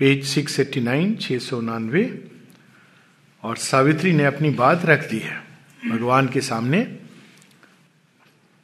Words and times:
Page 0.00 0.24
six 0.24 0.60
eighty 0.60 0.80
nine, 0.80 1.16
छह 1.16 1.38
सौ 1.38 1.58
उनानवे 1.58 2.24
और 3.42 3.56
सावित्री 3.56 4.12
ने 4.12 4.24
अपनी 4.24 4.50
बात 4.50 4.84
रख 4.84 5.10
दी 5.10 5.18
है 5.18 5.42
भगवान 5.90 6.28
के 6.28 6.40
सामने। 6.40 6.98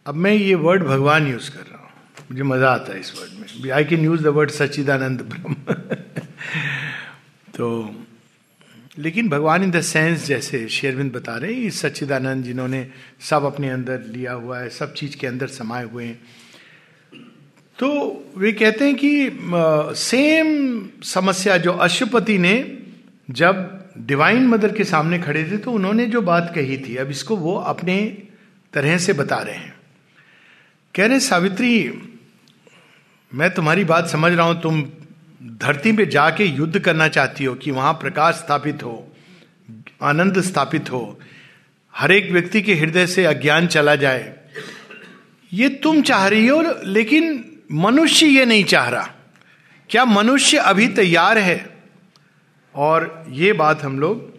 अब 0.07 0.15
मैं 0.15 0.33
ये 0.33 0.55
वर्ड 0.55 0.83
भगवान 0.83 1.27
यूज़ 1.27 1.51
कर 1.51 1.59
रहा 1.59 1.79
हूँ। 1.79 1.91
मुझे 2.31 2.43
मज़ा 2.43 2.71
आता 2.71 2.93
है 2.93 3.01
इस 3.01 3.13
वर्ड 3.17 3.65
में। 3.65 3.71
I 3.71 3.85
can 3.85 4.01
use 4.01 4.23
the 4.23 4.27
word 4.27 4.51
Sachchidananda 4.51 5.21
Brahma. 5.21 5.55
तो 7.57 7.97
लेकिन 8.99 9.29
भगवान 9.29 9.63
इन 9.63 9.71
द 9.71 9.81
सेंस 9.81 10.27
जैसे 10.27 10.69
शेरविंद 10.69 11.13
बता 11.13 11.37
रहे 11.37 11.55
हैं 11.55 11.71
सच्चिदानंद 11.71 12.45
जिन्होंने 12.45 12.91
सब 13.21 13.45
अपने 13.45 13.71
अंदर 13.71 14.01
लिया 14.01 14.33
हुआ 14.33 14.59
है, 14.59 14.71
सब 14.71 14.95
चीज़ 14.95 15.17
के 15.17 15.27
अंदर 15.27 15.47
समाये 15.47 15.85
हुए 15.85 16.05
हैं। 16.05 16.23
तो 17.79 17.89
वे 18.37 18.53
कहते 18.53 18.85
हैं 18.85 18.95
कि 18.95 19.95
सेम 19.97 20.49
समस्या 21.05 21.57
जो 21.57 21.73
अशुपति 21.73 22.37
ने 22.39 22.55
जब 23.29 23.73
डिवाइन 24.07 24.47
मदर 24.47 24.73
के 24.73 24.85
सामने 24.85 25.19
खड़े 25.19 25.43
थे 25.45 25.57
तो 25.57 25.73
उन्होंने 25.73 26.07
जो 26.07 26.23
बात 26.23 26.53
कही 26.55 26.77
थी, 26.79 26.97
अब 26.97 27.11
इसको 27.11 27.37
वो 27.37 27.55
अपने 27.55 27.97
तरह 28.75 28.97
से 28.99 29.13
बता 29.13 29.39
रहे 29.39 29.55
हैं। 29.55 29.75
कह 30.95 31.07
रहे 31.07 31.21
सावित्री, 31.21 31.73
मैं 33.33 33.51
तुम्हारी 33.55 33.85
बात 33.85 34.09
समझ 34.09 34.33
रहा 34.33 34.47
हूँ, 34.47 34.61
तुम 34.61 34.83
धरती 35.63 35.93
पे 35.93 36.07
जाके 36.07 36.45
युद्ध 36.45 36.79
करना 36.79 37.09
चाहती 37.09 37.45
हो 37.45 37.55
कि 37.55 37.71
वहाँ 37.71 37.93
प्रकाश 37.95 38.35
स्थापित 38.35 38.83
हो, 38.83 39.13
आनंद 40.03 40.41
स्थापित 40.43 40.91
हो, 40.93 41.19
हर 41.95 42.13
एक 42.13 42.31
व्यक्ति 42.33 42.63
के 42.63 42.75
हृदय 42.75 43.07
से 43.07 43.25
अज्ञान 43.25 43.67
चला 43.67 43.95
जाए। 43.97 44.35
ये 45.53 45.69
तुम 45.69 46.01
चाह 46.03 46.27
रही 46.29 46.47
हो, 46.47 46.63
लेकिन 46.85 47.45
मनुष्य 47.73 48.27
ये 48.27 48.45
नहीं 48.45 48.65
चाह 48.65 48.89
रहा। 48.89 49.11
क्या 49.91 50.05
मनुष्य 50.05 50.57
अभी 50.57 50.89
तैयार 50.89 51.39
है? 51.39 51.77
और 52.75 53.25
ये 53.29 53.53
बात 53.53 53.83
हम 53.83 54.01
लोग 54.01 54.37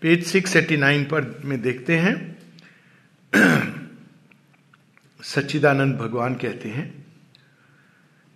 पेज 0.00 0.26
सिक्स 0.26 0.56
एटी 0.56 0.76
नाइन 0.76 1.04
पर 1.04 1.42
में 1.44 1.62
देखते 1.62 1.96
हैं। 1.96 2.38
सच्चिदानंद 5.22 5.96
भगवान 5.96 6.34
कहते 6.34 6.68
हैं 6.68 7.06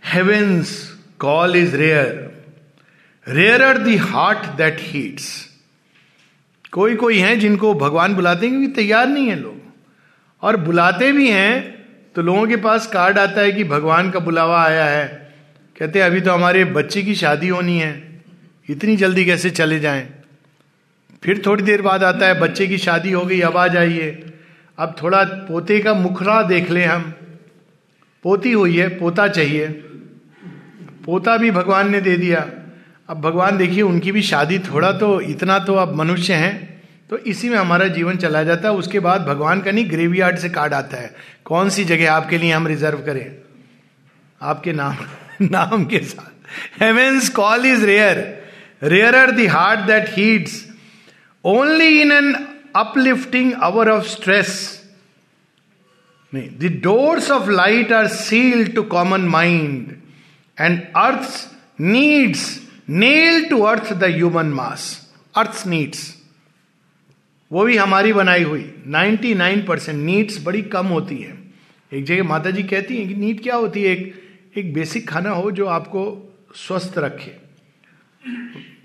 heaven's 0.04 0.96
call 1.18 1.56
is 1.56 1.76
rare 1.76 2.34
rare 3.28 3.78
the 3.78 3.96
heart 3.96 4.38
that 4.38 4.76
heeds 4.80 5.48
कोई 6.72 6.96
कोई 6.96 7.18
हैं 7.18 7.40
जिनको 7.40 7.74
भगवान 7.74 8.14
बुलाते 8.14 8.46
हैं 8.46 8.58
क्योंकि 8.58 8.74
तैयार 8.74 9.08
नहीं 9.08 9.26
है 9.26 9.40
लोग। 9.40 9.74
और 10.42 10.56
बुलाते 10.56 11.12
भी 11.12 11.30
हैं 11.30 11.73
तो 12.14 12.22
लोगों 12.22 12.46
के 12.46 12.56
पास 12.56 12.86
कार्ड 12.86 13.18
आता 13.18 13.40
है 13.40 13.52
कि 13.52 13.64
भगवान 13.64 14.10
का 14.10 14.18
बुलावा 14.18 14.64
आया 14.64 14.84
है। 14.84 15.34
कहते 15.78 15.98
हैं, 15.98 16.06
अभी 16.06 16.20
तो 16.20 16.32
हमारे 16.32 16.64
बच्चे 16.64 17.02
की 17.02 17.14
शादी 17.14 17.48
होनी 17.48 17.78
है। 17.78 18.22
इतनी 18.70 18.96
जल्दी 18.96 19.24
कैसे 19.24 19.50
चले 19.50 19.80
जाएँ? 19.80 20.08
फिर 21.22 21.42
थोड़ी 21.46 21.62
देर 21.62 21.82
बाद 21.82 22.04
आता 22.04 22.26
है, 22.26 22.40
बच्चे 22.40 22.66
की 22.66 22.78
शादी 22.78 23.12
हो 23.12 23.24
गई, 23.24 23.40
अब 23.40 23.56
आ 23.56 23.68
जाइए। 23.68 24.32
अब 24.78 24.96
थोड़ा 25.02 25.24
पोते 25.24 25.78
का 25.78 25.94
मुखरा 25.94 26.42
देख 26.42 26.70
लें 26.70 26.86
हम। 26.86 27.14
पोती 28.22 28.52
हुई 28.52 28.78
है, 28.78 28.88
पोता 28.88 29.28
चाहिए। 29.28 29.68
पोता 31.04 31.36
भी 31.36 31.50
भगवान 31.50 31.90
ने 31.90 32.00
दे 32.00 32.16
दिया। 32.16 32.50
अब 33.08 33.20
भगवान 33.20 33.58
देखिए, 33.58 33.82
उनकी 33.82 34.12
भी 34.12 34.22
शादी 34.22 34.58
थोड़ा 34.58 34.92
तो 34.92 35.20
इतना 35.20 35.58
तो 35.58 35.74
अब 35.74 35.94
मनुष्य 35.94 36.34
हैं। 36.34 36.73
तो 37.14 37.18
इसी 37.18 37.48
में 37.48 37.56
हमारा 37.56 37.86
जीवन 37.86 38.16
चला 38.16 38.42
जाता 38.42 38.68
है। 38.68 38.74
उसके 38.74 39.00
बाद 39.00 39.20
भगवान 39.20 39.60
का 39.60 39.70
नहीं 39.70 39.90
ग्रेवयार्ड 39.90 40.38
से 40.38 40.48
कार्ड 40.48 40.74
आता 40.74 40.96
है। 40.96 41.14
कौन 41.44 41.68
सी 41.70 41.84
जगह 41.84 42.12
आपके 42.12 42.38
लिए 42.38 42.52
हम 42.52 42.66
रिज़र्व 42.66 42.98
करें? 42.98 43.36
आपके 44.42 44.72
नाम 44.72 44.96
नाम 45.42 45.84
के 45.84 45.98
साथ। 45.98 46.82
Heaven's 46.82 47.28
call 47.28 47.66
is 47.66 47.84
rare 47.86 48.18
rare 48.82 49.16
are 49.16 49.30
the 49.30 49.46
heart 49.46 49.80
that 49.80 50.08
heeds 50.08 50.66
only 51.44 52.00
in 52.00 52.12
an 52.12 52.34
uplifting 52.76 53.52
hour 53.62 53.90
of 53.90 54.04
stress 54.06 54.82
नहीं 56.34 56.80
doors 56.80 57.30
of 57.30 57.50
light 57.50 57.92
are 57.92 58.06
seal 58.06 58.66
to 58.66 58.82
common 58.82 59.28
mind 59.28 59.96
and 60.60 60.82
earth 60.96 61.80
needs 61.80 62.60
nail 62.88 63.44
to 63.44 63.62
earth 63.62 63.92
the 63.92 64.04
human 64.04 64.46
mass 64.46 64.90
earth 65.36 65.66
needs 65.66 66.23
वो 67.54 67.64
भी 67.64 67.76
हमारी 67.76 68.12
बनाई 68.12 68.42
हुई। 68.42 68.74
99 68.86 69.66
percent 69.66 70.04
needs 70.04 70.44
बड़ी 70.44 70.62
कम 70.62 70.86
होती 70.86 71.16
है। 71.16 71.38
एक 71.92 72.04
जगह 72.04 72.24
माता 72.24 72.50
जी 72.50 72.62
कहती 72.62 72.96
हैं 72.96 73.08
कि 73.08 73.14
नीड 73.14 73.42
क्या 73.42 73.54
होती 73.54 73.82
है? 73.82 73.90
एक 73.90 74.22
एक 74.56 74.74
बेसिक 74.74 75.08
खाना 75.08 75.30
हो 75.30 75.50
जो 75.50 75.66
आपको 75.66 76.34
स्वस्थ 76.54 76.98
रखे। 76.98 77.36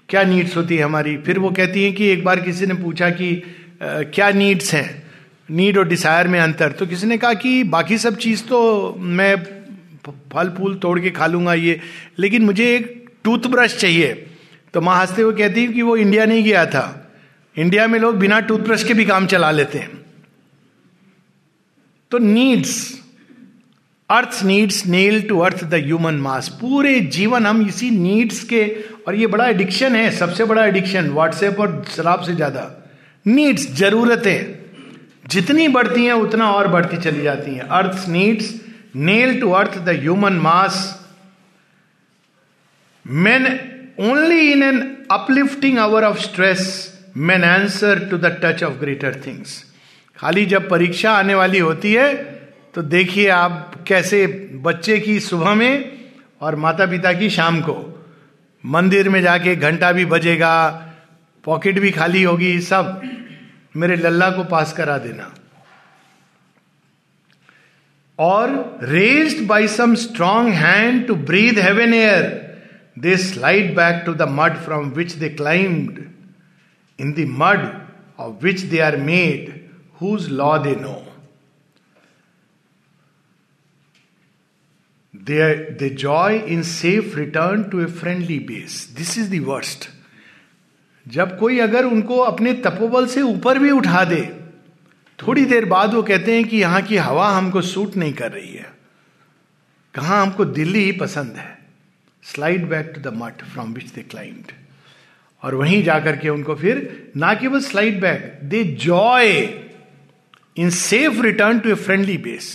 क्या 0.09 0.24
नीड्स 0.24 0.58
होती 0.58 0.78
है 0.78 0.84
हमारी? 0.84 1.18
फिर 1.18 1.40
वो 1.40 1.50
कहती 1.50 1.84
हैं 1.84 1.94
कि 1.94 2.08
एक 2.08 2.24
बार 2.24 2.41
किसी 2.41 2.66
ने 2.66 2.74
पूछा 2.74 3.09
कि 3.09 3.44
आ, 3.81 4.02
क्या 4.02 4.31
नीड्स 4.31 4.74
हैं? 4.74 5.12
नीड 5.52 5.78
और 5.78 5.88
डिसायर 5.88 6.28
में 6.28 6.40
अंतर। 6.40 6.72
तो 6.72 6.88
किसी 6.88 7.08
ने 7.08 7.18
कहा 7.18 7.34
कि 7.34 7.63
बाकी 7.63 7.97
सब 7.97 8.18
चीज़ 8.18 8.44
तो 8.44 8.96
मैं 9.00 9.35
फल 10.08 10.50
फूल 10.58 10.75
तोड़ 10.75 11.00
के 11.00 11.09
खा 11.09 11.28
लूँगा 11.28 11.53
ये। 11.53 11.79
लेकिन 12.19 12.41
मुझे 12.41 12.75
एक 12.75 13.09
टूथब्रश 13.24 13.78
चाहिए। 13.78 14.28
तो 14.74 14.81
माँ 14.81 15.02
हँसते 15.02 15.22
हुए 15.22 15.34
कहती 15.34 15.66
है 15.66 15.74
कि 15.74 15.81
वो 15.81 15.97
इंडिया 15.97 16.25
नहीं 16.25 16.44
गया 16.44 16.66
था। 16.66 17.06
इंडिया 17.56 17.88
में 17.88 18.00
लोग 18.00 18.18
बिना 18.18 18.40
टूथब्रश 18.42 18.84
के 18.84 18.94
भी 18.94 19.06
काम 19.06 19.26
चला 19.28 19.52
लेते 19.52 19.80
हैं। 19.80 19.98
तो 22.12 22.18
needs 22.18 22.78
earth 24.10 24.44
needs 24.44 24.86
nail 24.88 25.22
to 25.22 25.40
earth 25.40 25.64
the 25.64 25.74
human 25.76 26.16
mass 26.20 26.48
पूरे 26.62 27.00
जीवन 27.09 27.46
हम 27.46 27.62
इसी 27.68 27.90
नीड्स 27.92 28.44
के, 28.44 28.66
और 29.08 29.16
ये 29.16 29.28
बड़ा 29.28 29.48
एडिक्शन 29.48 29.96
है, 29.96 30.09
सबसे 30.12 30.46
बड़ा 30.46 30.66
एडिक्शन 30.66 31.09
व्हाट्सएप 31.09 31.59
और 31.59 31.84
शराब 31.96 32.22
से 32.24 32.36
ज़्यादा। 32.36 32.64
नीड्स 33.26 33.68
जरूरतें, 33.74 34.56
जितनी 35.30 35.68
बढ़ती 35.68 36.06
हैं, 36.06 36.14
उतना 36.14 36.52
और 36.52 36.68
बढ़ती 36.68 36.98
चली 36.98 37.22
जाती 37.24 37.56
हैं। 37.56 37.62
Earth 37.62 38.08
needs 38.09 38.54
nail 38.98 39.40
to 39.42 39.52
earth 39.54 39.78
the 39.80 40.00
human 40.00 40.40
mass 40.42 40.78
men 43.06 43.46
only 44.02 44.52
in 44.52 44.64
an 44.64 44.80
uplifting 45.12 45.78
hour 45.80 46.04
of 46.06 46.18
stress 46.22 46.66
men 47.19 47.44
answer 47.44 48.07
to 48.09 48.18
the 48.18 48.25
touch 48.44 48.63
of 48.63 48.74
greater 48.74 49.22
things 49.25 49.63
खाली 50.18 50.46
जब 50.46 50.69
परीक्षा 50.69 51.12
आने 51.12 51.35
वाली 51.35 51.59
होती 51.59 51.94
है 51.94 52.13
तो 52.75 52.81
देखिए 52.81 53.28
आप 53.30 53.74
कैसे 53.88 54.25
बच्चे 54.63 55.00
की 55.00 55.19
सुबह 55.19 55.53
में 55.53 55.74
और 56.41 56.56
माता 56.56 56.85
पिता 56.85 57.13
की 57.13 57.29
शाम 57.29 57.59
को। 57.62 57.75
मंदिर 58.63 59.09
में 59.09 59.22
जाके 59.22 59.56
घंटा 59.56 59.91
भी 59.91 60.06
बजेगा, 60.06 60.56
पॉकेट 61.44 61.79
भी 61.79 61.91
खाली 61.91 62.24
होगी, 62.24 62.59
सब 62.59 63.02
मेरे 63.75 63.96
लल्ला 63.96 64.29
को 64.29 64.44
पास 64.44 64.74
करा 64.74 64.97
देना। 64.97 65.31
और 68.19 68.79
raised 68.84 69.46
by 69.47 69.68
some 69.68 69.96
strong 69.96 70.53
hand 70.53 71.06
to 71.08 71.16
breathe 71.16 71.59
heaven 71.59 71.94
air 71.94 72.24
they 73.00 73.18
slide 73.18 73.75
back 73.75 74.03
to 74.06 74.13
the 74.13 74.29
mud 74.31 74.58
from 74.58 74.90
which 74.91 75.12
they 75.13 75.29
climbed 75.29 76.03
in 77.00 77.14
the 77.14 77.26
mud 77.26 77.62
of 78.18 78.44
which 78.44 78.64
they 78.64 78.82
are 78.82 78.98
made, 78.98 79.70
whose 79.96 80.30
law 80.30 80.58
they 80.60 80.76
know. 80.76 81.06
They, 85.14 85.76
they 85.78 85.90
joy 85.92 86.44
in 86.46 86.64
safe 86.64 87.16
return 87.16 87.70
to 87.72 87.82
a 87.82 87.88
friendly 87.88 88.40
base. 88.40 88.86
This 88.88 89.18
is 89.18 89.30
the 89.30 89.40
worst. 89.42 89.90
जब 91.06 91.38
कोई 91.40 91.59
अगर 91.59 91.86
उनको 91.86 92.18
अपने 92.20 92.54
तपोबल 92.66 93.06
से 93.08 93.22
ऊपर 93.22 93.59
भी 93.59 93.72
उठा 93.72 94.04
दे 94.06 94.22
थोड़ी 95.20 95.46
देर 95.46 95.66
बाद 95.66 95.94
वो 95.94 96.02
कहते 96.09 96.36
हैं 96.36 96.44
कि 96.48 96.58
यहाँ 96.58 96.82
की 96.88 96.98
हवा 96.98 97.30
हमको 97.38 97.62
सूट 97.70 97.96
नहीं 97.98 98.14
कर 98.14 98.32
रही 98.32 98.54
है 98.54 98.74
कहा 99.96 100.22
हमको 100.22 100.46
दिल्ली 100.46 100.84
ही 100.84 100.92
पसंद 101.00 101.38
है 101.38 101.48
slide 102.24 102.68
back 102.70 102.92
to 102.96 103.02
the 103.09 103.14
mud 103.24 103.44
from 103.54 103.74
which 103.74 103.90
they 103.96 104.02
climbed 104.12 104.52
और 105.44 105.56
वहीं 105.56 105.84
जाकर 105.84 106.16
के 106.18 106.30
उनको 106.30 106.56
फिर, 106.56 107.12
ना 107.18 107.34
केवल 107.34 107.59
slide 107.62 108.00
back 108.02 108.40
they 108.44 108.64
joy 108.84 109.30
in 110.58 110.70
safe 110.70 111.22
return 111.22 111.59
to 111.59 111.70
a 111.70 111.74
friendly 111.76 112.18
base 112.18 112.50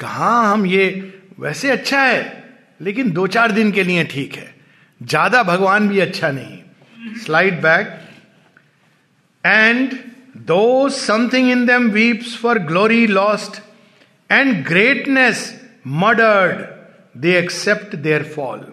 कहा 0.00 0.30
हम 0.42 0.66
ये, 0.66 1.12
वैसे 1.40 1.70
अच्छा 1.70 2.02
है, 2.02 2.20
लेकिन 2.80 3.10
दो 3.12 3.26
चार 3.26 3.52
दिन 3.52 3.70
के 3.72 3.82
लिए 3.82 4.04
ठीक 4.04 4.34
है। 4.34 4.54
ज़्यादा 5.00 5.42
भगवान 5.42 5.88
भी 5.88 6.00
अच्छा 6.00 6.30
नहीं। 6.30 7.14
Slide 7.24 7.60
back 7.62 7.98
and 9.44 9.92
though 10.46 10.88
something 10.88 11.50
in 11.50 11.64
them 11.66 11.90
weeps 11.90 12.36
for 12.38 12.58
glory 12.68 13.06
lost 13.06 13.60
and 14.30 14.64
greatness 14.66 15.40
murdered 15.86 16.66
they 17.20 17.36
accept 17.38 17.96
their 17.96 18.22
fall 18.36 18.66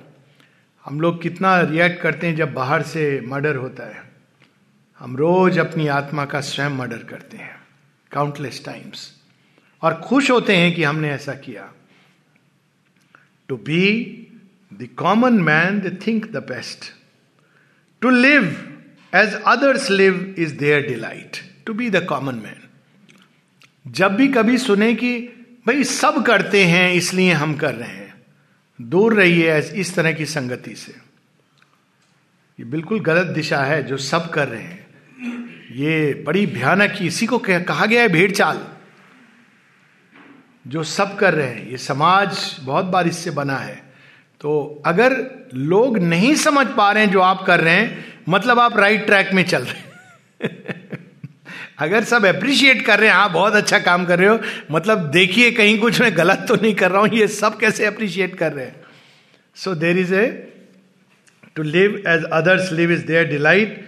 हम 0.86 1.00
लोग 1.02 1.22
कितना 1.22 1.60
रिएक्ट 1.62 2.02
करते 2.02 2.28
हैं 2.28 2.36
जब 2.36 2.54
बाहर 2.54 2.82
से 2.84 3.22
मर्डर 3.28 3.56
होता 3.56 3.84
है। 3.86 4.04
हम 5.00 5.16
रोज 5.18 5.58
अपनी 5.60 5.88
आत्मा 5.88 6.26
का 6.26 6.42
स्वयं 6.42 6.70
मर्डर 6.70 6.98
करते 7.10 7.38
हैं 7.38 7.56
काउंटलेस 8.12 8.62
टाइम्स 8.66 9.10
और 9.82 9.94
खुश 10.02 10.30
होते 10.32 10.58
हैं 10.58 10.76
कि 10.76 10.84
हमने 10.84 11.10
ऐसा 11.12 11.34
किया। 11.36 11.72
To 13.50 13.56
be 13.58 13.82
the 14.72 14.88
common 14.98 15.42
man 15.42 15.80
the 15.80 15.98
think 16.08 16.32
the 16.32 16.44
best 16.46 16.92
to 18.02 18.10
live 18.10 18.44
as 19.14 19.34
others 19.48 19.90
live 19.90 20.36
is 20.38 20.56
their 20.58 20.88
delight 20.88 21.38
to 21.66 21.74
be 21.74 21.90
the 21.90 22.06
common 22.06 22.36
man 22.36 22.62
जब 23.92 24.16
भी 24.16 24.28
कभी 24.28 24.58
सुने 24.58 24.94
कि 24.96 25.18
भाई 25.68 25.84
सब 25.84 26.24
करते 26.26 26.64
हैं, 26.66 26.92
इसलिए 26.94 27.32
हम 27.34 27.54
कर 27.56 27.74
रहे 27.76 27.90
हैं। 27.90 28.05
दूर 28.81 29.13
रहिए 29.13 29.60
इस 29.60 29.95
तरह 29.95 30.12
की 30.13 30.25
संगति 30.25 30.75
से। 30.75 30.95
ये 32.60 32.66
बिल्कुल 32.66 33.00
गलत 33.00 33.27
दिशा 33.27 33.63
है 33.63 33.83
जो 33.83 33.98
सब 33.98 34.30
कर 34.30 34.48
रहे 34.48 34.62
हैं। 34.62 34.86
ये 35.72 36.24
बड़ी 36.27 36.45
भयानक 36.45 36.98
इसी 37.01 37.25
को 37.25 37.38
कहा 37.39 37.86
गया 37.86 38.01
है 38.01 38.10
भेड़ 38.10 38.31
चाल 38.31 38.68
जो 40.68 40.83
सब 40.83 41.18
कर 41.18 41.33
रहे 41.33 41.48
हैं, 41.48 41.69
ये 41.69 41.77
समाज 41.77 42.57
बहुत 42.62 42.86
बार 42.86 43.07
इससे 43.07 43.31
बना 43.31 43.57
है। 43.57 43.75
तो 44.42 44.83
अगर 44.86 45.25
लोग 45.54 45.98
नहीं 45.98 46.36
समझ 46.36 46.68
पा 46.68 46.92
रहे 46.92 47.06
हैं 47.06 47.12
जो 47.12 47.19
आप 47.19 47.44
कर 47.48 47.60
रहे 47.60 47.74
हैं 47.74 48.06
मतलब 48.30 48.60
आप 48.60 48.77
राइट 48.77 49.06
ट्रैक 49.06 49.33
में 49.33 49.44
चल 49.44 49.63
रहे 49.63 49.74
हैं। 49.74 49.95
अगर 51.77 52.04
सब 52.04 52.25
अप्रिशिएट 52.25 52.86
कर 52.86 53.00
रहे 53.00 53.10
हैं 53.10 53.16
हाँ 53.16 53.31
बहुत 53.33 53.54
अच्छा 53.54 53.80
काम 53.80 54.06
कर 54.06 54.19
रहे 54.19 54.30
हो 54.30 54.39
मतलब 54.72 55.00
देखिए 55.12 55.51
कहीं 55.51 55.80
कुछ 55.80 56.01
मैं 56.01 56.18
गलत 56.18 56.45
तो 56.48 56.56
नहीं 56.56 56.74
कर 56.75 56.92
रहा 56.92 57.01
हूँ, 57.01 57.10
ये 57.13 57.27
सब 57.27 57.57
कैसे 57.60 57.86
अप्रिशिएट 57.86 58.36
कर 58.36 58.54
रहे 58.54 58.66
हैं? 58.66 58.75
So 59.56 59.75
there 59.75 59.98
is 59.98 60.13
a 60.16 60.25
to 61.56 61.63
live 61.63 62.04
as 62.07 62.24
others 62.24 62.72
live 62.72 62.92
is 62.92 63.06
their 63.06 63.27
delight 63.27 63.86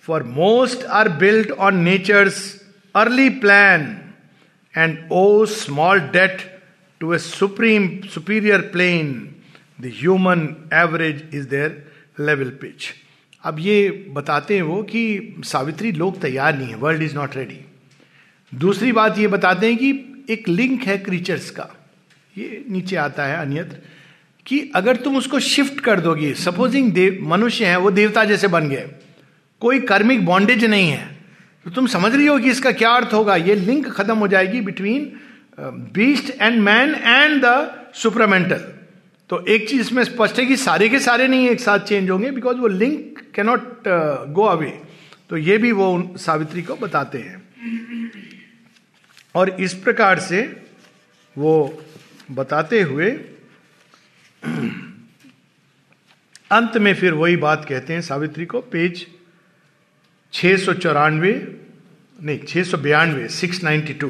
for 0.00 0.22
most 0.22 0.84
are 0.84 1.08
built 1.08 1.50
on 1.50 1.76
nature's 1.76 2.60
early 2.94 3.28
plan 3.28 3.96
and 4.76 4.98
owe 5.12 5.44
small 5.44 6.00
debt 6.00 6.38
to 7.00 7.14
a 7.14 7.18
supreme 7.18 8.00
superior 8.14 8.60
plane 8.60 9.12
the 9.80 9.92
human 10.00 10.48
average 10.74 11.22
is 11.34 11.48
their 11.48 11.84
level 12.20 12.50
pitch 12.50 12.94
अब 13.44 13.58
ये 13.60 14.06
बताते 14.12 14.54
हैं 14.54 14.62
वो 14.62 14.82
कि 14.82 15.34
सावित्री 15.44 15.92
लोग 15.92 16.20
तैयार 16.20 16.56
नहीं 16.58 16.68
है 16.68 16.76
वर्ल्ड 16.76 17.02
इज़ 17.02 17.14
नॉट 17.14 17.36
रेडी 17.36 17.58
दूसरी 18.52 18.92
बात 18.92 19.18
ये 19.18 19.28
बताते 19.28 19.66
हैं 19.66 19.76
कि 19.76 19.90
एक 20.30 20.48
लिंक 20.48 20.82
है 20.82 20.96
क्रीचर्स 20.98 21.50
का। 21.50 21.68
ये 22.38 22.64
नीचे 22.70 22.96
आता 22.96 23.26
है 23.26 23.36
अन्यत्र 23.36 23.76
कि 24.46 24.60
अगर 24.76 24.96
तुम 24.96 25.16
उसको 25.16 25.38
शिफ्ट 25.40 25.80
कर 25.80 26.00
दोगे 26.00 26.32
सपोजिंग 26.34 26.92
देव, 26.92 27.18
मनुष्य 27.22 27.66
है, 27.66 27.76
वो 27.76 27.90
देवता 27.90 28.24
जैसे 28.24 28.48
बन 28.48 28.68
गए, 28.68 28.88
कोई 29.62 29.80
कर्मिक 29.82 30.24
बॉन्डेज 30.26 30.64
नहीं 30.64 30.90
है 30.90 31.06
तो 31.66 31.70
तुम 31.70 31.86
समझ 31.86 32.14
रही 32.14 32.26
हो 32.26 32.38
कि 32.38 32.50
इसका 32.50 32.72
क्या 32.72 32.90
अर्थ 32.90 33.12
होगा? 33.12 33.36
ये 33.36 33.54
लिंक 33.54 33.88
खत्म 33.90 34.16
हो 34.18 34.28
जाएगी 34.28 34.60
between 34.60 35.12
beast 35.94 36.30
and 36.40 36.60
man 36.60 36.94
and 36.94 37.42
the 37.44 37.90
supramental 37.94 38.64
तो 39.30 39.44
एक 39.46 39.68
चीज़ 39.68 39.80
इसमें 39.80 40.02
स्पष्ट 40.04 40.38
है 40.38 40.44
कि 40.46 40.56
सारे 40.56 40.88
के 40.88 40.98
सारे 41.00 41.26
नहीं 41.28 41.48
एक 41.48 41.60
साथ 41.60 41.78
चेंज 41.78 42.10
होंगे 42.10 42.30
बिकॉज़ 42.30 42.56
वो 42.56 42.66
लिंक 42.66 43.18
कैनॉट 43.34 43.88
गो 44.32 44.44
अवे 44.44 44.70
तो 45.30 45.36
ये 45.36 45.58
भी 45.58 45.72
वो 45.72 45.88
सावित्री 46.16 46.62
को 46.62 46.76
बताते 46.76 47.18
हैं। 47.18 47.42
और 49.34 49.50
इस 49.60 49.74
प्रकार 49.74 50.18
से 50.18 50.40
वो 51.36 51.82
बताते 52.30 52.80
हुए 52.82 53.10
अंत 56.52 56.76
में 56.76 56.94
फिर 56.94 57.12
वही 57.12 57.36
बात 57.36 57.64
कहते 57.64 57.92
हैं 57.92 58.00
सावित्री 58.00 58.46
को 58.46 58.60
पेज 58.60 59.06
छह 60.32 60.56
सौ 60.56 60.72
चौरानवे, 60.74 61.32
नहीं, 62.18 62.38
छह 62.38 62.62
सौ 62.62 62.76
बयानवे 62.78 63.28
six 63.28 63.62
ninety 63.64 63.94
two 63.94 64.08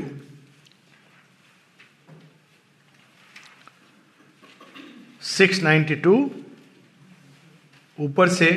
six 5.37 5.63
ninety 5.63 5.95
two 6.07 6.15
ऊपर 7.99 8.29
से 8.29 8.51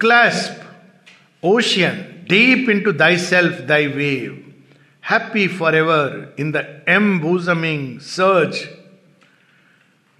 clasp 0.00 1.46
ocean 1.46 2.04
deep 2.28 2.70
into 2.84 2.92
thy 3.02 3.16
self 3.26 3.60
thy 3.68 3.86
wave 3.96 4.38
happy 5.04 5.46
forever 5.76 6.16
in 6.40 6.52
the 6.52 6.64
embosoming 6.96 7.98
search 8.06 8.64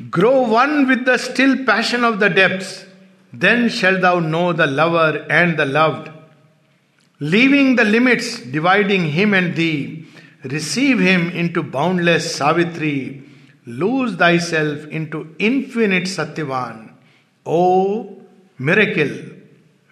grow 0.01 0.33
one 0.47 0.85
with 0.89 1.09
the 1.09 1.17
still 1.25 1.55
passion 1.65 2.05
of 2.05 2.17
the 2.19 2.33
depth 2.35 3.37
then 3.47 3.69
shalt 3.81 4.01
thou 4.01 4.21
know 4.29 4.53
the 4.53 4.69
lover 4.79 5.27
and 5.31 5.57
the 5.57 5.71
loved 5.77 6.17
leaving 7.21 7.75
the 7.77 7.85
limits 7.85 8.41
dividing 8.41 9.07
him 9.11 9.35
and 9.35 9.55
thee, 9.57 10.07
receive 10.45 11.01
him 11.01 11.29
into 11.31 11.63
boundless 11.63 12.35
Savitri, 12.35 13.23
lose 13.69 14.17
thyself 14.17 14.87
into 14.89 15.35
infinite 15.39 16.05
Satyavan. 16.05 16.91
O 17.47 18.17
miracle, 18.59 19.15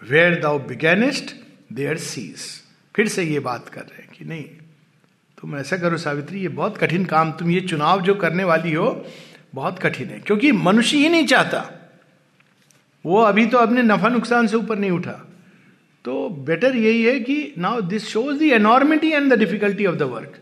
where 0.03 0.41
thou 0.41 0.59
beganest, 0.61 1.35
there 1.71 1.99
cease. 1.99 2.63
फिर 2.95 3.09
से 3.09 3.23
ये 3.25 3.41
बात 3.41 3.69
कर 3.69 3.81
रहे 3.81 4.03
हैं 4.03 4.11
कि 4.13 4.25
नहीं 4.25 4.45
तुम 5.39 5.57
ऐसा 5.57 5.77
करो 5.77 5.97
सावित्री 5.97 6.41
ये 6.41 6.49
बहुत 6.49 6.77
कठिन 6.79 7.05
काम 7.05 7.33
तुम 7.39 7.51
ये 7.51 7.61
चुनाव 7.61 8.03
जो 8.03 8.15
करने 8.15 8.45
वाली 8.45 8.73
हो 8.73 8.87
बहुत 9.55 9.79
कठिन 9.79 10.09
है 10.09 10.21
क्योंकि 10.21 10.53
मनुष्य 10.53 10.97
ही 10.99 11.09
नहीं 11.09 11.27
चाहता 11.27 11.61
वो 13.05 13.21
अभी 13.23 13.47
तो 13.47 13.59
अपने 13.59 13.83
नफा 13.83 14.09
नुकसान 14.09 14.47
से 14.47 14.57
ऊपर 14.57 14.79
नहीं 14.79 14.91
उठा 14.91 15.13
तो 16.05 16.29
बेटर 16.49 16.77
यही 16.77 17.03
है 17.05 17.19
कि 17.21 17.37
now 17.59 17.81
this 17.93 18.09
shows 18.09 18.39
the 18.39 18.51
enormity 18.55 19.11
and 19.13 19.33
the 19.33 19.39
difficulty 19.39 19.87
of 19.87 19.97
the 19.97 20.03
work 20.15 20.41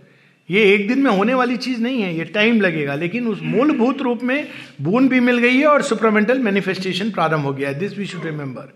ये 0.49 0.63
एक 0.73 0.87
दिन 0.89 0.99
में 1.03 1.11
होने 1.11 1.35
वाली 1.35 1.57
चीज़ 1.57 1.81
नहीं 1.81 2.01
है, 2.03 2.15
ये 2.17 2.25
टाइम 2.25 2.61
लगेगा। 2.61 2.95
लेकिन 2.95 3.27
उस 3.29 3.39
मूलभूत 3.43 4.01
रूप 4.03 4.23
में 4.23 4.49
बून 4.81 5.09
भी 5.09 5.21
मिल 5.21 5.39
गई 5.39 5.57
है 5.57 5.67
और 5.67 5.83
सुपरमेंटल 5.83 6.39
मैनिफेस्टेशन 6.39 7.11
प्रारंभ 7.11 7.45
हो 7.45 7.53
गया 7.53 7.69
है। 7.69 7.79
This 7.79 7.97
we 7.99 8.07
should 8.07 8.25
remember 8.25 8.73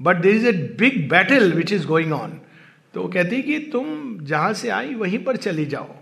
but 0.00 0.16
there 0.16 0.34
is 0.36 0.46
a 0.48 0.52
big 0.78 1.08
battle 1.10 1.52
which 1.52 1.72
is 1.72 1.86
going 1.86 2.12
on 2.12 2.38
तो 2.94 3.02
वो 3.02 3.08
कहती 3.08 3.36
है 3.36 3.42
कि 3.42 3.58
तुम 3.72 4.18
जहाँ 4.22 4.52
से 4.52 4.68
आई, 4.68 4.94
वहीं 4.94 5.18
पर 5.24 5.36
चली 5.36 5.64
जाओ। 5.66 5.94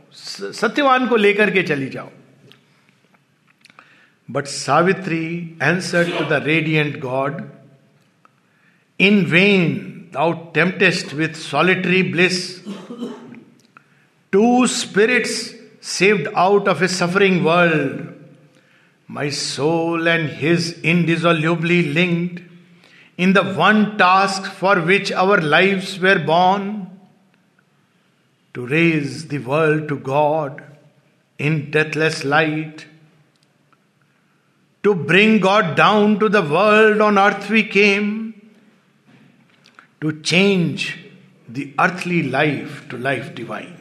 सत्यवान 0.53 1.07
को 1.09 1.17
लेकर 1.17 1.51
के 1.51 1.63
चली 1.63 1.87
जाओ। 1.89 2.11
But 4.29 4.47
Savitri 4.47 5.25
answer 5.63 6.11
to 6.11 6.25
the 6.25 6.43
radiant 6.47 6.99
god 7.01 7.43
in 9.01 9.25
vain 9.27 9.87
thou 10.15 10.31
temptest 10.55 11.13
with 11.19 11.37
solitary 11.41 12.01
bliss. 12.15 12.39
two 14.33 14.67
spirits 14.67 15.55
saved 15.81 16.29
out 16.35 16.69
of 16.69 16.83
a 16.83 16.89
suffering 16.89 17.43
world. 17.43 18.15
My 19.09 19.31
soul 19.31 20.07
and 20.07 20.29
his 20.29 20.79
indissolubly 20.83 21.93
linked 21.93 22.43
in 23.17 23.33
the 23.33 23.43
one 23.55 23.99
task 23.99 24.45
for 24.45 24.81
which 24.81 25.11
our 25.13 25.41
lives 25.41 25.99
were 25.99 26.19
born 26.19 26.99
to 28.55 28.67
raise 28.67 29.29
the 29.29 29.39
world 29.39 29.89
to 29.89 29.99
God 29.99 30.63
in 31.39 31.71
deathless 31.71 32.25
light. 32.25 32.87
To 34.85 34.95
bring 34.95 35.41
God 35.41 35.77
down 35.77 36.19
to 36.21 36.29
the 36.29 36.43
world 36.43 37.01
on 37.01 37.19
earth 37.19 37.51
we 37.51 37.65
came, 37.65 38.51
to 40.01 40.21
change 40.23 40.99
the 41.49 41.75
earthly 41.79 42.23
life 42.23 42.89
to 42.89 42.97
life 42.97 43.35
divine. 43.35 43.80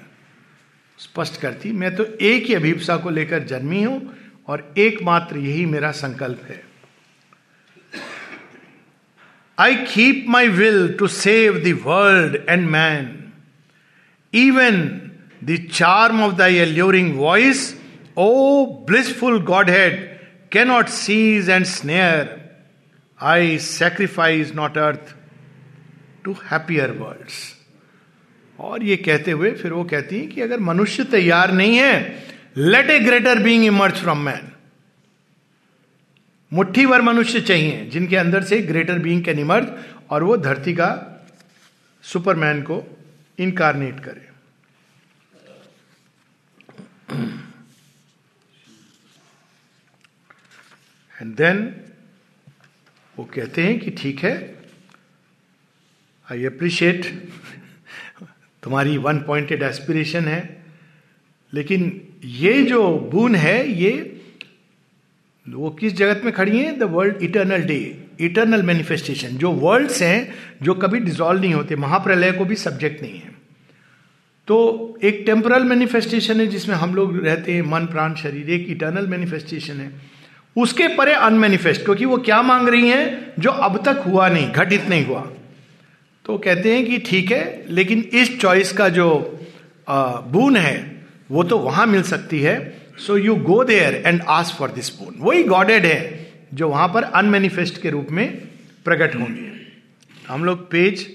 स्पष्ट 0.99 1.41
करती, 1.41 1.71
मैं 1.71 1.95
तो 1.95 2.03
एक 2.03 2.45
ही 2.45 2.53
अभिप्सा 2.53 2.97
को 2.97 3.09
लेकर 3.09 3.43
जन्मी 3.43 3.83
हूँ 3.83 4.15
और 4.47 4.73
एकमात्र 4.77 5.37
यही 5.37 5.65
मेरा 5.65 5.91
संकल्प 5.91 6.41
है। 6.49 6.63
I 9.59 9.75
keep 9.75 10.25
my 10.29 10.47
will 10.47 10.93
to 10.99 11.07
save 11.07 11.53
the world 11.53 12.35
and 12.49 12.69
man 12.69 13.31
even 14.33 14.81
the 15.43 15.57
charm 15.71 16.21
of 16.23 16.33
the 16.35 16.41
alluring 16.41 17.17
voice 17.19 17.81
o 18.17 18.65
blissful 18.87 19.41
godhead 19.69 19.99
cannot 20.51 20.87
seize 20.87 21.49
and 21.49 21.65
snare 21.65 22.37
I 23.19 23.57
sacrifice 23.57 24.53
not 24.55 24.77
earth 24.77 25.15
to 26.23 26.35
happier 26.51 26.91
worlds 26.91 27.58
और 28.59 28.83
ये 28.83 28.95
कहते 28.97 29.31
हुए 29.31 29.51
फिर 29.51 29.73
वो 29.73 29.83
कहती 29.83 30.19
है 30.19 30.27
कि 30.27 30.41
अगर 30.41 30.59
मनुष्य 30.59 31.03
तैयार 31.11 31.51
नहीं 31.51 31.77
है 31.77 32.23
let 32.57 32.89
a 32.89 32.99
greater 32.99 33.39
being 33.39 33.65
emerge 33.65 34.01
from 34.01 34.25
man 34.25 34.51
मुट्ठी 36.51 36.85
भर 36.85 37.01
मनुष्य 37.01 37.41
चाहिए, 37.41 37.85
जिनके 37.85 38.15
अंदर 38.15 38.43
से 38.43 38.61
ग्रेटर 38.61 38.99
बींग 38.99 39.23
कैन 39.23 39.39
इमर्ज 39.39 39.67
और 40.09 40.23
वो 40.23 40.37
धरती 40.37 40.73
का 40.73 40.89
सुपरमैन 42.03 42.61
को 42.61 42.83
इनकारनेट 43.39 43.99
करे। 43.99 44.27
एंड 51.13 51.35
देन 51.35 51.59
वो 53.15 53.25
कहते 53.25 53.63
हैं 53.63 53.79
कि 53.79 53.91
ठीक 53.91 54.23
है 54.23 54.35
आई 56.27 56.45
अप्रिशिएट 56.45 57.05
तुम्हारी 58.69 58.97
वन 58.97 59.17
पॉइंटेड 59.17 59.63
एस्पिरेशन 59.63 60.25
है। 60.25 60.63
लेकिन 61.53 62.01
ये 62.25 62.63
जो 62.63 63.09
बून 63.11 63.35
है, 63.35 63.71
ये 63.71 64.21
वो 65.49 65.69
किस 65.69 65.93
जगत 65.93 66.21
में 66.23 66.33
खड़ी 66.33 66.59
है? 66.59 66.79
The 66.79 66.83
world 66.83 67.15
eternal 67.23 67.61
day 67.61 68.03
eternal 68.19 68.63
manifestation 68.63 69.27
जो 69.27 69.51
वर्ल्ड्स 69.51 70.01
हैं, 70.01 70.35
जो 70.61 70.73
कभी 70.73 70.99
डिजॉल्व 70.99 71.41
नहीं 71.41 71.53
होते, 71.53 71.75
महाप्रलय 71.75 72.31
को 72.31 72.45
भी 72.45 72.55
सब्जेक्ट 72.55 73.01
नहीं 73.01 73.13
है। 73.13 73.31
तो 74.47 74.97
एक 75.03 75.23
टेम्परल 75.25 75.63
मैनिफेस्टेशन 75.63 76.39
है, 76.39 76.47
जिसमें 76.47 76.75
हम 76.75 76.95
लोग 76.95 77.25
रहते 77.25 77.53
हैं, 77.53 77.61
मन, 77.61 77.85
प्राण, 77.85 78.15
शरीर, 78.15 78.49
एक 78.49 78.67
इटर्नल 78.69 79.07
मैनिफेस्टेशन 79.07 79.73
है। 79.73 79.91
उसके 80.57 80.87
परे 80.87 81.13
अनमेनिफेस्ट 81.13 81.83
क्योंकि 81.83 82.05
वो 82.05 82.17
क्या 82.17 82.41
मांग 82.41 82.69
रही 82.69 82.87
हैं? 82.87 83.33
जो 83.39 83.49
अब 83.49 83.85
तक 83.85 84.03
हुआ 84.07 84.29
नहीं, 84.29 84.51
घटित 84.51 84.85
नहीं 84.89 85.05
हुआ। 85.05 85.31
तो 86.29 86.37
कहते 86.37 86.73
हैं 86.73 86.85
कि 86.85 86.97
ठीक 86.99 87.31
है, 87.31 87.65
लेकिन 87.69 87.99
इस 88.13 88.39
चॉइस 88.39 88.71
का 88.71 88.87
जो 88.89 89.05
बून 89.87 90.57
है, 90.57 91.05
वो 91.31 91.43
तो 91.43 91.57
वहाँ 91.59 91.85
मिल 91.87 92.01
सकती 92.03 92.41
है। 92.41 92.57
So 92.97 93.15
you 93.17 93.35
go 93.37 93.63
there 93.63 93.95
and 94.05 94.21
ask 94.29 94.55
for 94.55 94.71
this 94.71 94.89
boon 94.97 95.15
वही 95.19 95.43
गॉडेड 95.43 95.85
है, 95.85 96.27
जो 96.53 96.69
वहाँ 96.69 96.87
पर 96.87 97.03
अनमेनिफेस्ट 97.03 97.81
के 97.81 97.89
रूप 97.89 98.11
में 98.11 98.27
प्रकट 98.85 99.15
होंगे। 99.15 99.49
हम 100.27 100.45
लोग 100.45 100.69
पेज 100.71 101.05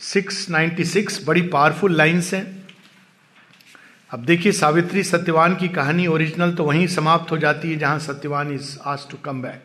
696 0.00 1.24
बड़ी 1.26 1.42
पावरफुल 1.48 1.96
लाइन्स 1.96 2.32
हैं। 2.34 2.44
अब 4.10 4.24
देखिए 4.24 4.52
सावित्री 4.52 5.02
सत्यवान 5.04 5.56
की 5.56 5.68
कहानी 5.70 6.06
ओरिजिनल 6.08 6.52
तो 6.52 6.64
वहीं 6.64 6.86
समाप्त 6.88 7.30
हो 7.32 7.38
जाती 7.38 7.70
है, 7.70 7.78
जहाँ 7.78 7.98
सत्यवान 8.00 8.54
इज़ 8.54 8.78
आज 8.84 9.08
टू 9.10 9.16
कम 9.24 9.42
बैक 9.42 9.64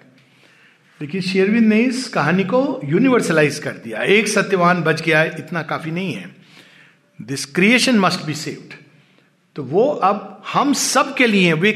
लेकिन 0.99 1.21
शेरविंद 1.21 1.67
ने 1.67 1.79
इस 1.81 2.07
कहानी 2.07 2.43
को 2.43 2.79
यूनिवर्सलाइज 2.85 3.59
कर 3.59 3.71
दिया। 3.83 4.01
एक 4.01 4.27
सत्यवान 4.27 4.81
बच 4.83 5.01
गया, 5.01 5.23
इतना 5.23 5.61
काफ़ी 5.63 5.91
नहीं 5.91 6.13
है। 6.13 6.35
This 7.19 7.45
creation 7.47 7.99
must 7.99 8.25
be 8.25 8.33
saved 8.35 8.73
तो 9.55 9.63
वो 9.63 9.85
अब 9.87 10.41
हम 10.53 10.73
सब 10.73 11.13
के 11.15 11.27
लिए, 11.27 11.53
वे 11.53 11.71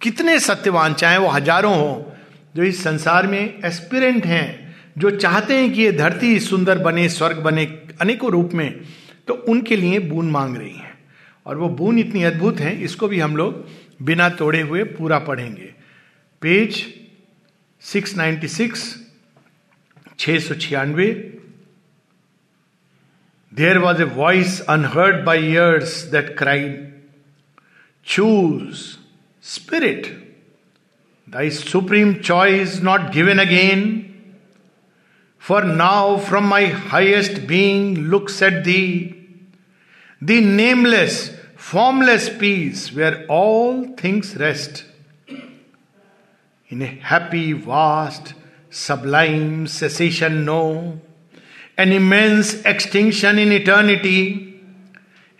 कितने 0.00 0.38
सत्यवान, 0.40 0.94
चाहे 0.94 1.18
वो 1.18 1.28
हज़ारों 1.28 1.74
हो, 1.74 2.12
जो 2.54 2.62
इस 2.62 2.82
संसार 2.82 3.26
में 3.26 3.62
एस्पिरेंट 3.64 4.26
हैं, 4.26 4.76
जो 4.98 5.10
चाहते 5.12 5.54
हैं 5.54 5.72
कि 5.72 5.82
ये 5.82 5.92
धरती 5.92 6.38
सुंदर 6.40 6.78
बने, 6.78 7.08
स्वर्ग 7.08 7.38
बने 7.38 7.64
अनेकों 8.00 8.30
रूप 8.30 8.54
में 8.54 8.80
तो 9.28 9.34
उनके 9.48 9.76
लिए 9.76 9.98
बून 10.00 10.30
मांग 10.30 10.56
रही 10.56 10.72
हैं। 10.72 10.96
और 11.46 11.56
वो 11.56 11.68
बून 11.70 11.98
इतनी 11.98 12.22
अद्भुत 12.24 12.60
है, 12.60 12.80
इसको 12.82 13.08
भी 13.08 13.18
हम 13.20 13.36
लोग 13.36 13.66
बिना 14.02 14.28
तोड़े 14.30 14.60
हुए 14.60 14.82
पूरा 14.86 15.18
पढ़ेंगे। 15.20 15.72
पेज 16.42 16.84
696 17.81 18.83
छह 20.19 20.39
सौ 20.39 20.55
छियानवे 20.65 21.07
there 23.51 23.77
was 23.85 24.01
a 24.01 24.05
voice 24.15 24.59
unheard 24.75 25.23
by 25.25 25.45
ears 25.49 26.01
that 26.11 26.37
cried 26.37 26.77
choose 28.07 28.85
spirit 29.43 30.07
thy 31.27 31.49
supreme 31.59 32.13
choice 32.13 32.79
not 32.83 33.11
given 33.13 33.39
again 33.45 33.85
for 35.41 35.63
now 35.63 36.17
from 36.25 36.47
my 36.49 36.65
highest 36.89 37.39
being 37.47 37.97
looks 38.15 38.41
at 38.43 38.63
the 38.63 38.83
the 40.21 40.43
nameless 40.43 41.21
formless 41.63 42.29
peace 42.29 42.93
where 42.93 43.25
all 43.27 43.85
things 43.95 44.35
rest. 44.35 44.83
In 46.68 46.82
a 46.82 46.86
happy, 46.86 47.54
vast, 47.54 48.34
sublime 48.68 49.66
cessation, 49.66 50.44
no, 50.44 51.00
an 51.78 51.92
immense 51.92 52.54
extinction 52.64 53.38
in 53.38 53.52
eternity, 53.52 54.60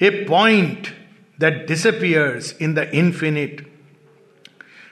a 0.00 0.24
point 0.24 0.92
that 1.38 1.66
disappears 1.66 2.52
in 2.52 2.74
the 2.74 2.90
infinite. 2.94 3.66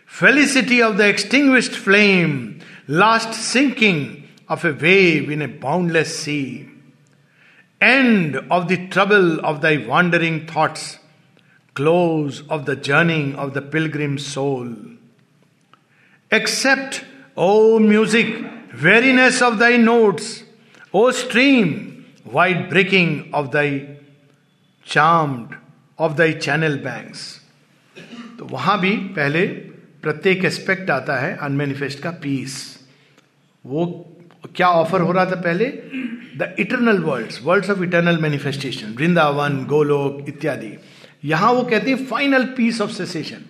Felicity 0.05 0.83
of 0.83 0.99
the 0.99 1.09
extinguished 1.09 1.73
flame, 1.73 2.61
last 2.87 3.33
sinking 3.33 4.29
of 4.49 4.65
a 4.65 4.73
wave 4.73 5.31
in 5.31 5.41
a 5.41 5.49
boundless 5.49 6.19
sea. 6.19 6.69
End 7.81 8.37
of 8.51 8.69
the 8.69 8.89
trouble 8.89 9.41
of 9.41 9.61
thy 9.61 9.79
wandering 9.79 10.47
thoughts 10.47 10.99
close 11.75 12.43
of 12.49 12.65
the 12.65 12.77
journeying 12.77 13.37
of 13.37 13.55
the 13.55 13.63
pilgrim 13.63 14.19
soul. 14.19 14.96
Accept, 16.37 17.01
O 17.39 17.79
music 17.79 18.39
weariness 18.83 19.43
of 19.43 19.55
thy 19.59 19.79
notes, 19.85 20.25
O 20.95 21.11
stream 21.13 21.75
wide 22.33 22.69
breaking 22.69 23.35
of 23.35 23.47
thy 23.53 23.81
charmed, 24.87 25.55
of 25.99 26.13
thy 26.17 26.33
channel 26.33 26.79
banks. 26.87 27.21
तो 28.39 28.45
वहाँ 28.47 28.79
भी 28.81 28.97
पहले 29.17 29.47
प्रत्येक 30.03 30.45
aspect 30.45 30.91
आता 30.91 31.17
है 31.19 31.37
unmanifest 31.43 32.03
का 32.03 32.11
piece 32.23 32.57
वो 33.65 33.85
क्या 34.57 34.69
ऑफ़र 34.71 35.01
हो 35.01 35.13
रहा 35.13 35.25
था 35.27 35.41
पहले? 35.43 35.67
The 36.39 36.55
eternal 36.61 36.99
worlds 36.99 37.41
worlds 37.45 37.71
of 37.71 37.83
eternal 37.83 38.19
manifestation 38.23 38.95
Vrindavan 38.99 39.65
Golok 39.65 40.29
इत्यादि। 40.29 40.73
यहाँ 41.25 41.53
वो 41.53 41.63
कहते 41.63 41.91
हैं 41.91 42.05
फाइनल 42.07 42.45
पीस 42.57 42.81
ऑफ़ 42.81 42.91
सेसेशन 42.93 43.45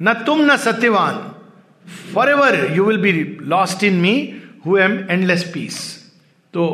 न 0.00 0.12
तुम 0.26 0.44
न 0.50 0.56
Satyavan. 0.56 1.14
Forever 2.30 2.56
you 2.76 2.84
will 2.84 3.00
be 3.02 3.12
lost 3.48 3.84
in 3.84 4.00
me 4.00 4.14
who 4.66 4.76
am 4.78 4.98
endless 5.10 5.44
peace 5.54 5.80
so 6.54 6.66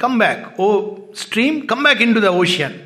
come 0.00 0.18
back 0.18 0.60
O 0.60 0.68
stream 1.16 1.60
come 1.70 1.84
back 1.84 2.00
into 2.14 2.20
the 2.20 2.34
ocean 2.44 2.78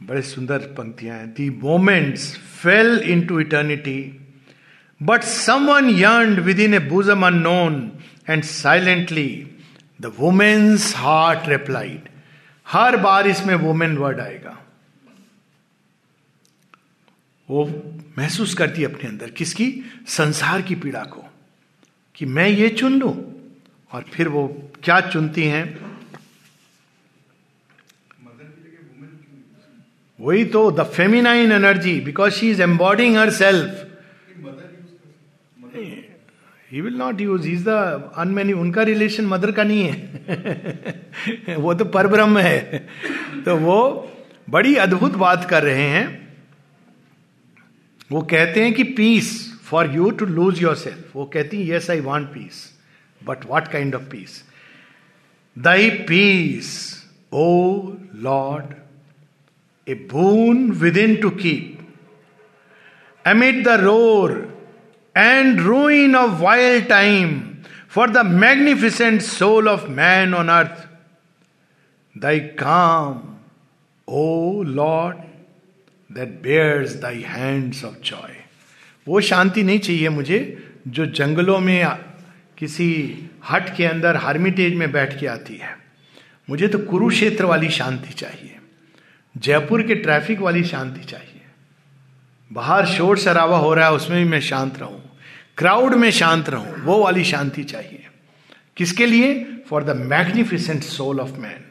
बड़े 0.00 0.22
सुंदर 0.22 0.58
पंक्तियाँ 0.76 1.16
हैं। 1.18 1.28
The 1.34 1.48
moments 1.62 2.34
fell 2.62 2.98
into 3.26 3.38
eternity 3.40 4.00
but 5.00 5.22
someone 5.70 5.88
yearn 5.90 6.40
within 6.60 6.74
a 6.74 6.78
bosom 6.88 7.26
unknown 7.26 7.80
and 8.28 8.42
silently 8.44 9.28
the 10.02 10.12
woman's 10.18 10.94
heart 10.96 11.48
replied 11.48 12.08
हर 12.66 12.96
बार 12.96 13.26
इसमें 13.28 13.54
woman 13.54 13.96
word 13.98 14.20
आएगा। 14.20 14.56
वो 17.50 17.82
महसूस 18.18 18.54
करती 18.54 18.82
है 18.82 18.94
अपने 18.94 19.08
अंदर 19.08 19.30
किसकी? 19.30 19.82
संसार 20.06 20.62
की 20.62 20.74
पीड़ा 20.74 21.02
को, 21.02 21.24
कि 22.14 22.26
मैं 22.26 22.48
ये 22.48 22.68
चुन 22.68 22.98
लू। 22.98 23.32
और 23.92 24.02
फिर 24.02 24.28
वो 24.28 24.72
क्या 24.82 25.00
चुनती 25.00 25.42
हैं? 25.42 25.86
वही 30.20 30.44
तो 30.44 30.70
the 30.70 30.80
feminine 30.80 31.52
energy 31.52 32.00
because 32.00 32.32
she 32.32 32.50
is 32.50 32.62
embodying 32.62 33.16
herself 33.30 33.82
he 36.72 36.80
will 36.80 36.94
not 36.94 37.20
use 37.20 37.48
is 37.48 37.64
the 37.64 37.68
unmany 38.16 38.52
उनका 38.52 38.82
रिलेशन 38.82 39.26
मदर 39.26 39.52
का 39.52 39.64
नहीं 39.64 39.82
है। 39.82 39.96
वो 41.58 41.74
तो 41.74 41.84
पर 41.84 42.06
ब्रह्म 42.06 42.38
है। 42.38 42.88
तो 43.44 43.56
वो 43.56 44.10
बड़ी 44.50 44.76
अद्भुत 44.76 45.12
बात 45.12 45.50
कर 45.50 45.62
रहे 45.62 45.82
हैं। 45.82 46.25
वो 48.10 48.20
कहते 48.22 48.64
हैं 48.64 48.72
कि 48.74 48.82
peace 48.98 49.30
for 49.64 49.90
you 49.94 50.10
to 50.18 50.26
lose 50.26 50.62
yourself 50.76 51.16
वो 51.16 51.24
कहती 51.34 51.56
है 51.56 51.74
yes 51.74 51.90
I 51.90 52.00
want 52.00 52.28
peace 52.34 52.64
but 53.22 53.46
what 53.46 53.68
kind 53.68 53.94
of 53.94 54.02
peace 54.10 54.42
thy 55.56 55.90
peace 56.08 56.68
O 57.34 57.46
lord 58.22 58.74
a 59.86 59.94
boon 60.12 60.70
within 60.98 61.16
to 61.22 61.30
keep 61.42 61.72
amid 63.24 63.62
the 63.64 63.80
roar 63.80 64.32
and 65.16 65.60
ruin 65.60 66.16
of 66.16 66.40
wild 66.42 66.88
time 66.88 67.40
for 67.94 68.10
the 68.10 68.24
magnificent 68.26 69.20
soul 69.22 69.68
of 69.68 69.88
man 69.90 70.34
on 70.34 70.48
earth 70.48 70.88
thy 72.16 72.40
calm 72.58 73.22
O 74.08 74.62
lord 74.66 75.16
that 76.16 76.28
bears 76.28 76.92
thy 76.94 77.14
hands 77.14 77.84
of 77.84 78.12
joy. 78.12 78.30
वो 79.08 79.20
शांति 79.20 79.62
नहीं 79.62 79.78
चाहिए 79.78 80.08
मुझे 80.08 80.68
जो 80.88 81.06
जंगलों 81.06 81.60
में 81.60 81.86
किसी 82.58 83.18
हट 83.50 83.76
के 83.76 83.84
अंदर 83.84 84.16
हार्मिटेज 84.16 84.74
में 84.74 84.92
बैठ 84.92 85.20
के 85.20 85.26
आती 85.26 85.56
है। 85.56 85.78
मुझे 86.50 86.68
तो 86.68 86.78
कुरुक्षेत्र 86.78 87.44
वाली 87.44 87.70
शांति 87.70 88.12
चाहिए। 88.12 88.56
जयपुर 89.36 89.82
के 89.82 89.94
ट्रैफ़िक 89.94 90.40
वाली 90.40 90.64
शांति 90.64 91.04
चाहिए। 91.04 91.40
बाहर 92.52 92.86
शोर 92.86 93.18
शराबा 93.18 93.56
हो 93.56 93.74
रहा 93.74 93.86
है, 93.86 93.92
उसमें 93.92 94.24
भी 94.24 94.30
मैं 94.30 94.40
शांत 94.40 94.78
रहूँ। 94.78 95.18
क्राउड 95.56 95.94
में 95.94 96.10
शांत 96.10 96.48
रहूँ, 96.48 96.82
वो 96.84 97.04
वाली 97.04 97.24
शांति 97.24 97.64
चाहिए। 97.64 98.06
किसके 98.76 99.06
लिए? 99.06 99.44
For 99.70 99.84
the 99.84 99.96
magnificent 99.96 100.82
soul 100.82 101.20
of 101.20 101.30
man 101.30 101.64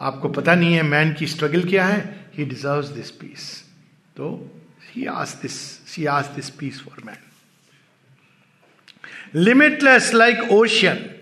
आपको 0.00 0.28
पता 0.28 0.54
नहीं 0.54 0.74
है 0.74 0.82
मैन 0.82 1.12
की 1.12 1.26
स्ट्रगल 1.26 1.64
क्या 1.64 1.86
है? 1.86 2.27
He 2.38 2.44
deserves 2.44 2.92
this 2.92 3.10
peace. 3.10 3.64
So 4.16 4.48
he 4.92 5.08
asked 5.08 5.42
this, 5.42 5.80
she 5.86 6.06
asked 6.06 6.36
this 6.36 6.50
peace 6.50 6.78
for 6.78 6.94
man. 7.04 7.18
Limitless 9.32 10.12
like 10.12 10.38
ocean, 10.48 11.18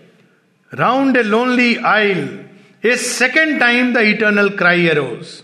round 0.73 1.17
a 1.17 1.23
lonely 1.23 1.79
isle, 1.79 2.45
a 2.83 2.95
second 2.97 3.57
time 3.57 3.93
the 3.93 4.01
eternal 4.01 4.51
cry 4.51 4.89
arose. 4.89 5.41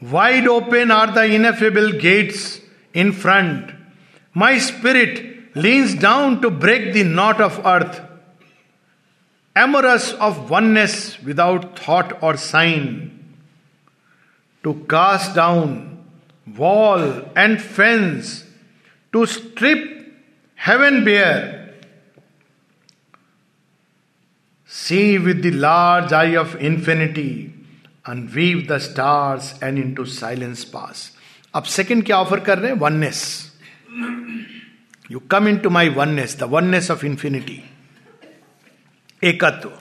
Wide 0.00 0.48
open 0.48 0.90
are 0.90 1.12
the 1.12 1.26
ineffable 1.26 1.92
gates 1.92 2.58
in 2.94 3.12
front. 3.12 3.70
My 4.32 4.56
spirit 4.56 5.54
leans 5.54 5.94
down 5.96 6.40
to 6.40 6.48
break 6.48 6.94
the 6.94 7.04
knot 7.04 7.42
of 7.42 7.60
earth. 7.66 8.00
Amorous 9.54 10.14
of 10.14 10.48
oneness 10.48 11.20
without 11.22 11.78
thought 11.78 12.22
or 12.22 12.38
sign, 12.38 13.15
to 14.66 14.74
cast 14.88 15.32
down 15.36 16.04
wall 16.56 17.02
and 17.36 17.62
fence, 17.62 18.44
to 19.12 19.24
strip 19.24 19.82
heaven 20.58 21.04
bare. 21.04 21.74
See 24.70 25.18
with 25.20 25.42
the 25.42 25.52
large 25.52 26.12
eye 26.12 26.34
of 26.34 26.56
infinity, 26.56 27.54
unweave 28.06 28.66
the 28.66 28.80
stars 28.80 29.54
and 29.62 29.78
into 29.78 30.04
silence 30.04 30.64
pass. 30.64 31.10
अब 31.54 31.64
second 31.64 32.04
क्या 32.04 32.16
offer 32.18 32.40
कर 32.46 32.58
रहे 32.58 32.70
हैं 32.70 32.78
oneness 32.78 33.20
you 35.10 35.18
come 35.30 35.48
into 35.58 35.70
my 35.70 35.88
oneness 35.96 36.36
the 36.40 36.48
oneness 36.54 36.90
of 36.90 37.04
infinity 37.06 37.62
एकत्व 39.22 39.72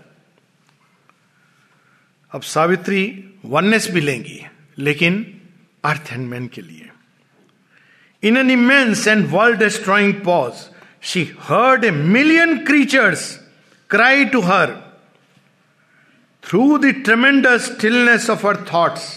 अब 2.31 2.41
Savitri 2.55 3.03
oneness 3.45 3.89
भी 3.91 4.01
लेंगी 4.01 4.41
लेकिन 4.78 5.24
अर्थ 5.84 6.12
एंड 6.12 6.26
मैन 6.28 6.46
के 6.54 6.62
लिए 6.62 6.90
in 8.28 8.36
an 8.36 8.50
immense 8.50 9.06
and 9.08 9.26
world 9.30 9.58
destroying 9.58 10.14
pause 10.24 10.66
she 11.12 11.24
heard 11.48 11.84
a 11.84 11.90
million 11.90 12.56
creatures 12.66 13.32
cry 13.90 14.24
to 14.34 14.40
her 14.50 14.76
through 16.48 16.76
the 16.78 16.94
tremendous 17.04 17.72
stillness 17.72 18.30
of 18.30 18.46
her 18.46 18.64
thoughts 18.72 19.10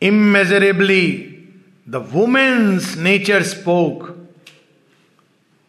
immeasurably 0.00 1.38
the 1.86 2.00
woman's 2.00 2.96
nature 2.96 3.44
spoke. 3.44 4.16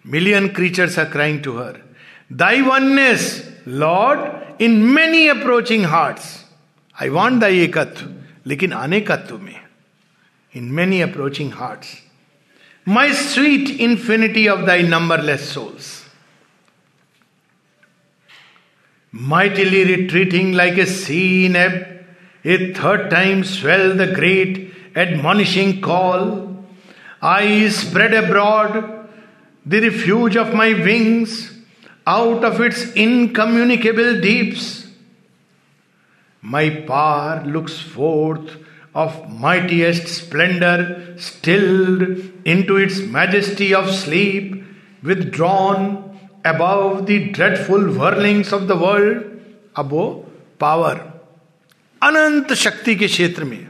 Million 0.05 0.53
creatures 0.53 0.97
are 0.97 1.05
crying 1.05 1.41
to 1.43 1.57
her. 1.57 1.81
Thy 2.29 2.61
oneness, 2.61 3.49
Lord, 3.65 4.19
in 4.59 4.93
many 4.93 5.27
approaching 5.27 5.83
hearts. 5.83 6.44
I 6.99 7.09
want 7.09 7.39
thy 7.39 7.51
ekatv, 7.51 8.13
लेकिन 8.45 8.71
अनेकत्व 8.71 9.37
में 9.37 9.59
in 10.53 10.73
many 10.73 11.01
approaching 11.01 11.51
hearts. 11.51 12.01
My 12.85 13.11
sweet 13.11 13.79
infinity 13.79 14.47
of 14.49 14.65
thy 14.65 14.81
numberless 14.81 15.49
souls. 15.49 16.05
Mightily 19.11 19.85
retreating 19.85 20.53
like 20.53 20.77
a 20.77 20.85
sea 20.85 21.45
in 21.45 21.55
ebb, 21.55 22.05
a 22.43 22.73
third 22.73 23.09
time 23.09 23.43
swell 23.43 23.95
the 23.95 24.07
great 24.07 24.73
admonishing 24.95 25.81
call. 25.81 26.65
I 27.21 27.69
spread 27.69 28.13
abroad 28.13 29.07
the 29.65 29.81
refuge 29.81 30.35
of 30.35 30.53
my 30.53 30.73
wings 30.73 31.51
out 32.07 32.43
of 32.43 32.59
its 32.61 32.91
incommunicable 32.93 34.19
deeps. 34.19 34.84
My 36.54 36.64
power 36.88 37.42
looks 37.44 37.76
forth 37.94 38.50
of 38.94 39.14
mightiest 39.40 40.06
splendor, 40.08 41.14
stilled 41.18 42.02
into 42.44 42.76
its 42.76 43.00
majesty 43.00 43.74
of 43.74 43.90
sleep, 43.92 44.62
withdrawn 45.02 45.80
above 46.44 47.06
the 47.06 47.18
dreadful 47.30 47.82
whirlings 47.96 48.52
of 48.52 48.68
the 48.68 48.76
world. 48.76 49.24
Above 49.76 50.24
power 50.58 50.94
अनंत 52.02 52.52
शक्ति 52.52 52.94
के 52.96 53.06
क्षेत्र 53.06 53.44
में 53.44 53.66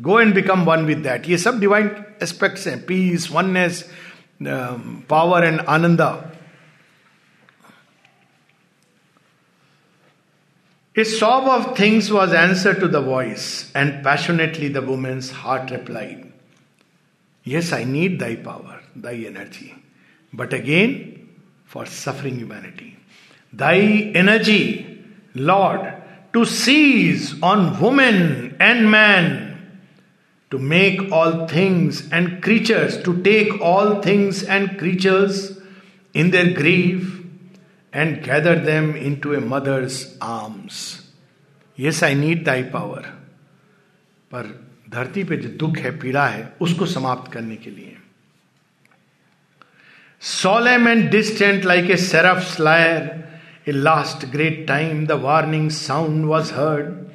go 0.00 0.20
and 0.20 0.34
become 0.34 0.64
one 0.64 0.84
with 0.86 0.98
that 1.02 1.28
ये 1.28 1.38
सब 1.38 1.58
divine 1.60 1.90
aspects 2.22 2.66
हैं 2.68 2.78
peace 2.86 3.28
oneness 3.32 3.84
power 5.10 5.44
and 5.44 5.60
ananda 5.76 6.10
A 10.94 11.04
sob 11.04 11.48
of 11.48 11.74
things 11.74 12.12
was 12.12 12.34
answer 12.34 12.74
to 12.74 12.86
the 12.86 13.00
voice, 13.00 13.72
and 13.74 14.04
passionately 14.04 14.68
the 14.68 14.82
woman's 14.82 15.30
heart 15.30 15.70
replied, 15.70 16.30
Yes, 17.44 17.72
I 17.72 17.84
need 17.84 18.18
thy 18.18 18.36
power, 18.36 18.82
thy 18.94 19.14
energy, 19.14 19.74
but 20.34 20.52
again 20.52 21.30
for 21.64 21.86
suffering 21.86 22.36
humanity. 22.36 22.98
Thy 23.54 23.78
energy, 24.14 25.02
Lord, 25.34 25.94
to 26.34 26.44
seize 26.44 27.42
on 27.42 27.80
woman 27.80 28.56
and 28.60 28.90
man, 28.90 29.80
to 30.50 30.58
make 30.58 31.10
all 31.10 31.48
things 31.48 32.06
and 32.12 32.42
creatures, 32.42 33.02
to 33.04 33.22
take 33.22 33.62
all 33.62 34.02
things 34.02 34.42
and 34.42 34.78
creatures 34.78 35.58
in 36.12 36.30
their 36.30 36.52
grief 36.52 37.21
and 37.94 38.24
gather 38.24 38.58
them 38.58 38.96
into 39.16 39.34
a 39.34 39.38
mother's 39.38 40.18
arms 40.22 41.00
yes 41.80 42.04
I 42.04 42.14
need 42.14 42.44
thy 42.44 42.62
power 42.62 43.00
पर 44.32 44.68
धरती 44.90 45.24
पे 45.24 45.36
जो 45.36 45.48
दुख 45.48 45.76
है, 45.76 45.98
पीड़ा 45.98 46.26
है, 46.26 46.52
उसको 46.60 46.86
समाप्त 46.86 47.32
करने 47.32 47.56
के 47.56 47.70
लिए। 47.70 47.96
Solemn 50.20 50.88
and 50.88 51.10
distant 51.10 51.64
like 51.64 51.90
a 51.90 51.96
seraph's 51.96 52.38
lyre 52.38 53.24
a 53.68 53.72
last 53.72 54.26
great 54.26 54.68
time 54.68 55.06
the 55.06 55.12
warning 55.12 55.70
sound 55.70 56.24
was 56.24 56.52
heard 56.52 57.06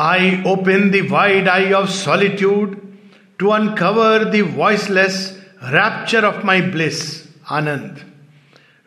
I 0.00 0.42
open 0.46 0.90
thy 0.90 1.48
eye 1.48 1.72
of 1.72 1.88
solitude 1.88 2.92
to 3.38 3.48
uncover 3.48 4.24
the voiceless 4.24 5.44
rapture 5.64 6.24
of 6.24 6.46
my 6.46 6.60
bliss 6.60 7.28
ananda 7.50 8.11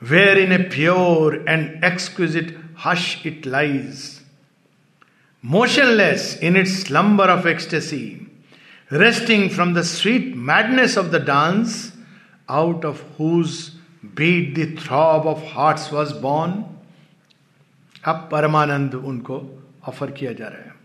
where 0.01 0.39
in 0.39 0.53
a 0.53 0.65
pure 0.65 1.43
and 1.47 1.85
exquisite 1.85 2.57
hush 2.75 3.25
it 3.25 3.45
lies, 3.45 4.23
motionless 5.43 6.37
in 6.37 6.57
its 6.57 6.73
slumber 6.73 7.25
of 7.25 7.47
ecstasy, 7.47 8.27
resting 8.91 9.49
from 9.51 9.75
the 9.75 9.85
sweet 9.85 10.35
madness 10.35 10.97
of 10.97 11.11
the 11.11 11.21
dance, 11.21 11.93
out 12.49 12.85
of 12.85 13.01
whose 13.17 13.77
beat 14.15 14.55
the 14.55 14.75
throb 14.77 15.27
of 15.27 15.43
hearts 15.53 15.91
was 15.93 16.13
born 16.13 16.65
अब 18.05 18.29
परमानंद 18.33 18.95
उनको 18.95 19.37
offer 19.89 20.11
किया 20.19 20.33
जा 20.33 20.47
रहा 20.49 20.63
है 20.65 20.79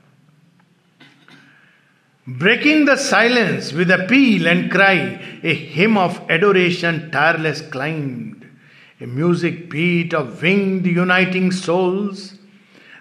breaking 2.28 2.88
the 2.88 2.96
silence 3.00 3.74
with 3.74 3.92
appeal 3.92 4.48
and 4.48 4.72
cry 4.72 5.00
a 5.50 5.54
hymn 5.76 5.98
of 5.98 6.32
adoration 6.38 7.00
tireless 7.14 7.62
climbed 7.74 8.39
a 9.03 9.07
music 9.07 9.69
beat 9.71 10.15
of 10.15 10.45
wing 10.45 10.87
uniting 10.87 11.51
souls 11.53 12.41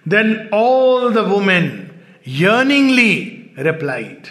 then 0.07 0.49
all 0.53 1.13
the 1.13 1.17
woman 1.17 1.89
yearningly 2.27 3.13
replied 3.59 4.27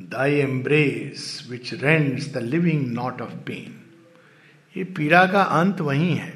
thy 0.00 0.34
embrace 0.34 1.46
which 1.50 1.74
rends 1.74 2.32
the 2.34 2.42
living 2.42 2.86
knot 2.92 3.20
of 3.20 3.34
pain 3.46 3.74
ये 4.76 4.84
पीड़ा 4.84 5.26
का 5.26 5.42
अंत 5.42 5.80
वही 5.80 6.14
है 6.14 6.32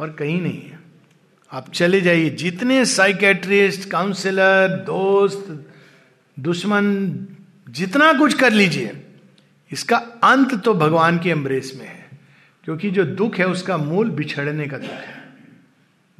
और 0.00 0.10
कहीं 0.10 0.40
नहीं 0.40 0.60
है। 0.62 0.78
आप 1.52 1.70
चले 1.72 2.00
जाइए। 2.00 2.30
जितने 2.30 2.84
साइकेट्रिस्ट 2.84 3.88
काउंसिलर 3.90 4.68
दोस्त, 4.86 5.66
दुश्मन, 6.36 6.84
जितना 7.68 8.12
कुछ 8.12 8.34
कर 8.34 8.52
लीजिए 8.52 9.05
इसका 9.76 9.96
अंत 10.24 10.54
तो 10.64 10.74
भगवान 10.74 11.18
के 11.18 11.30
एम्ब्रेस 11.30 11.72
में 11.78 11.86
है 11.86 12.08
क्योंकि 12.64 12.90
जो 12.90 13.04
दुख 13.04 13.38
है 13.38 13.46
उसका 13.46 13.76
मूल 13.76 14.10
बिछड़ने 14.10 14.66
का 14.66 14.78
दुख 14.78 14.90
है। 14.90 15.14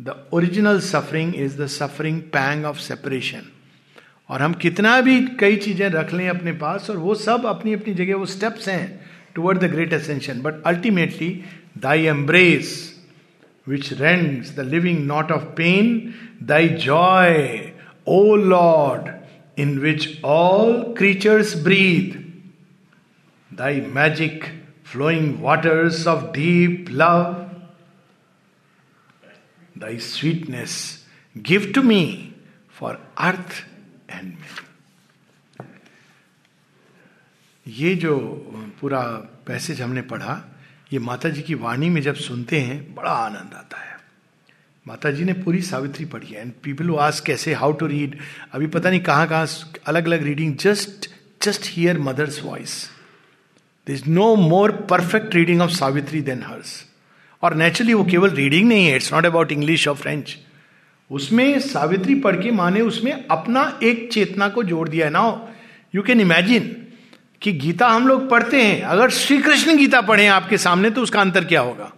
The 0.00 0.16
original 0.32 0.80
suffering 0.80 1.34
is 1.36 1.56
the 1.62 1.66
suffering 1.66 2.20
pang 2.34 2.64
of 2.64 2.78
separation 2.78 3.42
और 4.30 4.42
हम 4.42 4.54
कितना 4.54 5.00
भी 5.00 5.20
कई 5.40 5.56
चीज़ें 5.56 5.88
रख 5.88 6.12
लें 6.12 6.28
अपने 6.28 6.52
पास 6.52 6.90
और 6.90 6.96
वो 6.96 7.14
सब 7.14 7.46
अपनी 7.46 7.74
अपनी 7.74 7.94
जगह 7.94 8.16
वो 8.16 8.26
स्टेप्स 8.26 8.68
हैं 8.68 8.84
toward 9.34 9.58
the 9.58 9.70
great 9.70 9.94
ascension 9.94 10.40
but 10.40 10.62
ultimately 10.66 11.30
thy 11.78 12.06
embrace 12.06 12.74
which 13.68 13.92
rends 13.94 14.56
the 14.56 14.68
living 14.70 15.06
knot 15.06 15.32
of 15.32 15.44
pain 15.56 16.14
thy 16.42 16.68
joy 16.68 17.48
O 18.08 18.36
Lord, 18.36 19.08
in 19.58 19.78
which 19.78 20.08
all 20.24 20.94
creatures 20.98 21.54
breathe, 21.66 22.15
thy 23.56 23.80
magic 23.80 24.44
flowing 24.84 25.40
waters 25.40 26.06
of 26.06 26.32
deep 26.32 26.88
love, 26.90 27.50
thy 29.76 29.96
sweetness 29.98 31.04
give 31.42 31.72
to 31.72 31.82
me 31.82 32.34
for 32.70 32.98
earth 33.18 33.64
and 34.08 34.24
men. 34.24 34.62
ये 37.68 37.94
जो 37.94 38.18
पूरा 38.80 39.02
passage 39.46 39.80
हमने 39.82 40.02
पढ़ा 40.02 40.40
ये 40.92 40.98
माता 40.98 41.28
जी 41.28 41.42
की 41.42 41.54
वाणी 41.54 41.88
में 41.90 42.00
जब 42.02 42.14
सुनते 42.14 42.60
हैं 42.60 42.94
बड़ा 42.94 43.10
आनंद 43.10 43.54
आता 43.54 43.78
है। 43.78 43.96
माता 44.88 45.10
जी 45.10 45.24
ने 45.24 45.32
पूरी 45.32 45.62
सावित्री 45.62 46.04
पढ़ी 46.04 46.26
है। 46.26 46.40
एंड 46.40 46.52
पीपल 46.62 46.94
आज 46.96 47.20
कैसे 47.20 47.54
हाउ 47.54 47.72
टू 47.72 47.86
रीड 47.86 48.18
अभी 48.52 48.66
पता 48.66 48.90
नहीं 48.90 49.00
कहाँ 49.00 49.28
कहाँ 49.28 49.48
अलग 49.86 50.06
अलग 50.06 50.22
reading 50.22 50.56
just 50.56 51.10
just 51.42 51.62
here 51.66 51.98
Mother's 51.98 52.42
voice 52.42 52.95
is 53.88 54.02
no 54.08 54.34
more 54.36 54.70
perfect 54.90 55.34
reading 55.34 55.60
of 55.62 55.70
Savitri 55.70 56.20
then 56.20 56.42
hers 56.42 56.84
और 57.42 57.54
नेचुरली 57.54 57.94
वो 57.94 58.04
केवल 58.04 58.30
रीडिंग 58.30 58.68
नहीं 58.68 58.86
है. 58.86 58.96
इट्स 58.96 59.12
नॉट 59.12 59.26
अबाउट 59.26 59.52
इंग्लिश 59.52 59.88
और 59.88 59.94
फ्रेंच 59.94 60.36
उसमें 61.10 61.58
सावित्री 61.60 62.14
पढ़ 62.20 62.36
के 62.36 62.50
माने 62.50 62.80
उसमें 62.80 63.12
अपना 63.30 63.78
एक 63.82 64.08
चेतना 64.12 64.48
को 64.48 64.62
जोड़ 64.62 64.88
दिया 64.88 65.06
है. 65.06 65.12
ना 65.12 65.48
यू 65.94 66.02
कैन 66.02 66.20
इमेजिन 66.20 66.74
कि 67.42 67.52
गीता 67.52 67.88
हम 67.88 68.08
लोग 68.08 68.28
पढ़ते 68.30 68.62
हैं. 68.62 68.80
अगर 68.82 69.10
श्री 69.10 69.38
कृष्ण 69.38 69.76
गीता 69.76 70.00
पढ़े 70.00 70.26
आपके 70.26 70.58
सामने 70.58 70.90
तो 70.90 71.02
उसका 71.02 71.20
अंतर 71.20 71.44
क्या 71.44 71.60
होगा? 71.60 71.92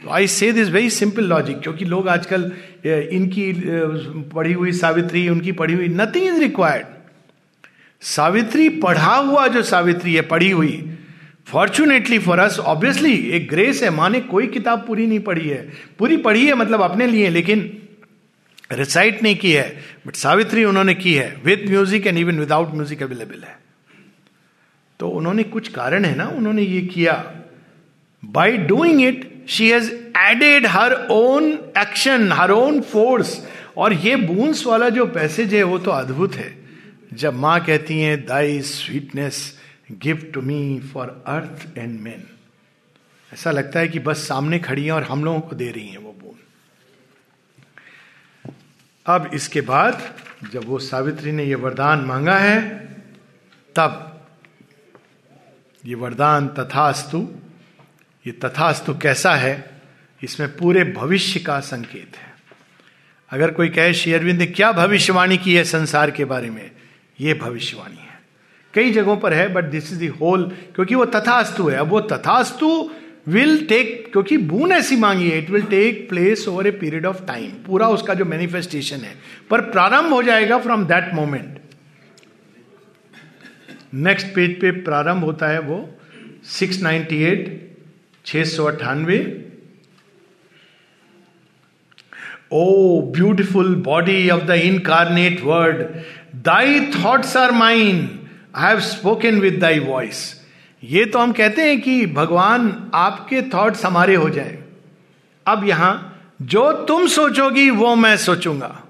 आई 0.00 0.26
से 0.26 0.50
दिस 0.52 0.68
वेरी 0.68 0.90
सिंपल 0.90 1.24
लॉजिक 1.24 1.60
क्योंकि 1.60 1.84
लोग 1.84 2.08
आजकल 2.08 2.50
इनकी 2.86 3.52
पढ़ी 4.34 4.52
हुई 4.52 4.72
सावित्री 4.72 5.28
उनकी 5.28 5.52
पढ़ी 5.52 5.74
हुई 5.74 5.88
नथिंग 5.88 6.26
इज़ 6.26 6.40
रिक्वायर्ड 6.40 6.86
सावित्री 8.04 8.68
पढ़ा 8.68 9.14
हुआ 9.14 9.46
जो 9.46 9.62
सावित्री 9.62 10.14
है, 10.14 10.22
पढ़ी 10.22 10.50
हुई। 10.50 10.90
फॉर्चुनेटली 11.46 12.18
फॉर 12.18 12.38
अस 12.38 12.58
ऑब्वियसली 12.58 13.14
एक 13.14 13.48
ग्रेस 13.48 13.82
है, 13.82 13.90
माँ 13.90 14.10
ने 14.10 14.20
कोई 14.20 14.46
किताब 14.46 14.84
पूरी 14.86 15.06
नहीं 15.06 15.20
पढ़ी 15.20 15.48
है। 15.48 15.72
पूरी 15.98 16.16
पढ़ी 16.16 16.46
है 16.46 16.54
मतलब 16.54 16.82
अपने 16.82 17.06
लिए, 17.06 17.30
लेकिन 17.30 17.78
रिसाइट 18.72 19.22
नहीं 19.22 19.36
की 19.36 19.52
है। 19.52 19.76
बट 20.06 20.14
सावित्री 20.14 20.64
उन्होंने 20.64 20.94
की 20.94 21.14
है। 21.14 21.36
With 21.44 21.64
music 21.68 22.06
and 22.06 22.18
even 22.18 22.38
without 22.38 22.74
music 22.74 23.02
available 23.02 23.42
है। 23.42 23.56
तो 25.00 25.08
उन्होंने 25.08 25.42
कुछ 25.42 25.68
कारण 25.68 26.04
है 26.04 26.16
ना, 26.16 26.26
उन्होंने 26.26 26.62
ये 26.62 26.80
किया। 26.80 27.14
By 28.22 28.56
doing 28.56 29.02
it 29.02 29.30
she 29.48 29.70
has 29.70 29.90
added 30.18 30.66
her 30.66 30.92
own 31.10 31.50
action 31.78 32.32
her 32.32 32.50
own 32.50 32.80
force 32.80 33.46
और 33.76 33.92
ये 33.92 34.16
बूंस 34.16 34.66
वाला 34.66 34.88
जो 34.88 35.06
पैसेज 35.06 35.54
है, 35.54 35.62
वो 35.62 35.78
तो 35.78 35.90
अद्भुत 35.90 36.34
है। 36.34 36.63
जब 37.14 37.34
माँ 37.34 37.64
कहती 37.64 38.00
है 38.00 38.16
thy 38.16 38.60
sweetness 38.60 39.58
give 39.92 40.30
to 40.34 40.40
me 40.40 40.80
for 40.92 41.24
earth 41.26 41.78
and 41.78 42.00
man 42.00 42.22
ऐसा 43.34 43.50
लगता 43.50 43.80
है 43.80 43.88
कि 43.88 43.98
बस 43.98 44.28
सामने 44.28 44.58
खड़ी 44.58 44.84
है 44.84 44.92
और 44.92 45.02
हम 45.02 45.24
लोगों 45.24 45.40
को 45.40 45.56
दे 45.56 45.70
रही 45.70 45.88
हैं 45.88 45.98
वो 45.98 46.12
बूंद 46.12 46.34
अब 49.06 49.30
इसके 49.34 49.60
बाद, 49.60 50.14
जब 50.52 50.64
वो 50.64 50.78
सावित्री 50.78 51.32
ने 51.32 51.44
ये 51.44 51.54
वरदान 51.54 52.00
मांगा 52.00 52.38
है, 52.38 52.60
तब 53.76 54.24
ये 55.86 55.94
वरदान 55.94 56.48
तथास्तु, 56.48 57.28
ये 58.26 58.32
तथास्तु 58.32 58.94
कैसा 58.94 59.34
है, 59.34 59.80
इसमें 60.22 60.56
पूरे 60.56 60.84
भविष्य 60.84 61.40
का 61.40 61.60
संकेत 61.60 62.16
है। 62.16 62.34
अगर 63.30 63.50
कोई 63.50 63.68
कहे, 63.68 63.94
श्री 63.94 64.12
अरविंद 64.12 64.38
ने 64.38 64.46
क्या 64.46 64.72
भविष्यवाणी 64.72 65.38
की 65.38 65.54
है 65.54 65.64
संसार 65.64 66.10
के 66.10 66.24
बारे 66.24 66.50
में? 66.50 66.70
ये 67.18 67.34
भविष्यवाणी 67.34 67.96
है। 67.96 68.12
कई 68.74 68.90
जगहों 68.90 69.16
पर 69.16 69.32
है 69.32 69.52
but 69.52 69.64
this 69.64 69.92
is 69.92 69.98
the 69.98 70.06
whole 70.20 70.44
क्योंकि 70.74 70.94
वो 70.94 71.04
तथास्तु 71.06 71.68
है। 71.68 71.76
अब 71.76 71.88
वो 71.88 72.00
तथास्तु 72.02 72.90
विल 73.28 73.64
टेक 73.66 74.08
क्योंकि 74.12 74.36
बून 74.38 74.72
ऐसी 74.72 74.96
मांगी 74.96 75.28
है 75.30 75.38
it 75.38 75.50
will 75.50 75.62
take 75.62 76.08
place 76.08 76.46
over 76.48 76.66
a 76.66 76.70
period 76.70 77.06
of 77.06 77.24
time 77.26 77.50
पूरा 77.66 77.88
उसका 77.88 78.14
जो 78.14 78.24
मैनिफेस्टेशन 78.24 78.96
है। 78.96 79.14
पर 79.50 79.60
प्रारंभ 79.70 80.12
हो 80.12 80.22
जाएगा 80.22 80.58
from 80.58 80.84
that 80.84 81.14
moment 81.14 81.58
next 83.94 84.26
page 84.26 84.60
पे 84.60 84.70
प्रारंभ 84.82 85.24
होता 85.24 85.48
है 85.48 85.60
वो 85.60 85.78
698 86.50 87.48
छह 88.26 88.44
सौ 88.44 88.64
अट्ठानवे। 88.64 89.18
O 92.52 93.00
beautiful 93.12 93.74
body 93.74 94.28
of 94.30 94.42
the 94.42 94.50
incarnate 94.50 95.40
word 95.44 95.82
thy 96.34 96.80
thoughts 96.80 97.36
are 97.36 97.52
mine 97.52 98.26
I 98.54 98.68
have 98.68 98.80
spoken 98.80 99.40
with 99.40 99.60
thy 99.60 99.78
voice 99.78 100.44
ये 100.84 101.04
तो 101.04 101.18
हम 101.18 101.32
कहते 101.32 101.62
हैं 101.62 101.80
कि 101.80 102.06
भगवान 102.06 102.90
आपके 102.94 103.42
थॉट्स 103.42 103.84
हमारे 103.84 104.14
हो 104.14 104.30
जाए। 104.30 104.64
अब 105.46 105.64
यहाँ, 105.64 106.20
जो 106.42 106.72
तुम 106.72 107.06
सोचोगी, 107.06 107.70
वो 107.70 107.94
मैं 107.94 108.16
सोचूँगा। 108.16 108.84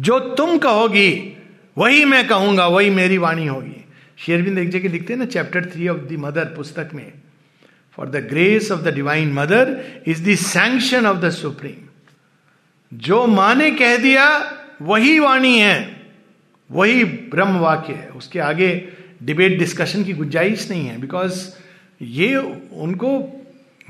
जो 0.00 0.18
तुम 0.18 0.58
कहोगी, 0.58 1.36
वही 1.78 2.04
मैं 2.04 2.28
कहूँगा, 2.28 2.66
वही 2.66 2.90
मेरी 2.90 3.18
वाणी 3.18 3.46
होगी। 3.46 3.84
शेरविंद 4.18 4.58
एक 4.58 4.70
जगह 4.70 4.88
लिखते 4.88 5.12
हैं 5.12 5.20
ना 5.20 5.26
chapter 5.26 5.64
three 5.64 5.88
of 5.88 5.98
the 5.98 6.12
Mother 6.12 6.44
पुस्तक 6.44 6.90
में। 6.94 7.12
For 7.92 8.06
the 8.08 8.16
grace 8.16 8.72
of 8.72 8.80
the 8.80 8.94
Divine 8.94 9.32
Mother 9.32 9.84
is 10.06 10.30
the 10.30 10.34
sanction 10.34 11.06
of 11.06 11.18
the 11.18 11.30
Supreme 11.30 11.88
जो 12.98 13.26
माँ 13.26 13.54
ने 13.54 13.70
कह 13.70 13.96
दिया, 13.96 14.52
वही 14.82 15.18
वाणी 15.18 15.58
है। 15.58 16.03
वही 16.74 17.04
ब्रह्म 17.04 17.58
वाक्य 17.58 17.92
है। 17.92 18.08
उसके 18.10 18.40
आगे 18.40 18.68
डिबेट 19.22 19.58
डिस्कशन 19.58 20.04
की 20.04 20.12
गुंजाइश 20.12 20.70
नहीं 20.70 20.86
है 20.86 21.00
बिकॉज़ 21.00 21.44
ये 22.00 22.36
उनको 22.36 23.18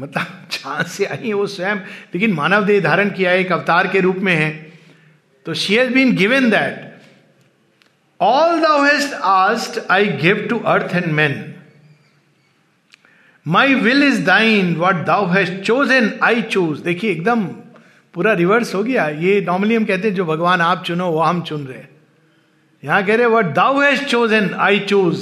मतलब 0.01 0.49
जहाँ 0.53 0.83
से 0.85 1.05
आई 1.05 1.27
है 1.27 1.33
वो 1.35 1.47
स्वयं, 1.47 1.77
लेकिन 2.15 2.33
मानव 2.33 2.65
देह 2.67 2.81
धारण 2.81 3.11
किया 3.11 3.33
एक 3.33 3.53
अवतार 3.53 3.89
के 3.89 4.01
रूप 4.01 4.17
में 4.19 4.35
है। 4.35 4.51
तो 5.47 5.55
she 5.55 5.75
has 5.77 5.93
been 5.93 6.15
given 6.17 6.51
that 6.51 6.93
all 8.21 8.61
thou 8.61 8.83
hast 8.85 9.15
asked 9.25 9.79
I 9.91 10.07
give 10.23 10.47
to 10.51 10.59
earth 10.59 10.95
and 10.95 11.07
man 11.13 11.43
my 13.47 13.75
will 13.77 14.03
is 14.03 14.25
thine 14.27 14.75
what 14.77 15.05
thou 15.07 15.27
hast 15.29 15.55
chosen 15.61 16.11
I 16.23 16.43
choose 16.43 16.83
देखिए, 16.83 17.11
एकदम 17.11 17.45
पूरा 18.15 18.33
रिवर्स 18.35 18.75
हो 18.75 18.83
गया। 18.85 19.09
ये 19.09 19.41
नॉर्मली 19.41 19.75
हम 19.75 19.85
कहते 19.85 20.09
हैं, 20.09 20.15
जो 20.15 20.25
भगवान 20.25 20.61
आप 20.61 20.85
चुनो, 20.85 21.11
वो 21.11 21.21
हम 21.21 21.43
चुन 21.43 21.67
रहे 21.67 21.79
यहाँ 22.85 23.05
कह 23.07 23.17
रहे 23.17 23.27
what 23.27 23.47
thou 23.55 23.81
hast 23.81 24.03
chosen 24.05 24.49
I 24.61 24.79
choose 24.81 25.21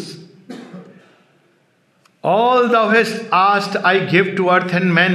all 2.25 2.69
thou 2.69 2.89
hast 2.91 3.15
asked 3.33 3.77
I 3.77 4.01
give 4.07 4.35
to 4.37 4.47
earth 4.47 4.75
and 4.75 4.85
man 4.93 5.15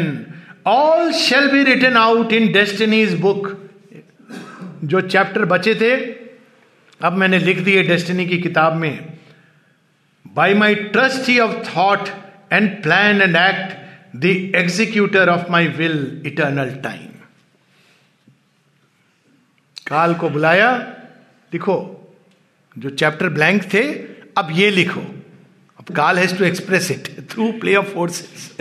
all 0.68 1.12
shall 1.14 1.48
be 1.52 1.64
written 1.64 1.98
out 1.98 2.34
in 2.34 2.52
destiny's 2.52 3.20
book 3.22 3.50
जो 4.84 5.02
चैप्टर 5.02 5.46
बचे 5.46 5.74
थे, 5.76 5.92
अब 7.02 7.14
मैंने 7.14 7.40
लिख 7.40 7.60
दिए 7.60 7.84
डेस्टिनी 7.84 8.26
की 8.26 8.38
किताब 8.38 8.74
में। 8.74 9.18
By 10.36 10.54
my 10.54 10.76
trustee 10.76 11.38
of 11.40 11.56
thought 11.68 12.10
and 12.54 12.70
plan 12.84 13.22
and 13.22 13.36
act 13.36 14.16
the 14.16 14.26
executor 14.56 15.30
of 15.30 15.52
my 15.52 15.68
will 15.78 16.22
eternal 16.26 16.72
time 16.84 17.12
काल 19.88 20.14
को 20.14 20.30
बुलाया 20.30 20.72
लिखो 21.54 21.78
जो 22.78 22.90
चैप्टर 22.92 23.30
ब्लैंक 23.30 23.64
थे, 23.74 23.82
अब 24.38 24.48
ये 24.52 24.70
लिखो। 24.72 25.02
अब 25.80 25.96
काल 25.96 26.18
has 26.20 26.36
to 26.38 26.44
express 26.46 26.90
it 26.92 27.08
through 27.32 27.52
play 27.60 27.76
of 27.76 27.86
forces 27.86 28.52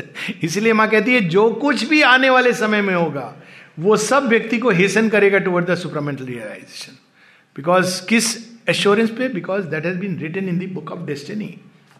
इसीलिए 0.44 0.72
माँ 0.72 0.88
कहती 0.90 1.14
है, 1.14 1.20
जो 1.20 1.50
कुछ 1.52 1.84
भी 1.88 2.02
आने 2.04 2.30
वाले 2.30 2.52
समय 2.54 2.82
में 2.82 2.94
होगा, 2.94 3.32
वो 3.78 3.96
सब 3.98 4.28
व्यक्ति 4.28 4.58
को 4.58 4.70
हेसन 4.72 5.08
करेगा 5.08 5.38
toward 5.38 5.66
the 5.66 5.74
supermental 5.76 6.24
realization 6.24 6.92
because 7.56 8.00
किस 8.08 8.36
एश्योरेंस 8.68 9.10
पे? 9.10 9.28
Because 9.28 9.66
that 9.66 9.86
has 9.86 9.98
been 9.98 10.18
written 10.18 10.48
in 10.48 10.58
the 10.58 10.72
book 10.74 10.92
of 10.92 11.06
destiny 11.06 11.54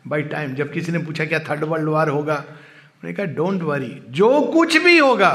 by 0.07 0.23
time 0.25 0.55
जब 0.55 0.73
किसी 0.73 0.93
ने 0.93 0.99
पूछा, 0.99 1.25
क्या 1.25 1.39
थर्ड 1.41 1.65
वर्ल्ड 1.65 1.89
वार 1.89 2.09
होगा? 2.09 2.35
उन्होंने 2.35 3.13
कहा 3.13 3.27
डोंट 3.35 3.63
वरी 3.63 3.93
जो 4.11 4.41
कुछ 4.53 4.77
भी 4.85 4.97
होगा 4.99 5.33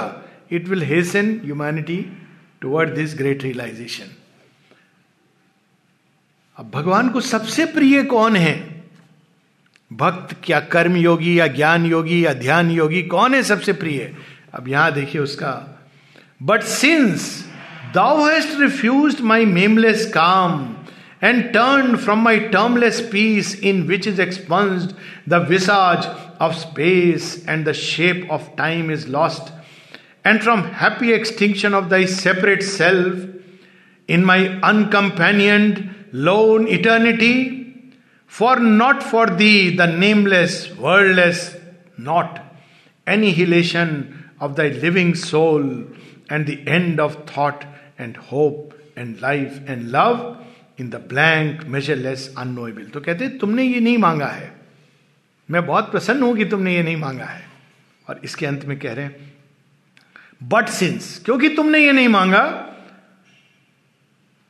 it 0.52 0.68
will 0.68 0.84
hasten 0.84 1.30
humanity 1.44 2.06
toward 2.62 2.94
this 2.96 3.18
great 3.18 3.44
realization 3.44 4.16
अब 6.62 6.70
भगवान 6.74 7.08
को 7.10 7.22
सबसे 7.22 7.66
प्रिय 7.66 8.04
कौन 8.04 8.36
है? 8.36 8.84
भक्त 9.94 10.36
क्या 10.44 10.60
कर्म 10.60 10.96
योगी 10.96 11.40
या 11.40 11.48
ज्ञान 11.48 11.86
योगी 11.86 12.26
या 12.26 12.34
ध्यान 12.34 12.70
योगी 12.72 13.02
कौन 13.04 13.34
है 13.34 13.44
सबसे 13.44 13.74
प्रिय? 13.74 14.14
अब 14.54 14.68
यहाँ 14.68 14.92
देखिए 14.92 15.22
उसका 15.22 15.54
but 16.44 16.64
since 16.64 17.24
thou 17.94 18.28
hast 18.28 18.60
refused 18.62 19.22
my 19.22 19.46
nameless 19.46 20.06
calm 20.06 20.76
and 21.24 21.44
turn 21.44 21.96
from 21.96 22.22
my 22.24 22.40
termless 22.40 23.00
peace 23.12 23.56
in 23.64 23.82
which 23.84 24.08
is 24.08 24.22
expunged 24.22 24.92
the 25.30 25.46
visage 25.50 26.06
of 26.42 26.54
space 26.54 27.46
and 27.50 27.68
the 27.70 27.72
shape 27.72 28.28
of 28.32 28.44
time 28.58 28.92
is 28.92 29.08
lost 29.08 29.60
and 30.26 30.44
from 30.44 30.60
happy 30.80 31.14
extinction 31.14 31.74
of 31.74 31.86
thy 31.90 32.06
separate 32.06 32.64
self 32.64 33.14
in 34.10 34.24
my 34.24 34.60
uncompanioned 34.64 35.80
lone 36.12 36.68
eternity. 36.68 37.58
For 38.28 38.60
not 38.60 39.04
for 39.04 39.28
thee, 39.28 39.76
the 39.76 39.88
nameless, 39.88 40.74
wordless, 40.76 41.56
not 41.98 42.44
annihilation 43.08 44.24
of 44.40 44.56
thy 44.56 44.70
living 44.70 45.16
soul 45.16 45.86
and 46.30 46.46
the 46.46 46.66
end 46.68 47.00
of 47.00 47.26
thought 47.30 47.66
and 47.98 48.16
hope 48.16 48.74
and 48.96 49.20
life 49.22 49.60
and 49.68 49.92
love 49.92 50.38
in 50.80 50.90
the 50.90 50.96
blank 51.10 51.64
measureless 51.70 52.34
unknowable 52.38 52.86
तो 52.94 53.00
कहते 53.02 53.28
तुमने 53.40 53.64
ये 53.64 53.80
नहीं 53.80 53.98
मांगा 53.98 54.28
है 54.28 54.52
मैं 55.50 55.66
बहुत 55.66 55.92
प्रसन्न 55.92 56.24
हूँ 56.24 56.36
कि 56.38 56.46
तुमने 56.54 56.76
ये 56.76 56.84
नहीं 56.84 56.96
मांगा 56.98 57.26
है 57.26 57.44
और 58.08 58.22
इसके 58.24 58.46
अंत 58.46 58.66
में 58.66 58.78
कह 58.80 58.94
रहे 58.94 59.06
हैं 59.06 59.30
बट 60.54 60.70
सिंस 60.78 61.22
क्योंकि 61.26 61.50
तुमने 61.56 61.80
ये 61.80 61.92
नहीं 61.92 62.08
मांगा 62.08 62.44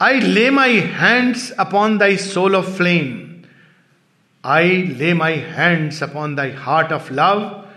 I 0.02 0.18
lay 0.18 0.50
my 0.50 0.70
hands 1.00 1.52
upon 1.60 2.00
thy 2.00 2.16
soul 2.16 2.56
of 2.56 2.76
flame. 2.76 3.48
I 4.44 4.64
lay 5.00 5.14
my 5.14 5.34
hands 5.34 6.02
upon 6.02 6.34
thy 6.34 6.50
heart 6.50 6.92
of 6.92 7.12
love. 7.12 7.68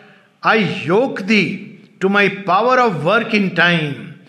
I 0.43 0.55
yoke 0.57 1.27
thee 1.27 1.81
to 2.01 2.09
my 2.09 2.31
power 2.31 2.81
of 2.81 3.05
work 3.05 3.35
in 3.35 3.55
time, 3.55 4.23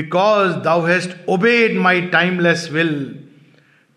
because 0.00 0.62
thou 0.62 0.86
hast 0.86 1.14
obeyed 1.28 1.76
my 1.76 2.00
timeless 2.08 2.70
will, 2.70 3.12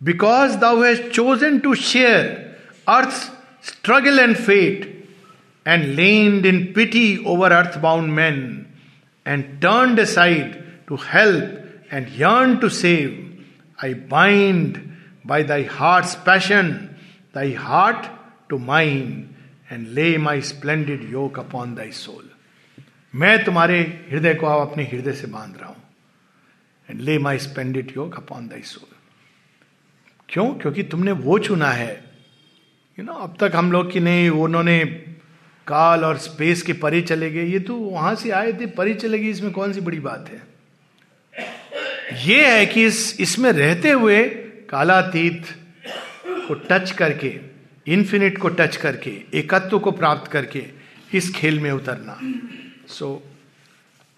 because 0.03 0.59
thou 0.59 0.81
hast 0.81 1.13
chosen 1.13 1.61
to 1.61 1.75
share 1.75 2.57
earth's 2.89 3.31
struggle 3.61 4.19
and 4.19 4.37
fate, 4.37 5.07
and 5.65 5.95
leaned 5.95 6.45
in 6.45 6.73
pity 6.73 7.25
over 7.25 7.47
earthbound 7.47 8.13
men, 8.13 8.67
and 9.23 9.61
turned 9.61 9.97
aside 9.97 10.61
to 10.87 10.97
help 10.97 11.45
and 11.89 12.09
yearned 12.09 12.59
to 12.59 12.69
save 12.69 13.24
I 13.83 13.93
bind 13.93 14.77
by 15.27 15.43
thy 15.43 15.61
heart's 15.61 16.15
passion 16.15 16.95
thy 17.33 17.49
heart 17.51 18.05
to 18.49 18.59
mine 18.59 19.23
and 19.71 19.87
lay 19.87 20.17
my 20.17 20.41
splendid 20.41 21.11
yoke 21.11 21.39
upon 21.39 21.75
thy 21.75 21.91
soul 21.91 22.29
मैं 23.15 23.45
तुम्हारे 23.45 24.07
हृदय 24.11 24.33
को 24.33 24.45
अब 24.45 24.71
अपने 24.71 24.83
हृदय 24.83 25.11
से 25.11 25.27
बाँध 25.27 25.57
रहा 25.57 25.69
हूँ 25.69 25.83
and 26.89 27.01
lay 27.01 27.17
my 27.19 27.37
splendid 27.37 27.93
yoke 27.97 28.15
upon 28.15 28.47
thy 28.47 28.61
soul 28.61 28.95
क्यों? 30.29 30.53
क्योंकि 30.53 30.83
तुमने 30.83 31.11
वो 31.11 31.39
चुना 31.39 31.71
है। 31.71 31.91
यू 31.91 33.05
you 33.05 33.05
नो 33.05 33.11
know, 33.11 33.23
अब 33.23 33.37
तक 33.39 33.55
हम 33.55 33.71
लोग 33.71 33.91
की 33.91 33.99
नहीं 33.99 34.29
उन्होंने 34.29 34.85
काल 35.67 36.05
और 36.05 36.17
स्पेस 36.17 36.61
के 36.61 36.73
परे 36.73 37.01
चले 37.01 37.31
गए। 37.31 37.45
ये 37.45 37.59
तो 37.59 37.75
वहाँ 37.75 38.15
से 38.15 38.29
आए 38.29 38.53
थे 38.53 38.65
परे 38.65 38.93
चले 38.93 39.19
गए 39.19 39.29
इसमें 39.29 39.51
कौन 39.51 39.73
सी 39.73 39.81
बड़ी 39.81 39.99
बात 39.99 40.29
है? 40.29 40.54
ये 42.13 42.57
है 42.57 42.65
कि 42.65 42.85
इस 42.85 43.17
इसमें 43.19 43.51
रहते 43.51 43.89
हुए 43.89 44.23
कालातीत 44.69 45.45
को 46.27 46.53
टच 46.53 46.91
करके 46.91 47.39
इन्फिनिट 47.87 48.37
को 48.37 48.49
टच 48.49 48.75
करके 48.75 49.21
एकत्व 49.33 49.79
को 49.79 49.91
प्राप्त 49.91 50.31
करके 50.31 50.65
इस 51.13 51.35
खेल 51.35 51.59
में 51.59 51.71
उतरना। 51.71 52.19
सो 52.87 53.23
so, 53.25 53.35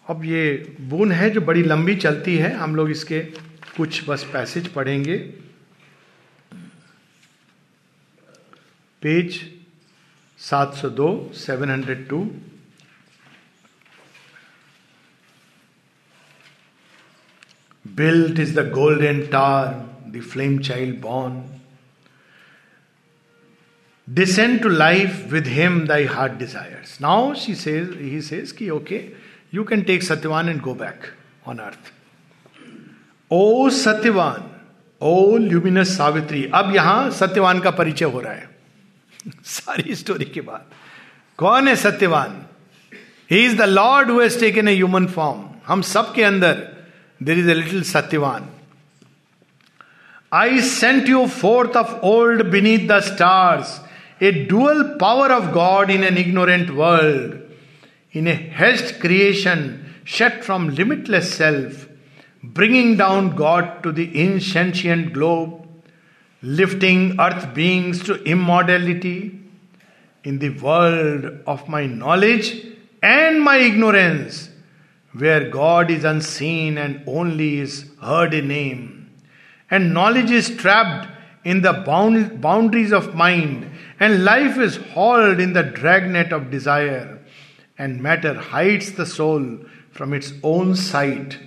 अब 0.09 0.25
ये 0.25 0.75
बून 0.81 1.11
है 1.11 1.29
जो 1.29 1.41
बड़ी 1.41 1.63
लंबी 1.63 1.95
चलती 1.95 2.37
है। 2.37 2.55
हम 2.55 2.75
लोग 2.75 2.89
इसके 2.89 3.19
कुछ 3.77 4.09
बस 4.09 4.23
पैसेज 4.33 4.67
पढ़ेंगे। 4.67 5.17
Page 9.01 9.51
702 10.39 11.33
702 11.33 12.23
built 17.97 18.39
is 18.39 18.53
the 18.53 18.63
golden 18.79 19.21
tower 19.29 19.85
the 20.15 20.21
flame 20.31 20.57
child 20.61 20.99
born 21.01 21.37
descend 24.07 24.61
to 24.61 24.69
life 24.69 25.31
with 25.31 25.47
him 25.47 25.85
thy 25.87 26.05
heart 26.05 26.37
desires. 26.37 26.99
Now 26.99 27.33
she 27.33 27.53
says, 27.53 27.93
he 27.95 28.21
says 28.21 28.53
कि 28.53 28.69
okay, 28.71 29.13
you 29.51 29.65
can 29.65 29.83
take 29.83 30.01
Satyavan 30.01 30.49
and 30.49 30.61
go 30.61 30.73
back 30.73 31.09
on 31.45 31.59
earth. 31.59 31.91
O 33.31 33.69
Satyavan 33.69 34.43
O 35.01 35.37
luminous 35.37 35.97
Savitri 35.97 36.43
अब 36.55 36.73
यहाँ 36.75 37.09
सत्यवान 37.11 37.59
का 37.59 37.71
परिचय 37.79 38.05
हो 38.05 38.19
रहा 38.19 38.33
है 38.33 38.49
सारी 39.45 39.95
story 39.95 40.25
के 40.25 40.41
बाद 40.41 41.67
है 41.67 41.75
Satyavan 41.75 42.41
he 43.31 43.43
is 43.45 43.57
the 43.57 43.67
Lord 43.69 44.11
who 44.11 44.19
has 44.21 44.39
taken 44.39 44.67
a 44.67 44.75
human 44.75 45.07
form 45.15 45.43
हम 45.67 45.81
सब 45.91 46.13
के 46.15 46.23
अंदर 46.23 46.65
There 47.19 47.37
is 47.37 47.47
a 47.47 47.55
little 47.55 47.81
Satyavan. 47.81 48.47
I 50.31 50.59
sent 50.61 51.07
you 51.07 51.27
forth 51.27 51.75
of 51.75 51.99
old 52.03 52.51
beneath 52.51 52.87
the 52.87 53.01
stars, 53.01 53.79
a 54.19 54.45
dual 54.45 54.97
power 54.99 55.31
of 55.31 55.53
God 55.53 55.89
in 55.89 56.03
an 56.03 56.17
ignorant 56.17 56.75
world, 56.75 57.39
in 58.11 58.27
a 58.27 58.35
hedged 58.35 58.99
creation 58.99 59.95
shut 60.03 60.43
from 60.43 60.69
limitless 60.69 61.33
self, 61.33 61.87
bringing 62.43 62.97
down 62.97 63.35
God 63.35 63.81
to 63.83 63.91
the 63.91 64.21
insentient 64.21 65.13
globe, 65.13 65.67
lifting 66.41 67.19
earth 67.19 67.53
beings 67.53 68.03
to 68.03 68.21
immortality. 68.23 69.39
In 70.23 70.39
the 70.39 70.49
world 70.49 71.39
of 71.47 71.69
my 71.69 71.85
knowledge 71.85 72.65
and 73.01 73.41
my 73.41 73.57
ignorance, 73.57 74.46
where 75.17 75.49
God 75.49 75.89
is 75.91 76.03
unseen 76.03 76.77
and 76.77 77.03
only 77.07 77.59
is 77.59 77.85
heard 78.01 78.33
a 78.33 78.41
name, 78.41 79.11
and 79.69 79.93
knowledge 79.93 80.31
is 80.31 80.49
trapped 80.49 81.07
in 81.43 81.61
the 81.61 81.73
bound, 81.73 82.41
boundaries 82.41 82.91
of 82.91 83.15
mind 83.15 83.69
and 83.99 84.23
life 84.23 84.57
is 84.57 84.77
hauled 84.93 85.39
in 85.39 85.53
the 85.53 85.63
dragnet 85.63 86.31
of 86.31 86.51
desire, 86.51 87.19
and 87.77 88.01
matter 88.01 88.33
hides 88.35 88.91
the 88.93 89.05
soul 89.05 89.59
from 89.91 90.13
its 90.13 90.33
own 90.43 90.75
sight. 90.75 91.39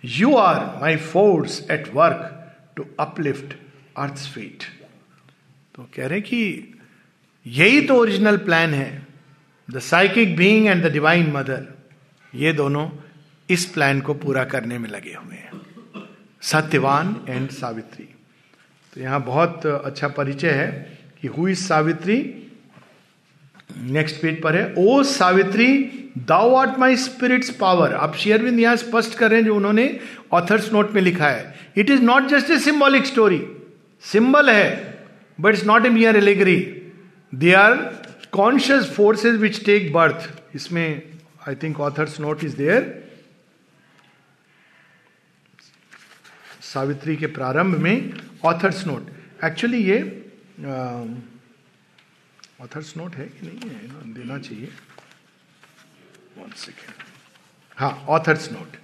You 0.00 0.36
are 0.36 0.80
my 0.80 0.96
force 0.96 1.62
at 1.68 1.92
work 1.92 2.32
to 2.76 2.88
uplift 2.98 3.54
earth's 3.96 4.26
fate. 4.26 4.66
तो 5.74 5.88
कह 5.94 6.06
रहे 6.06 6.20
कि 6.20 6.40
यही 7.46 7.80
तो 7.86 7.94
original 7.96 8.36
plan 8.46 8.74
है 8.74 8.90
the 9.70 9.78
psychic 9.78 10.36
being 10.36 10.66
and 10.66 10.82
the 10.84 10.92
Divine 10.92 11.30
Mother 11.32 11.66
ये 12.34 12.52
दोनों 12.52 12.88
इस 13.50 13.64
प्लान 13.66 14.00
को 14.00 14.14
पूरा 14.14 14.44
करने 14.44 14.78
में 14.78 14.88
लगे 14.90 15.14
हुए 15.14 15.36
हैं। 15.36 15.50
सत्यवान 16.42 17.14
एंड 17.28 17.48
सावित्री। 17.50 18.08
तो 18.92 19.00
यहाँ 19.00 19.22
बहुत 19.24 19.66
अच्छा 19.66 20.08
परिचय 20.08 20.50
है 20.50 20.98
कि 21.22 21.28
हुई 21.28 21.54
सावित्री? 21.54 22.16
नेक्स्ट 23.76 24.20
पेज 24.22 24.40
पर 24.42 24.56
है। 24.56 24.74
O 24.78 25.02
Savitri 25.02 25.66
thou 26.18 26.54
art 26.54 26.78
my 26.78 26.96
spirit's 26.96 27.50
power 27.50 27.94
आप 27.94 28.14
शेयरविंद 28.16 28.60
यहाँ 28.60 28.76
स्पष्ट 28.76 29.14
कर 29.18 29.30
रहे 29.30 29.38
हैं 29.40 29.46
जो 29.46 29.54
उन्होंने 29.56 29.88
ऑथर्स 30.32 30.72
नोट 30.72 30.92
में 30.92 31.00
लिखा 31.02 31.28
है। 31.28 31.54
It 31.76 31.90
is 31.90 32.02
not 32.02 32.26
just 32.28 32.50
a 32.50 32.58
symbolic 32.58 33.06
story 33.06 33.40
symbol 34.04 34.50
है 34.50 34.70
but 35.38 35.54
it's 35.54 35.64
not 35.66 35.86
a 35.86 35.88
mere 35.88 36.16
allegory 36.16 36.56
they 37.32 37.52
are 37.52 37.74
conscious 38.32 38.90
forces 38.90 39.36
which 39.40 39.64
take 39.64 39.92
birth 39.92 40.56
इसमें 40.56 41.02
I 41.48 41.54
think 41.54 41.80
author's 41.80 42.20
note 42.20 42.44
is 42.44 42.56
there 42.56 42.99
Savitri 46.72 47.16
के 47.16 47.26
प्रारंभ 47.28 47.76
में 47.76 48.12
ऑथर्स 48.44 48.86
नोट 48.86 49.06
एक्चुअली 49.44 49.78
ये 49.84 49.96
author's 52.62 52.92
note 52.96 53.14
है 53.16 53.24
कि 53.26 53.46
नहीं 53.46 53.70
है? 53.70 54.12
देना 54.14 54.38
चाहिए। 54.38 54.68
वन 56.38 56.50
सेकेंड 56.56 57.02
हाँ 57.76 57.90
ऑथर्स 58.08 58.50
नोट 58.52 58.76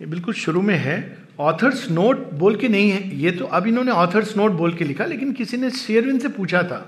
ये 0.00 0.06
बिल्कुल 0.06 0.34
शुरू 0.34 0.62
में 0.62 0.76
है। 0.76 0.96
ऑथर्स 1.40 1.88
नोट 1.90 2.18
बोल 2.34 2.56
के 2.56 2.68
नहीं 2.68 2.90
है। 2.90 3.16
ये 3.16 3.30
तो 3.30 3.44
अब 3.46 3.66
इन्होंने 3.66 3.90
ऑथर्स 3.92 4.36
नोट 4.36 4.52
बोल 4.52 4.74
के 4.74 4.84
लिखा, 4.84 5.04
लेकिन 5.04 5.32
किसी 5.32 5.56
ने 5.56 5.70
शेयरविंद 5.72 6.20
से 6.20 6.28
पूछा 6.30 6.62
था, 6.62 6.80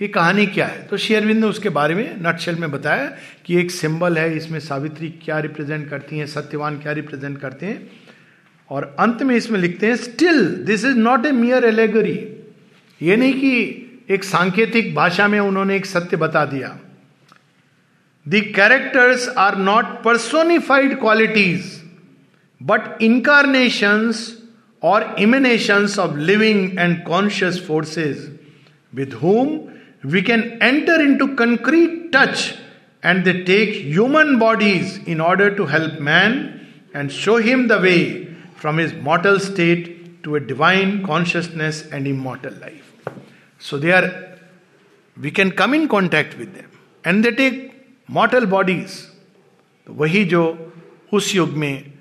ये 0.00 0.08
कहानी 0.08 0.46
क्या 0.48 0.66
है? 0.66 0.86
तो 0.86 0.96
शेयरविंद 0.96 1.40
ने 1.40 1.46
उसके 1.46 1.68
बारे 1.70 1.94
में 1.94 2.20
नटशेल 2.22 2.56
में 2.56 2.70
बताया 2.70 3.06
कि 3.46 3.56
एक 3.60 3.70
सिंबल 3.70 4.18
है, 4.18 4.36
इसमें 4.36 4.58
सावित्री 4.60 5.08
क्या 5.24 5.38
रिप्रेजेंट 5.38 5.88
करती 5.90 6.18
हैं, 6.18 6.26
सत्यवान 6.26 6.78
क्या 6.78 6.92
रिप्रेजेंट 6.92 7.38
करते 7.40 7.66
हैं। 7.66 8.07
और 8.70 8.96
अंत 8.98 9.22
में 9.22 9.34
इसमें 9.36 9.58
लिखते 9.60 9.86
हैं 9.86 9.96
still 9.96 10.44
this 10.64 10.84
is 10.84 10.96
not 10.96 11.26
a 11.26 11.30
mere 11.32 11.64
allegory 11.64 12.18
ये 13.00 13.16
नहीं 13.16 13.34
कि 13.34 13.84
एक 14.10 14.24
सांकेतिक 14.24 14.94
भाषा 14.94 15.28
में 15.28 15.38
उन्होंने 15.40 15.76
एक 15.76 15.86
सत्य 15.86 16.16
बता 16.16 16.44
दिया। 16.44 16.78
The 18.26 18.40
characters 18.56 19.28
are 19.38 19.56
not 19.58 19.84
personified 20.04 20.98
qualities 21.00 21.82
but 22.60 23.02
incarnations 23.02 24.38
और 24.82 25.14
emanations 25.18 25.98
of 25.98 26.16
living 26.16 26.78
and 26.78 27.02
conscious 27.04 27.64
forces 27.66 28.28
with 28.94 29.12
whom 29.12 29.58
we 30.06 30.22
can 30.22 30.42
enter 30.62 31.00
into 31.16 31.26
concrete 31.26 32.10
touch 32.16 32.54
and 33.04 33.24
they 33.24 33.32
take 33.32 33.72
human 33.86 34.34
bodies 34.36 35.00
in 35.08 35.20
order 35.20 35.50
to 35.50 35.64
help 35.64 35.98
man 36.00 36.38
and 36.96 37.10
show 37.10 37.36
him 37.38 37.66
the 37.68 37.72
way 37.72 37.96
from 38.60 38.78
his 38.78 38.92
mortal 39.08 39.38
state 39.40 40.22
to 40.24 40.36
a 40.36 40.40
divine 40.40 41.04
consciousness 41.04 41.82
and 41.92 42.06
immortal 42.06 42.54
life. 42.54 42.88
So 43.60 43.78
they 43.78 43.92
are, 43.92 44.38
we 45.16 45.30
can 45.30 45.52
come 45.52 45.74
in 45.74 45.86
contact 45.88 46.36
with 46.36 46.54
them 46.54 46.70
and 47.04 47.24
they 47.24 47.32
take 47.32 47.60
mortal 48.08 48.46
bodies. 48.56 49.04
तो 49.86 49.92
वही 49.94 50.24
जो 50.24 50.42
उस 51.12 51.34
युग 51.34 51.50
में 51.60 51.92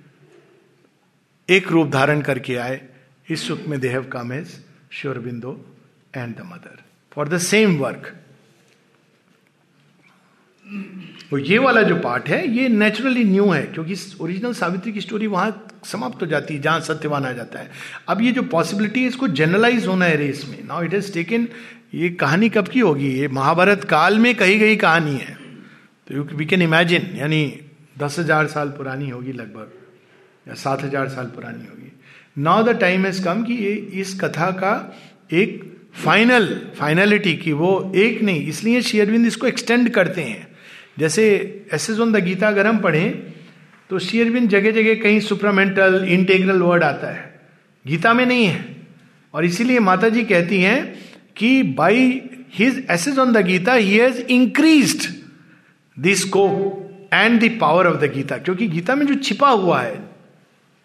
एक 1.50 1.68
रूप 1.72 1.88
धारण 1.90 2.22
करके 2.22 2.56
आए 2.64 2.82
इस 3.30 3.50
युग 3.50 3.60
में 3.68 3.80
they 3.80 3.90
have 3.90 4.04
come 4.14 4.34
as 4.34 4.58
Sri Aurobindo 5.00 5.54
and 6.16 6.36
the 6.38 6.42
Mother 6.46 6.84
for 7.14 7.28
the 7.30 7.38
same 7.46 7.78
work 7.80 8.12
तो 11.30 11.38
ये 11.38 11.58
वाला 11.58 11.82
जो 11.82 11.96
पार्ट 11.96 12.28
है, 12.30 12.48
ये 12.50 12.68
नेचुरली 12.70 13.24
न्यू 13.24 13.46
है, 13.50 13.62
क्योंकि 13.64 13.96
ओरिजिनल 14.22 14.54
सावित्री 14.54 14.92
की 14.92 15.02
स्टोरी 15.02 15.28
वहाँ 15.28 15.80
समाप्त 15.86 16.22
हो 16.22 16.28
जाती 16.28 16.54
है, 16.54 16.62
जहाँ 16.62 16.80
सत्यवान 16.82 17.26
आ 17.26 17.32
जाता 17.32 17.60
है। 17.60 17.70
अब 18.10 18.22
ये 18.22 18.32
जो 18.32 18.44
पॉसिबिलिटी 18.46 19.02
है, 19.02 19.08
इसको 19.08 19.28
जनरलाइज 19.30 19.88
होना 19.88 20.06
है 20.06 20.16
रेस 20.18 20.46
में। 20.50 20.58
नाउ 20.68 20.84
इट 20.84 20.94
इज़ 20.94 21.12
टेकन 21.14 21.48
ये 21.94 22.10
कहानी 22.12 22.50
कब 22.50 22.68
की 22.68 22.80
होगी? 22.80 23.10
ये 23.10 23.28
महाभारत 23.30 23.84
काल 23.84 24.18
में 24.20 24.34
कही 24.36 24.58
गई 24.60 24.76
कहानी 24.78 25.16
है। 25.16 25.38
तो 26.08 26.16
यू 26.16 26.24
वी 26.26 26.46
कैन 26.46 26.62
इमेजिन 26.62 27.10
यानी 27.16 27.44
दस 28.00 28.20
हज़ार 28.20 28.48
साल 28.48 28.70
पुरानी 28.70 29.10
होगी 29.10 29.32
लगभग, 29.34 29.72
या 30.48 30.54
सात 30.56 30.84
हज़ार 30.84 31.08
साल 31.10 31.26
पुरानी 31.26 31.68
होगी। 31.68 31.92
Now 32.40 32.64
the 32.64 32.78
time 32.80 33.06
has 33.06 33.24
come 33.24 33.44
कि 33.44 33.54
ये, 33.56 33.74
इस 33.74 34.20
कथा 34.22 34.52
का 34.54 34.74
एक 35.34 35.64
फाइनल 35.96 36.46
फाइनलिटी 36.76 37.36
की 37.36 37.52
वो 37.54 37.92
एक 37.96 38.22
नहीं, 38.22 38.46
इसलिए 38.48 38.82
शेयरविंद 38.84 39.28
इसको 39.28 39.48
एक्सटेंड 39.48 39.90
करते 39.90 40.22
हैं। 40.24 40.46
जैसे 40.98 41.26
S 41.74 41.90
S 41.90 42.00
on 42.00 42.12
the 42.12 42.24
Gita 42.24 42.48
अगर 42.48 42.68
हम 42.68 42.78
पढ़ें 42.78 43.12
तो 43.90 44.00
शेयरबिन 44.00 44.48
जगह 44.48 44.72
जगह 44.72 44.96
कहीं 44.96 45.20
सुपरामेंटल 45.20 46.06
इंटेग्रल 46.10 46.62
वर्ड 46.62 46.84
आता 46.84 47.12
है। 47.12 47.24
गीता 47.86 48.14
में 48.14 48.26
नहीं 48.26 48.46
है। 48.46 48.66
और 49.34 49.46
इसीलिए 49.46 49.80
माता 49.80 50.10
जी 50.10 50.24
कहती 50.24 50.62
हैं 50.62 50.80
कि 51.38 51.62
by 51.64 52.22
his 52.54 52.86
essays 52.92 53.20
on 53.20 53.34
the 53.34 53.46
Gita 53.46 53.74
he 53.74 53.98
has 53.98 54.20
increase 54.22 55.08
the 55.98 56.14
scope 56.14 57.10
and 57.14 57.40
the 57.42 57.58
power 57.62 57.88
of 57.88 57.98
the 57.98 58.12
Gita. 58.14 58.38
क्योंकि 58.38 58.68
गीता 58.68 58.96
में 58.96 59.06
जो 59.08 59.16
छिपा 59.16 59.50
हुआ 59.50 59.82
है 59.82 60.00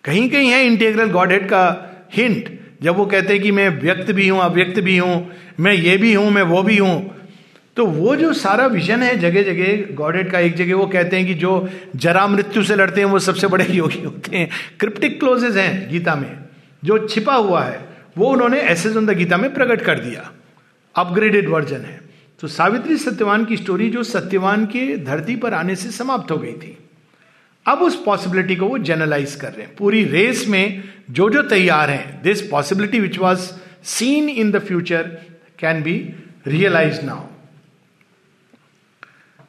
कहीं 0.05 0.29
कहीं 0.31 0.51
है 0.51 0.65
इंटेग्रल 0.67 1.11
गॉड 1.11 1.33
हेड 1.33 1.47
का 1.47 1.65
हिंट 2.13 2.59
जब 2.83 2.97
वो 2.97 3.07
कहते 3.07 3.33
हैं 3.33 3.43
कि 3.43 3.51
मैं 3.51 3.69
व्यक्त 3.81 4.11
भी 4.13 4.29
हूँ, 4.29 4.41
अव्यक्त 4.41 4.81
भी 4.81 4.97
हूँ, 4.99 5.31
मैं 5.61 5.73
ये 5.73 5.97
भी 5.97 6.15
हूँ, 6.15 6.31
मैं 6.31 6.43
वो 6.43 6.63
भी 6.63 6.77
हूँ 6.77 7.22
तो 7.77 7.87
वो 7.87 8.17
जो 8.17 8.33
सारा 8.33 8.67
विजन 8.67 9.03
है 9.03 9.19
जगह 9.19 9.43
जगह 9.43 9.95
गॉडेड 9.95 10.31
का 10.31 10.39
एक 10.39 10.55
जगह, 10.55 10.75
वो 10.75 10.87
कहते 10.87 11.17
हैं 11.17 11.27
कि 11.27 11.35
जो 11.35 11.69
जरा 11.97 12.27
मृत्यु 12.27 12.63
से 12.63 12.77
लड़ते 12.77 13.01
हैं, 13.01 13.09
वो 13.09 13.19
सबसे 13.19 13.47
बड़े 13.47 13.65
योगी 13.71 14.05
होते 14.05 14.37
हैं। 14.37 14.49
क्रिप्टिक 14.81 15.21
क्लोजेज 15.21 15.57
हैं 15.57 15.91
गीता 15.91 16.15
में। 16.15 16.39
जो 16.85 17.09
छिपा 17.09 17.35
हुआ 17.35 17.65
है, 17.65 17.89
वो 18.19 18.27
उन्होंने 18.27 18.69
ऑन 18.71 19.07
द 19.07 19.11
गीता 19.11 19.37
में 19.37 19.55
प्रकट 19.55 19.83
कर 19.83 19.99
दिया। 19.99 20.33
अपग्रेडेड 20.97 21.49
वर्जन 21.49 21.81
है। 21.81 22.01
तो 22.41 22.49
सावित्री 22.49 22.97
सत्यवान 22.97 23.45
की 23.45 23.57
स्टोरी 23.57 23.91
जो 23.91 24.03
सत्यवान 24.03 24.67
के 24.67 24.97
धरती 24.97 25.37
पर 25.37 25.55
आने 25.55 25.77
से 25.77 25.91
समाप्त 25.91 26.31
हो 26.31 26.37
गई 26.37 26.53
थी। 26.53 26.79
अब 27.67 27.79
उस 27.79 28.03
पॉसिबिलिटी 28.05 28.57
को 28.57 28.67
वो 28.67 28.79
जनरलाइज 28.79 29.35
कर 29.35 29.53
रहे 29.53 29.63
हैं। 29.63 29.77
पूरी 29.77 30.05
रेस 30.05 30.47
में 30.49 30.85
जो 31.11 31.31
जो 31.31 31.43
तैयार 31.43 31.91
हैं 31.91 32.23
this 32.23 32.43
possibility 32.43 33.01
which 33.01 33.19
was 33.19 33.53
seen 33.85 34.29
in 34.29 34.51
the 34.51 34.59
future 34.59 35.03
can 35.59 35.83
be 35.83 36.15
realize 36.47 37.03
now 37.03 37.32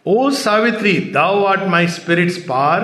O 0.05 0.29
Savitri 0.31 0.93
thou 1.13 1.43
art 1.43 1.61
my 1.69 1.87
spirit's 1.87 2.37
power 2.37 2.81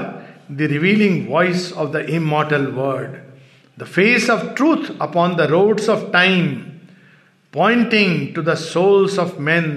the 0.51 0.61
revealing 0.61 1.27
voice 1.29 1.73
of 1.73 1.89
the 1.89 2.05
immortal 2.09 2.65
word 2.65 3.17
the 3.79 3.83
face 3.83 4.29
of 4.29 4.45
truth 4.55 5.01
upon 5.01 5.35
the 5.35 5.41
roads 5.41 5.89
of 5.89 6.11
time 6.11 6.55
pointing 7.53 8.35
to 8.35 8.41
the 8.41 8.53
souls 8.53 9.19
of 9.19 9.39
man 9.39 9.69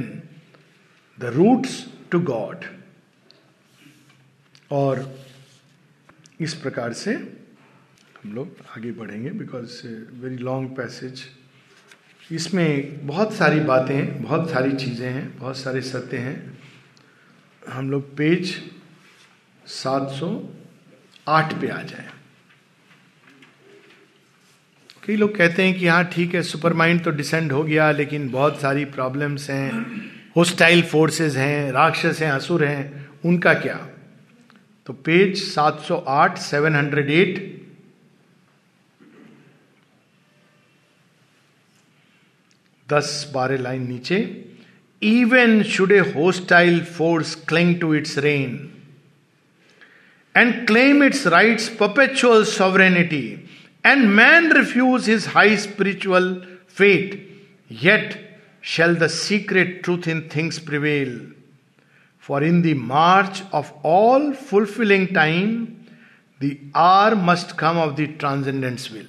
the 1.21 1.25
routes 1.25 1.87
to 2.11 2.21
God 2.21 2.65
और 4.71 5.19
इस 6.41 6.55
प्रकार 6.55 6.93
से 6.93 7.15
हम 7.15 8.33
लोग 8.33 8.57
आगे 8.77 8.93
बढ़ेंगे 8.93 9.31
because 9.31 9.87
very 10.23 10.37
long 10.37 10.77
passage 10.77 11.23
इसमें 12.33 13.07
बहुत 13.07 13.33
सारी 13.35 13.61
बातें 13.61 13.95
हैं, 13.95 14.23
बहुत 14.23 14.51
सारी 14.51 14.73
चीज़ें 14.73 15.11
हैं, 15.11 15.39
बहुत 15.39 15.57
सारे 15.57 15.81
सत्य 15.81 16.17
हैं। 16.17 16.59
हम 17.69 17.91
लोग 17.91 18.17
पेज 18.17 18.55
708 19.67 21.53
पे 21.61 21.69
आ 21.69 21.83
जाए। 21.83 22.09
कई 25.07 25.17
लोग 25.17 25.37
कहते 25.37 25.65
हैं 25.65 25.79
कि 25.79 25.87
हाँ 25.87 26.05
ठीक 26.05 26.35
है 26.35 26.43
सुपर 26.43 26.73
माइंड 26.73 27.05
तो 27.05 27.11
डिसेंड 27.11 27.53
हो 27.53 27.63
गया, 27.63 27.91
लेकिन 27.93 28.29
बहुत 28.31 28.61
सारी 28.61 28.85
प्रॉब्लम्स 28.85 29.51
हैं, 29.51 29.71
होस्टाइल 30.37 30.83
फोर्सेस 30.83 31.37
हैं, 31.37 31.73
राक्षस 31.73 32.19
हैं, 32.23 32.31
असुर 32.31 32.65
हैं, 32.65 33.11
उनका 33.25 33.55
क्या? 33.55 33.77
तो 34.87 34.93
पेज 34.93 35.43
708 35.49 36.39
708 36.39 37.41
दस 42.89 43.31
बारह 43.35 43.59
लाइन 43.59 43.87
नीचे 43.89 44.19
Even 45.02 45.62
should 45.76 45.92
a 45.92 46.00
hostile 46.16 46.80
force 46.98 47.36
cling 47.50 47.80
to 47.82 47.94
its 47.96 48.18
reign 48.28 48.58
and 50.36 50.54
claim 50.68 51.04
its 51.04 51.26
rights 51.36 51.70
perpetual 51.80 52.44
sovereignty 52.56 53.26
and 53.86 54.06
man 54.22 54.52
refuse 54.58 55.10
his 55.10 55.28
high 55.36 55.58
spiritual 55.58 56.34
fate 56.78 57.16
yet 57.86 58.14
shall 58.76 58.96
the 58.96 59.08
secret 59.16 59.82
truth 59.84 60.08
in 60.08 60.28
things 60.36 60.60
prevail 60.70 61.20
For 62.24 62.44
in 62.44 62.62
the 62.62 62.74
march 62.74 63.42
of 63.54 63.72
all 63.84 64.34
fulfilling 64.34 65.14
time, 65.14 65.86
the 66.42 66.60
hour 66.76 67.16
must 67.16 67.56
come 67.56 67.78
of 67.78 67.96
the 67.96 68.08
transcendent's 68.16 68.90
will. 68.92 69.06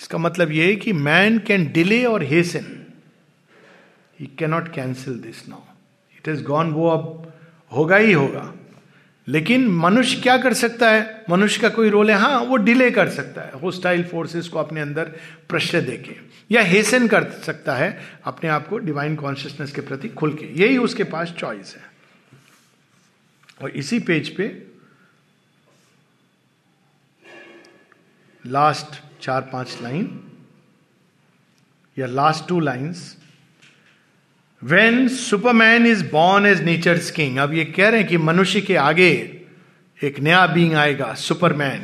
इसका 0.00 0.18
मतलब 0.18 0.52
यह 0.52 0.66
है 0.66 0.76
कि 0.76 0.92
man 0.92 1.38
can 1.46 1.66
delay 1.72 2.02
और 2.04 2.22
हेसन 2.24 2.79
he 4.21 4.27
cannot 4.27 4.73
cancel 4.73 5.19
this 5.19 5.47
now 5.49 5.59
it 6.17 6.27
is 6.27 6.43
gone 6.43 6.71
वो 6.71 6.89
अब 6.89 7.33
होगा 7.71 7.97
ही 7.97 8.13
होगा। 8.13 8.53
लेकिन 9.27 9.67
मनुष्य 9.67 10.21
क्या 10.21 10.37
कर 10.37 10.53
सकता 10.53 10.91
है? 10.91 11.25
मनुष्य 11.29 11.61
का 11.61 11.69
कोई 11.69 11.89
रोल 11.89 12.11
है? 12.11 12.17
हाँ 12.17 12.39
वो 12.39 12.57
डिले 12.57 12.91
कर 12.91 13.09
सकता 13.09 13.41
है। 13.41 13.59
होस्टाइल 13.59 14.03
फोर्सेस 14.03 14.47
को 14.47 14.59
अपने 14.59 14.81
अंदर 14.81 15.03
प्रश्न 15.49 15.85
देके। 15.85 16.15
या 16.51 16.61
हेसन 16.61 17.07
कर 17.07 17.31
सकता 17.31 17.75
है 17.75 18.01
अपने 18.23 18.49
आप 18.49 18.67
को 18.67 18.77
डिवाइन 18.77 19.15
कॉन्शियसनेस 19.15 19.71
के 19.71 19.81
प्रति 19.81 20.09
खुल 20.09 20.33
के। 20.33 20.45
यही 20.45 20.77
उसके 20.77 21.03
पास 21.03 21.35
चॉइस 21.37 21.75
है। 21.75 21.83
और 23.61 23.69
इसी 23.69 23.99
पेज 23.99 24.35
पे 24.35 24.67
लास्ट 28.45 29.21
चार 29.21 29.41
पाँच 29.41 29.77
लाइन 29.81 30.31
या 31.97 32.05
last 32.05 32.47
two 32.47 32.59
lines 32.59 33.20
when 34.63 35.07
superman 35.07 35.85
is 35.85 36.03
born 36.11 36.45
as 36.45 36.61
nature 36.63 36.97
king 37.15 37.37
अब 37.37 37.53
ये 37.53 37.63
कह 37.65 37.89
रहे 37.89 37.99
हैं 37.99 38.09
कि 38.09 38.17
मनुष्य 38.17 38.61
के 38.61 38.75
आगे 38.75 39.09
एक 40.03 40.19
नया 40.19 40.45
बींग 40.47 40.73
आएगा 40.73 41.13
सुपरमैन 41.13 41.81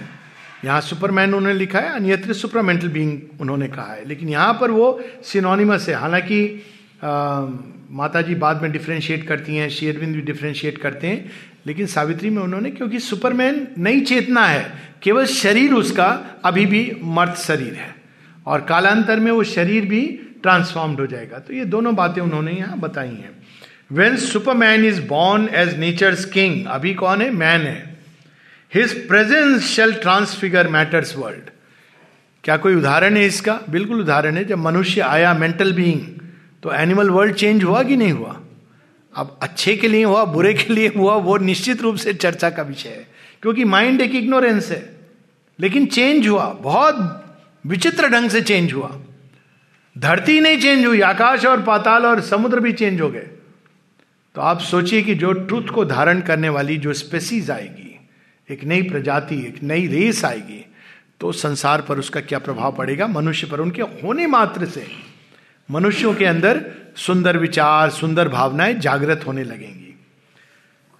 यहाँ 0.65 0.81
सुपरमैन 0.81 1.33
उन्होंने 1.33 1.57
लिखा 1.59 1.79
है, 1.79 1.89
अन्यत्र 1.89 2.33
सुपरमेंटल 2.33 2.87
बींग 2.87 3.41
उन्होंने 3.41 3.67
कहा 3.67 3.93
है। 3.93 4.07
लेकिन 4.07 4.29
यहाँ 4.29 4.57
पर 4.61 4.71
वो 4.71 5.01
सिनोनिमस 5.23 5.89
है। 5.89 5.95
हालाँकि 5.95 6.39
माता 7.91 8.21
जी 8.21 8.35
बाद 8.35 8.61
में 8.61 8.71
डिफ्रेंशिएट 8.71 9.27
करती 9.27 9.55
हैं 9.55 9.69
शेयरविंद 9.69 10.15
भी 10.15 10.21
डिफ्रेंशिएट 10.21 10.77
करते 10.77 11.07
हैं। 11.07 11.31
लेकिन 11.67 11.85
सावित्री 11.85 12.29
में 12.29 12.41
उन्होंने, 12.43 12.71
क्योंकि 12.71 12.99
सुपरमैन 12.99 13.67
नई 13.77 14.01
चेतना 14.01 14.45
है, 14.45 14.71
केवल 15.03 15.25
शरीर 15.25 15.73
उसका 15.73 16.07
अभी 16.45 16.65
भी 16.65 16.91
मर्द 17.03 17.33
शरीर 17.33 17.73
है। 17.73 17.95
और 18.45 18.61
कालांतर 18.61 19.19
में 19.19 19.31
वो 19.31 19.43
शरीर 19.43 19.85
भी 19.85 20.19
ट्रांसफॉर्म्ड 20.41 20.99
हो 20.99 21.07
जाएगा। 21.07 21.39
तो 21.39 21.53
ये 21.53 21.65
दोनों 21.65 21.95
बातें 21.95 22.21
उन्होंने 22.21 22.51
यहाँ 22.51 22.79
बताई 22.79 23.07
हैं। 23.07 23.47
When 23.91 24.17
superman 24.17 24.85
is 24.85 25.01
born 25.01 25.49
as 25.51 25.77
nature 25.79 26.15
king 26.15 26.65
अभी 26.65 26.93
कौन 26.93 27.21
है? 27.21 27.31
मैन 27.31 27.61
है। 27.61 27.97
His 28.73 29.07
presence 29.07 29.63
shall 29.63 29.93
transfigure 29.93 30.67
matter's 30.67 31.17
world 31.17 31.49
क्या 32.43 32.57
कोई 32.57 32.75
उदाहरण 32.75 33.17
है 33.17 33.25
इसका? 33.25 33.59
बिल्कुल 33.69 33.99
उदाहरण 33.99 34.37
है। 34.37 34.45
जब 34.45 34.57
मनुष्य 34.57 35.01
आया 35.01 35.33
मेंटल 35.33 35.73
बीइंग 35.73 36.01
तो 36.63 36.73
एनिमल 36.73 37.09
वर्ल्ड 37.09 37.35
चेंज 37.35 37.63
हुआ 37.63 37.83
कि 37.83 37.95
नहीं 37.95 38.11
हुआ? 38.11 38.41
अब 39.15 39.39
अच्छे 39.41 39.75
के 39.75 39.87
लिए 39.87 40.03
हुआ, 40.03 40.25
बुरे 40.25 40.53
के 40.53 40.73
लिए 40.73 40.87
हुआ, 40.97 41.15
वो 41.15 41.37
निश्चित 41.37 41.81
रूप 41.81 41.95
से 41.95 42.13
चर्चा 42.13 42.49
का 42.49 42.63
विषय 42.63 42.89
है। 42.89 43.07
क्योंकि 43.41 43.63
माइंड 43.63 44.01
एक 44.01 44.15
इग्नोरेंस 44.15 44.71
है। 44.71 44.95
लेकिन 45.59 45.85
चेंज 45.85 46.27
हुआ। 46.27 46.53
बहुत 46.61 47.25
विचित्र 47.65 48.07
ढंग 48.07 48.29
से 48.29 48.41
चेंज 48.41 48.73
हुआ। 48.73 48.99
धरती 49.97 50.39
नहीं 50.39 50.59
चेंज 50.59 50.85
हुई, 50.85 51.01
आकाश 51.01 51.45
और 51.45 51.61
पाताल 51.61 52.05
और 52.05 52.21
समुद्र 52.21 52.59
भी 52.59 52.71
चेंज 52.73 53.01
हो 53.01 53.09
गए। 53.09 53.27
तो 54.35 54.41
आप 54.41 54.59
सोचिए 54.59 55.01
कि 55.01 55.15
जो 55.15 55.31
ट्रुथ 55.31 55.67
को 55.67 55.85
धारण 55.85 56.21
करने 56.21 56.49
वाली 56.49 56.77
जो 56.77 56.93
स्पेसीज 56.93 57.51
आएगी, 57.51 57.99
एक 58.49 58.63
नई 58.63 58.81
प्रजाति, 58.81 59.39
एक 59.39 59.63
नई 59.63 59.87
रेस 59.87 60.23
आएगी 60.25 60.63
तो 61.19 61.31
संसार 61.31 61.81
पर 61.81 61.99
उसका 61.99 62.21
क्या 62.21 62.39
प्रभाव 62.39 62.75
पड़ेगा? 62.75 63.07
मनुष्य 63.07 63.47
पर, 63.47 63.59
उनके 63.59 63.81
होने 63.81 64.27
मात्र 64.27 64.65
से। 64.65 64.85
मनुष्यों 65.69 66.13
के 66.13 66.25
अंदर 66.25 66.63
सुंदर 66.95 67.37
विचार, 67.37 67.89
सुंदर 67.89 68.29
भावनाएँ 68.29 68.73
जागृत 68.73 69.23
होने 69.27 69.43
लगेंगी। 69.43 69.95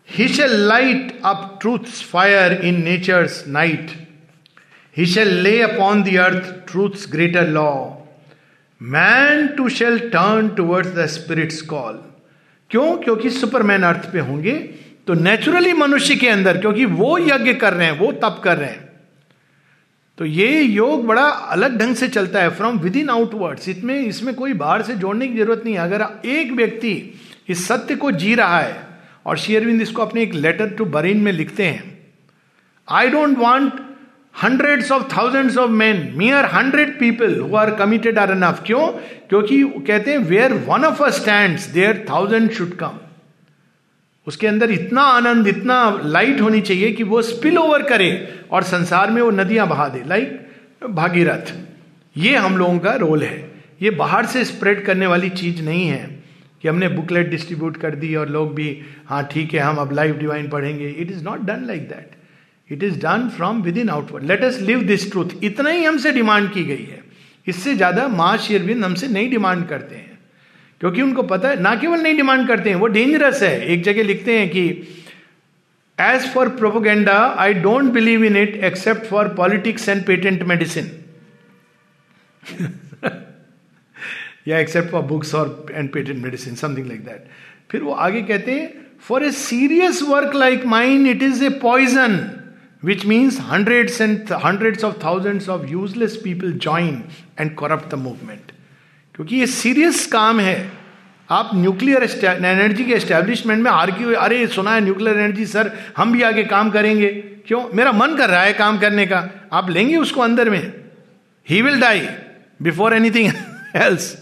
He 0.10 0.28
shall 0.28 0.52
light 0.68 1.20
up 1.26 1.58
truth 1.62 1.86
fire 2.12 2.54
in 2.54 2.84
nature's 2.84 3.44
night 3.48 3.92
he 4.98 5.06
shall 5.06 5.34
lay 5.42 5.62
upon 5.62 6.04
the 6.04 6.16
earth 6.16 6.72
truth's 6.72 7.12
greater 7.12 7.48
law 7.48 7.70
man 8.82 9.48
too 9.48 9.70
shall 9.70 10.00
turn 10.10 10.50
towards 10.50 10.90
the 10.92 11.06
spirit's 11.08 11.62
call 11.64 11.94
क्यों? 12.72 12.98
क्योंकि 12.98 13.30
सुपरमैन 13.30 13.84
अर्थ 13.84 14.12
पे 14.14 14.20
होंगे 14.22 14.54
तो 15.08 15.14
नेचुरली 15.14 15.74
मनुष्य 15.74 16.16
के 16.16 16.28
अंदर, 16.30 16.58
क्योंकि 16.58 16.86
वो 16.86 17.18
यज्ञ 17.20 17.54
कर 17.56 17.74
रहे 17.74 17.88
हैं, 17.88 17.98
वो 18.00 18.12
तप 18.14 18.42
कर 18.44 18.58
रहे 18.58 18.70
हैं। 18.70 18.86
तो 20.18 20.26
ये 20.26 20.62
योग 20.62 21.06
बड़ा 21.08 21.24
अलग 21.24 21.78
ढंग 21.80 21.96
से 21.96 22.08
चलता 22.10 22.42
है 22.42 22.50
फ्रॉम 22.50 22.80
विद 22.80 22.96
इन 22.96 23.10
आउटवर्ड्स 23.10 23.70
इसमें 23.70 23.96
इसमें 23.98 24.34
कोई 24.36 24.54
बाहर 24.56 24.82
से 24.82 24.96
जोड़ने 24.96 25.28
की 25.28 25.38
ज़रूरत 25.38 25.62
नहीं 25.66 25.76
है। 25.76 25.82
अगर 25.82 26.06
एक 26.28 26.52
व्यक्ति 26.52 26.94
इस 27.50 27.68
सत्य 27.68 27.96
को 27.96 28.12
जी 28.14 28.34
रहा 28.36 28.60
है, 28.60 28.76
और 29.26 29.38
शेयरविंद 29.38 29.82
इसको 29.82 30.02
अपने 30.02 30.22
एक 30.24 30.34
लेटर 30.36 30.70
टू 30.70 30.86
बरीन 30.88 31.22
में 31.22 31.32
लिखते 31.32 31.64
हैं 31.66 31.98
I 32.88 33.10
don't 33.10 33.38
want 33.38 33.74
hundreds 34.44 34.92
of 34.92 35.04
thousands 35.16 35.58
of 35.58 35.72
man 35.72 36.12
mere 36.16 36.46
hundred 36.54 36.98
people 37.00 37.40
who 37.40 37.56
are 37.56 37.72
committed 37.76 38.20
are 38.20 38.32
enough 38.32 38.62
क्यों? 38.66 38.88
क्योंकि 39.30 39.64
कहते 39.88 40.12
हैं 40.12 40.18
where 40.20 40.54
one 40.68 40.86
of 40.86 41.04
a 41.04 41.10
stand 41.12 41.60
there 41.74 42.06
thousand 42.10 42.50
should 42.52 42.76
come 42.78 43.00
उसके 44.28 44.48
अंदर 44.48 44.72
इतना 44.72 45.02
आनंद, 45.02 45.48
इतना 45.48 46.02
लाइट 46.06 46.42
होनी 46.42 46.62
चाहिए 46.62 46.92
कि 46.92 47.04
वो 47.04 47.22
स्पिल 47.22 47.58
ओवर 47.58 47.84
करे 47.84 48.10
और 48.52 48.64
संसार 48.66 49.12
में 49.12 49.22
वो 49.22 49.30
नदियाँ 49.32 49.68
बहा 49.68 49.88
दे 49.90 50.04
लाइक 50.08 50.88
भागीरथ। 50.92 51.54
ये 52.16 52.36
हम 52.36 52.58
लोगों 52.58 52.80
का 52.80 52.94
रोल 52.96 53.24
है। 53.24 53.38
ये 53.82 53.90
बाहर 53.94 54.26
से 54.26 54.44
स्प्रेड 54.46 54.84
करने 54.86 55.08
वाली 55.08 55.30
चीज़ 55.32 55.62
नहीं 55.62 55.88
है 55.88 56.06
कि 56.62 56.68
हमने 56.68 56.88
बुकलेट 56.90 57.30
डिस्ट्रीब्यूट 57.30 57.78
कर 57.78 57.96
दी 57.96 58.14
और 58.16 58.30
लोग 58.30 58.54
भी 58.56 58.70
हाँ 59.08 59.24
ठीक 59.32 59.54
है, 59.54 59.60
हम 59.60 59.78
अब 59.78 59.94
लाइव 59.94 60.18
डिवाइन 60.18 60.50
पढ़ेंगे। 60.50 60.90
It 60.90 61.12
is 61.12 61.24
not 61.24 61.46
done 61.46 61.66
like 61.68 61.88
that 61.90 62.16
it 62.70 62.84
is 62.84 63.00
done 63.00 63.28
from 63.38 63.62
within 63.78 63.90
outward 63.90 64.24
let 64.24 64.44
us 64.44 64.60
live 64.62 64.84
this 64.84 65.12
truth 65.12 65.44
इतना 65.44 65.70
ही 65.70 65.84
हमसे 65.84 66.12
डिमांड 66.12 66.52
की 66.54 66.64
गई 66.64 66.86
है। 66.86 67.04
इससे 67.48 67.76
ज़्यादा 67.76 68.08
माँ 68.10 68.38
शेरविंद 68.38 68.84
हमसे 68.86 69.08
नहीं 69.08 69.30
डिमांड 69.30 69.68
करते 69.68 69.96
हैं। 69.96 70.20
क्योंकि 70.82 71.02
उनको 71.02 71.24
पता 71.24 71.50
है, 71.50 71.62
ना 71.62 71.76
केवल 71.76 72.02
नहीं 72.02 72.16
डिमांड 72.16 72.48
करते 72.48 72.70
हैं, 72.70 72.78
वो 72.78 72.88
डेंजरस 72.88 73.42
है। 73.44 73.68
एक 73.68 73.84
जगह 73.84 74.04
लिखते 74.04 74.40
हैं 74.40 74.50
कि 74.50 74.70
as 75.98 76.28
for 76.34 76.50
propaganda 76.58 77.14
I 77.40 77.54
don't 77.56 77.92
believe 77.94 78.24
in 78.24 78.38
it 78.38 78.56
except 78.64 79.06
for 79.06 79.28
politics 79.38 79.88
and 79.90 80.04
patent 80.06 80.44
medicine 80.44 80.92
या 84.48 84.60
एक्सेप्ट 84.60 84.90
फॉर 84.90 85.02
बुक्स 85.04 85.34
और 85.36 85.66
and 85.72 85.90
patent 85.94 86.24
medicine 86.24 86.56
something 86.56 86.88
like 86.88 87.06
that 87.06 87.26
फिर 87.72 87.82
वो 87.84 87.94
आगे 87.94 88.22
कहते 88.24 88.52
हैं 88.52 88.70
for 89.08 89.24
a 89.26 89.32
serious 89.32 90.02
work 90.04 90.36
like 90.36 90.66
mine 90.66 91.08
it 91.08 91.24
is 91.24 91.44
a 91.46 91.50
poison 91.62 92.20
which 92.84 93.06
means 93.06 93.40
hundreds 93.42 94.02
and 94.02 94.32
hundreds 94.46 94.84
of 94.84 94.96
thousands 95.04 95.50
of 95.50 95.66
useless 95.68 96.16
people 96.24 96.52
join 96.54 97.04
and 97.40 97.56
corrupt 97.56 97.92
the 97.92 97.96
movement 97.96 98.52
क्योंकि 99.16 99.36
ये 99.36 99.48
serious 99.48 100.06
काम 100.08 100.40
है। 100.40 100.72
आप 101.30 101.50
न्यूक्लियर 101.56 102.04
एनर्जी 102.26 102.84
के 102.84 102.94
एस्टेब्लिशमेंट 102.94 103.64
में 103.64 103.72
आर्ग्यू 103.72 104.14
अरे 104.16 104.46
सुना 104.48 104.74
है 104.74 104.82
न्यूक्लियर 104.82 105.18
एनर्जी 105.20 105.46
सर 105.46 105.72
हम 105.98 106.12
भी 106.12 106.22
आगे 106.22 106.44
काम 106.44 106.70
करेंगे। 106.70 107.08
क्यों? 107.48 107.64
मेरा 107.74 107.92
मन 107.92 108.16
कर 108.16 108.30
रहा 108.30 108.42
है 108.42 108.54
काम 108.54 108.78
करने 108.80 109.06
का। 109.06 109.30
आप 109.54 109.70
लेंगे 109.70 109.98
उसको 109.98 110.22
अंदर 110.22 110.50
में। 110.50 110.74
He 111.48 111.62
will 111.62 111.80
die 111.82 112.08
before 112.62 112.94
anything 112.94 113.32
else 113.76 114.16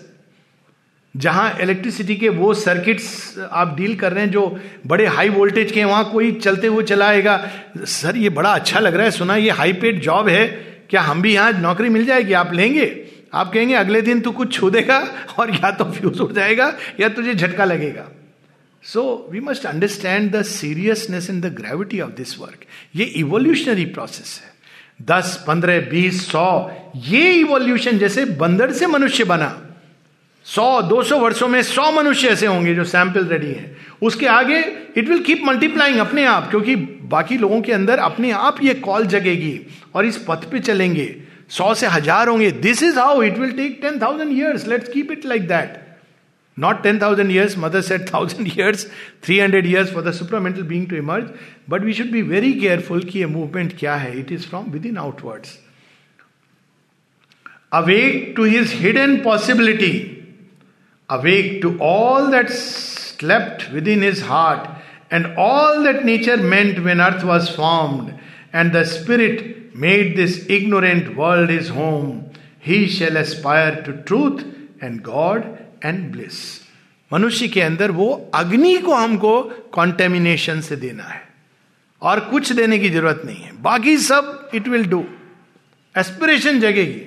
जहाँ 1.15 1.57
इलेक्ट्रिसिटी 1.61 2.15
के 2.15 2.29
वो 2.29 2.53
सर्किट्स 2.53 3.37
आप 3.51 3.75
डील 3.77 3.95
कर 3.95 4.13
रहे 4.13 4.23
हैं 4.23 4.31
जो 4.31 4.59
बड़े 4.87 5.05
हाई 5.05 5.29
वोल्टेज 5.29 5.71
के 5.71 5.83
वहाँ 5.83 6.11
कोई 6.11 6.31
चलते 6.31 6.67
हुए 6.67 6.83
चलाएगा। 6.83 7.49
सर, 7.77 8.17
ये 8.17 8.29
बड़ा 8.29 8.49
अच्छा 8.49 8.79
लग 8.79 8.95
रहा 8.95 9.05
है, 9.05 9.11
सुना, 9.11 9.35
ये 9.35 9.49
हाई 9.49 9.73
पेड 9.73 10.01
जॉब 10.01 10.27
है। 10.27 10.47
क्या 10.89 11.01
हम 11.01 11.21
भी 11.21 11.33
यहाँ 11.33 11.51
नौकरी 11.51 11.89
मिल 11.89 12.05
जाएगी? 12.05 12.33
आप 12.33 12.53
लेंगे। 12.53 13.05
आप 13.33 13.53
कहेंगे, 13.53 13.73
अगले 13.73 14.01
दिन 14.01 14.19
तू 14.21 14.31
कुछ 14.31 14.53
छू 14.53 14.69
देगा 14.69 14.99
और 15.39 15.55
या 15.55 15.71
तो 15.71 15.85
फ्यूज 15.85 16.19
उड़ 16.21 16.31
जाएगा 16.31 16.73
या 16.99 17.09
तुझे 17.09 17.35
झटका 17.35 17.65
लगेगा। 17.65 18.07
So 18.83 19.29
we 19.31 19.39
must 19.39 19.65
understand 19.65 20.31
the 20.31 20.41
seriousness 20.41 21.29
in 21.29 21.41
the 21.41 21.45
gravity 21.45 21.99
of 21.99 22.11
this 22.11 22.39
work 22.39 22.65
ये 22.95 23.05
इवोल्यूशनरी 23.05 23.85
प्रोसेस 23.85 24.41
है। 24.43 24.53
दस, 25.01 25.43
पंद्रह, 25.47 25.79
बीस, 25.79 26.31
सौ, 26.31 26.71
ये 26.95 27.33
इवोल्यूशन 27.33 27.97
जैसे 27.97 28.25
बंदर 28.25 28.71
से 28.71 28.87
मनुष्य 28.87 29.23
बना। 29.23 29.61
सौ, 30.45 30.81
दो 30.81 31.01
सौ 31.03 31.17
वर्षों 31.19 31.47
में 31.47 31.61
सौ 31.63 31.91
मनुष्य 31.91 32.27
ऐसे 32.29 32.45
होंगे 32.47 32.73
जो 32.75 32.83
सैंपल 32.85 33.25
रेडी 33.27 33.47
है। 33.47 33.75
उसके 34.01 34.25
आगे 34.27 34.59
इट 34.97 35.07
विल 35.09 35.23
कीप 35.23 35.41
मल्टीप्लाइंग 35.45 35.99
अपने 35.99 36.25
आप, 36.25 36.49
क्योंकि 36.49 36.75
बाकी 36.75 37.37
लोगों 37.37 37.61
के 37.61 37.71
अंदर 37.73 37.99
अपने 38.01 38.31
आप 38.33 38.57
ये 38.63 38.73
कॉल 38.81 39.05
जगेगी 39.07 39.59
और 39.95 40.05
इस 40.05 40.17
पथ 40.27 40.49
पे 40.51 40.59
चलेंगे। 40.61 41.15
सौ 41.49 41.73
से 41.73 41.87
हज़ार 41.87 42.27
होंगे। 42.27 42.51
This 42.51 42.83
is 42.83 42.99
how 42.99 43.21
it 43.23 43.37
will 43.37 43.51
take 43.53 43.79
ten 43.81 43.99
thousand 44.01 44.31
years 44.31 44.67
let's 44.67 44.89
keep 44.89 45.11
it 45.11 45.25
like 45.25 45.47
that 45.47 45.83
not 46.57 46.81
ten 46.83 46.99
thousand 47.01 47.31
years 47.31 47.57
Mother 47.57 47.81
said 47.81 48.13
thousand 48.13 48.47
years 48.47 48.85
three 49.23 49.39
hundred 49.39 49.65
years 49.67 49.93
for 49.93 50.03
the 50.03 50.11
supermental 50.13 50.63
being 50.63 50.87
to 50.89 50.95
emerge 50.95 51.25
but 51.69 51.83
we 51.83 51.93
should 51.93 52.11
be 52.11 52.21
very 52.23 52.51
careful 52.53 53.03
कि 53.03 53.19
ये 53.19 53.25
movement 53.27 53.77
क्या 53.79 53.95
है। 53.95 54.17
It 54.19 54.31
is 54.31 54.47
from 54.47 54.71
within 54.85 54.97
outwards 54.97 55.57
awake 57.73 58.33
to 58.37 58.43
his 58.45 58.73
hidden 58.81 59.17
possibility 59.23 60.14
to 61.61 61.77
all 61.81 62.31
that 62.31 62.49
slept 62.49 63.73
within 63.87 64.03
his 64.03 64.23
heart 64.23 65.13
and 65.13 65.25
all 65.39 65.83
that 65.83 66.03
nature 66.05 66.37
meant 66.37 66.79
when 66.79 66.99
earth 66.99 67.23
was 67.23 67.51
formed 67.51 68.09
and 68.55 68.71
the 68.73 68.83
spirit 68.83 69.53
made 69.75 70.15
this 70.15 70.35
ignorant 70.47 71.17
world 71.17 71.49
his 71.49 71.67
home, 71.67 72.31
he 72.59 72.87
shall 72.87 73.17
aspire 73.17 73.81
to 73.83 73.93
truth 74.03 74.43
and 74.81 75.03
God 75.03 75.41
and 75.81 76.11
bliss. 76.11 76.37
मनुष्य 77.13 77.47
के 77.47 77.61
अंदर 77.61 77.91
वो 77.91 78.31
अग्नि 78.33 78.77
को 78.77 78.93
हमको 78.93 79.41
contamination 79.73 80.61
से 80.61 80.75
देना 80.75 81.03
है 81.03 81.21
और 82.01 82.19
कुछ 82.19 82.51
देने 82.51 82.79
की 82.79 82.89
ज़रूरत 82.89 83.21
नहीं 83.25 83.43
है। 83.43 83.51
बाकी 83.61 83.97
सब 83.97 84.49
it 84.55 84.67
will 84.67 84.85
do 84.85 85.05
aspiration 85.97 86.59
जगेगी। 86.59 87.01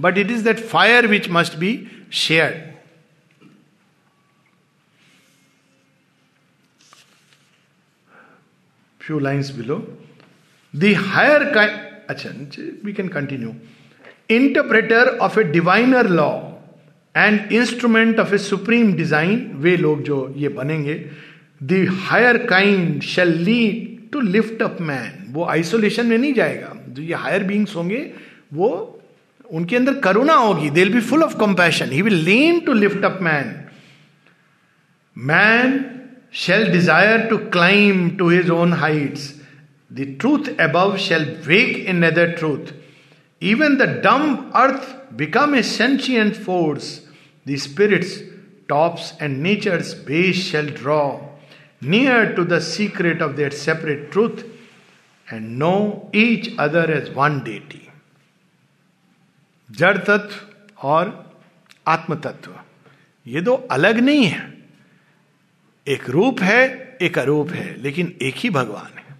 But 0.00 0.18
it 0.18 0.30
is 0.30 0.44
that 0.44 0.60
fire 0.60 1.06
which 1.06 1.30
must 1.30 1.56
be 1.56 1.86
share 2.12 2.73
few 9.06 9.18
lines 9.18 9.50
below 9.56 9.76
the 10.74 10.94
higher 11.06 11.42
अच्छा 12.10 12.30
we 12.84 12.92
can 12.92 13.08
continue 13.08 13.54
interpreter 14.30 15.16
of 15.18 15.38
a 15.40 15.44
diviner 15.52 16.08
law 16.10 16.30
and 17.14 17.52
instrument 17.52 18.20
of 18.20 18.34
a 18.34 18.38
supreme 18.38 18.92
design 18.92 19.50
वे 19.56 19.76
लोग 19.76 20.02
जो 20.02 20.18
ये 20.36 20.48
बनेंगे 20.56 20.94
the 21.62 21.86
higher 22.02 22.38
kind 22.46 23.02
shall 23.02 23.36
lead 23.42 24.10
to 24.12 24.20
lift 24.20 24.62
up 24.62 24.80
man 24.80 25.32
वो 25.32 25.44
isolation 25.44 26.06
में 26.06 26.16
नहीं 26.18 26.32
जाएगा। 26.34 26.72
जो 26.88 27.02
ये 27.02 27.14
हायर 27.14 27.42
बींग्स 27.44 27.74
होंगे, 27.76 27.98
वो 28.52 29.00
उनके 29.50 29.76
अंदर 29.76 29.94
करुणा 30.00 30.34
होगी। 30.34 30.70
They 30.70 30.84
be 30.86 31.00
full 31.00 31.22
of 31.22 31.36
compassion 31.38 31.90
he 31.92 32.02
will 32.02 32.20
lean 32.24 32.60
to 32.60 32.72
lift 32.72 33.04
up 33.04 33.18
man 33.22 33.54
man 35.16 35.78
Shall 36.45 36.71
desire 36.71 37.25
to 37.29 37.37
climb 37.57 38.09
to 38.17 38.29
his 38.29 38.49
own 38.49 38.73
heights 38.83 39.33
The 39.91 40.15
truth 40.17 40.49
above 40.59 40.99
shall 40.99 41.25
wake 41.47 41.87
another 41.87 42.35
truth. 42.35 42.73
Even 43.41 43.77
the 43.79 43.87
dumb 43.87 44.51
earth 44.55 44.95
become 45.15 45.55
a 45.55 45.63
sentient 45.63 46.35
force. 46.35 47.01
The 47.45 47.57
spirit's 47.57 48.19
tops 48.67 49.13
and 49.19 49.41
nature's 49.41 49.95
base 49.95 50.35
shall 50.35 50.67
draw 50.67 51.21
near 51.81 52.35
to 52.35 52.43
the 52.43 52.61
secret 52.61 53.21
of 53.21 53.35
their 53.35 53.49
separate 53.49 54.11
truth 54.11 54.45
and 55.27 55.57
know 55.57 56.09
each 56.13 56.53
other 56.57 56.85
as 56.91 57.09
one 57.09 57.43
deity. 57.43 57.85
जड़ 59.69 59.97
तत्व 59.97 60.87
और 60.87 61.11
आत्म 61.87 62.15
तत्व 62.21 62.53
ये 63.27 63.41
दो 63.41 63.53
अलग 63.71 63.99
नहीं 63.99 64.25
है 64.25 64.52
एक 65.86 66.10
रूप 66.10 66.40
है, 66.42 66.98
एक 67.02 67.18
अरूप 67.18 67.50
है, 67.50 67.82
लेकिन 67.82 68.16
एक 68.22 68.34
ही 68.36 68.50
भगवान 68.50 68.98
है। 68.98 69.16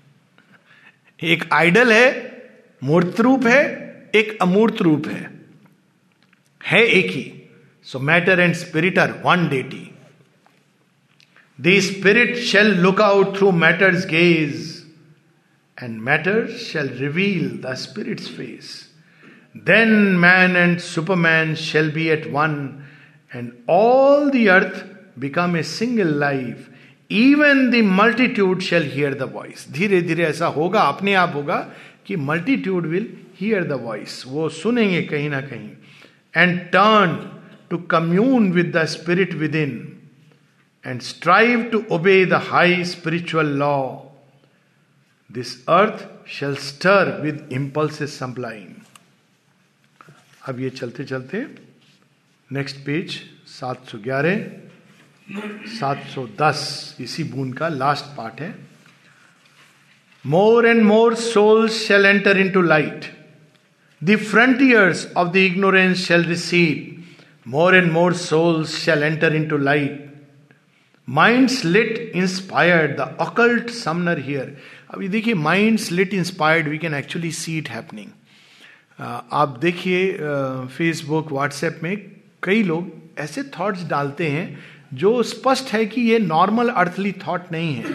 एक 1.31 1.45
आइडल 1.53 1.93
है, 1.93 2.09
मूर्त 2.85 3.21
रूप 3.21 3.47
है, 3.47 3.65
एक 4.15 4.39
अमूर्त 4.43 4.83
रूप 4.83 5.09
है। 5.09 5.31
है 6.67 6.83
एक 6.83 7.11
ही। 7.11 7.31
So 7.83 7.99
matter 7.99 8.41
and 8.41 8.55
spirit 8.55 8.99
are 8.99 9.13
one 9.25 9.49
deity 9.49 9.91
the 11.61 11.81
spirit 11.81 12.37
shall 12.37 12.75
look 12.75 13.01
out 13.01 13.37
through 13.37 13.51
matter's 13.53 14.07
gaze 14.07 14.85
and 15.83 16.01
matter 16.01 16.47
shall 16.47 16.89
reveal 16.89 17.49
the 17.67 17.75
spirit's 17.75 18.29
face 18.29 18.91
then 19.57 19.89
man 20.19 20.57
and 20.57 20.79
superman 20.79 21.55
shall 21.55 21.91
be 21.91 22.07
at 22.09 22.27
one 22.27 22.57
and 23.35 23.53
all 23.69 24.31
the 24.31 24.47
earth 24.49 24.85
become 25.19 25.57
a 25.57 25.63
single 25.63 26.15
life 26.21 26.69
even 27.11 27.71
the 27.71 27.83
multitude 28.01 28.61
shall 28.69 28.91
hear 28.93 29.15
the 29.15 29.31
voice 29.33 29.67
धीरे 29.73 30.01
धीरे 30.03 30.25
ऐसा 30.25 30.47
होगा 30.59 30.81
अपने 30.95 31.15
आप 31.25 31.35
होगा 31.35 31.59
कि 32.07 32.17
multitude 32.31 32.87
will 32.87 33.13
hear 33.41 33.65
the 33.69 33.81
voice 33.83 34.23
वो 34.27 34.49
सुनेंगे 34.61 35.03
कहीं 35.03 35.31
ना 35.31 35.41
कहीं 35.41 35.71
and 36.35 36.61
turn 36.73 37.19
to 37.71 37.79
commune 37.91 38.51
with 38.53 38.77
the 38.77 38.85
spirit 38.97 39.35
within 39.57 39.77
and 40.85 41.03
strive 41.03 41.71
to 41.71 41.87
obey 41.91 42.25
the 42.25 42.39
high 42.39 42.83
spiritual 42.83 43.45
law, 43.45 44.11
this 45.31 45.63
earth 45.69 46.07
shall 46.27 46.57
stir 46.57 47.21
with 47.23 47.51
impulses 47.51 48.13
sublime. 48.13 48.75
अब 50.49 50.61
ये 50.61 50.71
चलते 50.71 51.05
चलते 51.05 51.39
नेक्स्ट 52.51 52.77
पेज 52.87 53.21
711 53.53 54.64
710 55.29 56.97
इसी 57.01 57.25
बून 57.25 57.53
का 57.53 57.69
लास्ट 57.69 58.17
पार्ट 58.17 58.41
है। 58.41 58.55
More 60.27 60.67
and 60.67 60.83
more 60.83 61.15
souls 61.15 61.73
shall 61.87 62.07
enter 62.07 62.39
into 62.51 62.63
light 62.63 63.05
the 64.05 64.17
frontiers 64.17 65.07
of 65.17 65.29
the 65.29 65.37
ignorance 65.37 66.07
shall 66.07 66.25
receive 66.25 67.51
more 67.51 67.77
and 67.77 67.93
more 67.93 68.15
souls 68.15 68.77
shall 68.79 69.03
enter 69.03 69.35
into 69.49 69.57
light 69.59 70.13
mind 71.09 71.49
slit 71.49 72.13
inspired 72.15 72.97
the 72.97 73.17
occult 73.21 73.71
summoner 73.71 74.19
hear 74.19 74.57
अभी 74.91 75.09
देखिए 75.09 75.35
mind 75.35 75.79
slit 75.79 76.15
inspired 76.15 76.69
we 76.69 76.79
can 76.79 76.95
actually 76.95 77.31
see 77.33 77.59
it 77.59 77.69
happening 77.69 78.11
आप 79.33 79.59
देखिए 79.63 80.13
Facebook 80.77 81.33
WhatsApp 81.33 81.81
में 81.83 81.97
कई 82.43 82.63
लोग 82.63 82.93
ऐसे 83.19 83.43
thoughts 83.43 83.85
डालते 83.85 84.27
हैं 84.29 84.74
जो 85.01 85.23
स्पष्ट 85.23 85.73
है 85.73 85.85
कि 85.87 86.01
ये 86.01 86.19
नॉर्मल 86.19 86.69
अर्थली 86.69 87.13
थॉट 87.27 87.53
नहीं 87.53 87.75
है। 87.75 87.95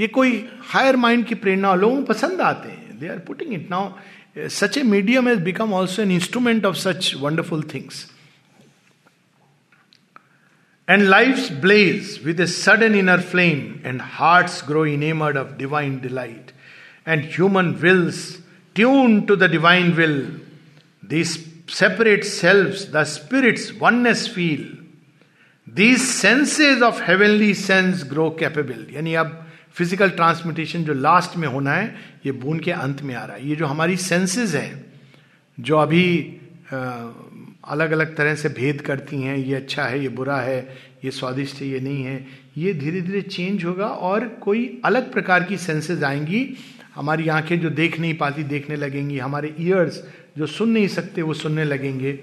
ये 0.00 0.06
कोई 0.06 0.44
हायर 0.72 0.96
माइंड 0.96 1.24
की 1.26 1.34
प्रेरणा 1.34 1.74
लोगों 1.74 1.96
को 1.96 2.02
पसंद 2.12 2.40
आते 2.40 2.68
हैं। 2.68 2.98
They 2.98 3.08
are 3.08 3.18
putting 3.26 3.52
it 3.54 3.70
now 3.70 4.48
such 4.58 4.78
a 4.78 4.82
medium 4.82 5.28
has 5.28 5.40
become 5.44 5.72
also 5.74 6.02
an 6.02 6.10
instrument 6.12 6.64
of 6.66 6.76
such 6.76 7.12
wonderful 7.20 7.62
things 7.74 8.06
and 10.88 11.02
life 11.02 11.52
blaze 11.62 12.18
with 12.24 12.40
a 12.40 12.46
sudden 12.46 12.94
inner 12.94 13.20
flame 13.30 13.62
and 13.84 14.00
heart 14.16 14.66
grow 14.68 14.84
in 14.86 15.02
enamoured 15.02 15.36
of 15.36 15.56
divine 15.58 15.98
delight 16.02 16.52
and 17.08 17.24
human 17.24 17.70
wills 17.80 18.26
tune 18.76 19.20
to 19.20 19.36
the 19.36 19.50
divine 19.50 19.92
will 19.92 20.20
these 21.10 21.30
separate 21.74 22.24
selves, 22.28 22.80
the 22.94 23.02
spirit's 23.10 23.62
oneness 23.82 24.22
feel. 24.26 24.64
These 25.76 26.02
senses 26.02 26.82
of 26.82 27.02
heavenly 27.02 27.54
sense 27.54 28.04
grow 28.10 28.28
capable 28.30 28.86
यानी 28.94 29.14
अब 29.14 29.46
physical 29.74 30.10
transmutation 30.10 30.84
जो 30.84 30.94
last 30.94 31.36
में 31.36 31.48
होना 31.48 31.72
है, 31.72 31.94
ये 32.26 32.32
बून 32.32 32.60
के 32.60 32.70
अंत 32.70 33.02
में 33.02 33.14
आ 33.14 33.24
रहा 33.24 33.36
है। 33.36 33.48
ये 33.48 33.56
जो 33.56 33.66
हमारी 33.66 33.96
सेंसेस 33.96 34.54
हैं, 34.54 34.84
जो 35.58 35.76
अभी 35.76 36.40
अलग 36.72 37.90
अलग 37.90 38.16
तरह 38.16 38.34
से 38.34 38.48
भेद 38.48 38.80
करती 38.80 39.20
हैं, 39.22 39.36
ये 39.36 39.54
अच्छा 39.54 39.84
है, 39.84 40.02
ये 40.02 40.08
बुरा 40.08 40.36
है, 40.36 40.76
ये 41.04 41.10
स्वादिष्ट 41.10 41.60
है, 41.62 41.68
ये 41.68 41.80
नहीं 41.80 42.04
है, 42.04 42.26
ये 42.56 42.72
धीरे 42.74 43.00
धीरे 43.00 43.20
चेंज 43.20 43.64
होगा 43.64 43.86
और 43.86 44.28
कोई 44.42 44.80
अलग 44.84 45.12
प्रकार 45.12 45.42
की 45.42 45.56
सेंसेस 45.56 46.02
आएँगी। 46.02 46.56
हमारी 46.94 47.28
आँखें 47.28 47.60
जो 47.60 47.70
देख 47.70 48.00
नहीं 48.00 48.14
पाती, 48.14 48.42
देखने 48.44 48.76
लगेंगी। 48.76 49.18
हमारे 49.18 49.54
ईयर्स 49.60 50.02
जो 50.38 50.46
सुन 50.46 50.70
नहीं 50.70 50.88
सकते, 50.88 51.22
वो 51.22 51.34
सुनने 51.34 51.64
लगेंगे। 51.64 52.18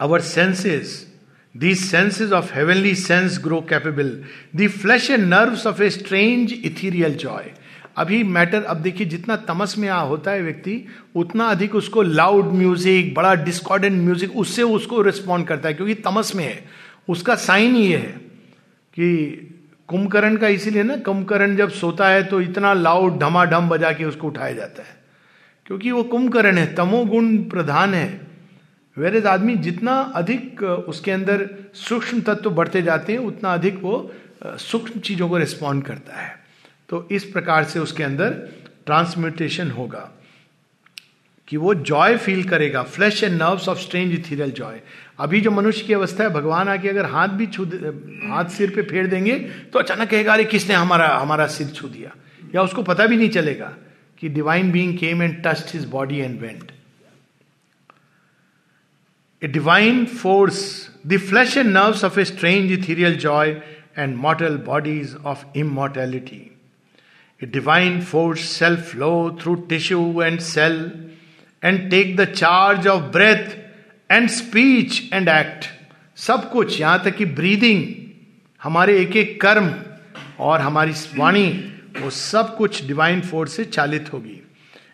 Our 0.00 0.20
senses 0.20 1.09
the 1.54 1.74
senses 1.74 2.32
of 2.32 2.52
heavenly 2.54 2.94
sense 2.94 3.38
grow 3.44 3.60
capable 3.60 4.16
the 4.56 4.68
flesh 4.68 5.10
and 5.10 5.26
nerves 5.28 5.66
of 5.66 5.82
a 5.82 5.90
strange 5.90 6.52
ethereal 6.54 7.14
joy 7.14 7.50
अभी 7.96 8.22
मैटर 8.24 8.62
अब 8.62 8.76
देखिए, 8.76 9.06
जितना 9.06 9.36
तमस 9.36 9.74
में 9.78 9.88
आ 9.88 10.00
होता 10.00 10.30
है 10.30 10.42
व्यक्ति, 10.42 10.84
उतना 11.14 11.44
अधिक 11.46 11.74
उसको 11.74 12.02
लाउड 12.02 12.52
म्यूज़िक 12.52 13.14
बड़ा 13.14 13.34
डिस्कॉर्डेंट 13.34 14.00
म्यूज़िक 14.02 14.36
उससे 14.36 14.62
उसको 14.62 15.00
रिस्पॉन्ड 15.02 15.46
करता 15.46 15.68
है, 15.68 15.74
क्योंकि 15.74 15.94
तमस 15.96 16.34
में 16.36 16.44
है। 16.44 16.64
उसका 17.08 17.34
साइन 17.36 17.76
ये 17.76 17.96
है 17.96 18.12
कि 18.96 19.46
कुंभकर्ण 19.88 20.36
का 20.36 20.48
इसीलिए 20.48 20.82
ना, 20.82 20.96
कुंभकर्ण 20.96 21.56
जब 21.56 21.70
सोता 21.70 22.08
है 22.08 22.22
तो 22.22 22.40
इतना 22.40 22.72
लाउड 22.74 23.18
ढमाढम 23.20 23.68
बजा 23.68 23.92
के 23.92 24.04
उसको 24.04 24.26
उठाया 24.26 24.52
जाता 24.52 24.82
है। 24.82 24.98
क्योंकि 25.66 25.90
वो 25.90 26.02
कुंभकर्ण 26.04 26.58
है, 26.58 26.74
तमोगुण 26.74 27.36
प्रधान 27.44 27.94
है। 27.94 28.29
वेरेज 28.98 29.26
आदमी 29.26 29.56
जितना 29.56 29.92
अधिक 29.92 30.62
उसके 30.62 31.10
अंदर 31.10 31.50
सूक्ष्म 31.74 32.20
तत्व 32.20 32.50
बढ़ते 32.50 32.82
जाते 32.82 33.12
हैं, 33.12 33.18
उतना 33.18 33.54
अधिक 33.54 33.78
वो 33.82 34.12
सूक्ष्म 34.44 35.00
चीज़ों 35.00 35.28
को 35.28 35.36
रिस्पॉन्ड 35.36 35.84
करता 35.84 36.20
है। 36.20 36.38
तो 36.88 37.08
इस 37.10 37.24
प्रकार 37.24 37.64
से 37.64 37.78
उसके 37.78 38.02
अंदर 38.02 38.30
ट्रांसम्यूटेशन 38.86 39.70
होगा। 39.70 40.10
कि 41.48 41.56
वो 41.56 41.74
जॉय 41.74 42.16
फील 42.16 42.48
करेगा 42.48 42.82
flesh 42.82 43.24
and 43.24 43.42
nerves 43.42 43.68
of 43.68 43.78
strange 43.78 44.12
ethereal 44.12 44.50
joy 44.50 44.80
अभी 45.20 45.40
जो 45.40 45.50
मनुष्य 45.50 45.86
की 45.86 45.92
अवस्था 45.92 46.24
है, 46.24 46.30
भगवान 46.30 46.68
आके 46.68 46.88
अगर 46.88 47.06
हाथ 47.06 47.28
भी 47.28 47.46
छू 47.46 47.64
हाथ 48.28 48.44
सिर 48.44 48.70
पे 48.70 48.82
फेर 48.82 49.06
देंगे 49.06 49.34
तो 49.72 49.78
अचानक 49.78 50.10
कहेगा, 50.10 50.32
अरे, 50.32 50.44
किसने 50.44 50.74
हमारा 50.74 51.08
हमारा 51.08 51.46
सिर 51.46 51.66
छू 51.66 51.88
दिया? 51.88 52.16
या 52.54 52.62
उसको 52.62 52.82
पता 52.82 53.06
भी 53.06 53.16
नहीं 53.16 53.30
चलेगा 53.30 53.74
कि 54.18 54.28
divine 54.28 54.72
being 54.72 54.98
came 54.98 55.22
and 55.22 55.42
touched 55.46 55.74
his 55.74 55.84
body 55.84 56.18
and 56.18 56.40
went 56.40 56.72
a 59.42 59.48
divine 59.48 60.04
force 60.04 60.90
the 61.06 61.18
flesh 61.18 61.56
and 61.56 61.70
nerves 61.72 62.04
of 62.04 62.20
a 62.20 62.24
strange 62.24 62.72
ethereal 62.72 63.16
joy 63.16 63.50
and 63.98 64.16
mortal 64.16 64.56
bodies 64.56 65.16
of 65.24 65.44
immortality 65.56 66.42
a 67.42 67.46
divine 67.46 68.00
force 68.00 68.40
self 68.40 68.90
flow 68.90 69.38
through 69.42 69.54
tissue 69.54 70.22
and 70.22 70.40
cell 70.40 70.92
and 71.64 71.90
take 71.90 72.16
the 72.16 72.24
charge 72.24 72.86
of 72.86 73.02
breath 73.02 73.56
and 74.12 74.28
speech 74.28 75.02
and 75.12 75.28
act 75.28 75.64
सब 76.16 76.50
कुछ 76.50 76.80
यहाँ 76.80 77.02
तक 77.04 77.16
कि 77.16 77.24
breathing 77.24 77.84
हमारे 78.62 79.00
एक 79.00 79.16
एक 79.16 79.40
कर्म 79.40 79.74
और 80.40 80.60
हमारी 80.60 80.92
वाणी, 81.18 81.46
वो 82.00 82.10
सब 82.10 82.56
कुछ 82.56 82.86
डिवाइन 82.86 83.20
फोर्स 83.20 83.52
से 83.52 83.64
चालित 83.64 84.12
होगी। 84.12 84.42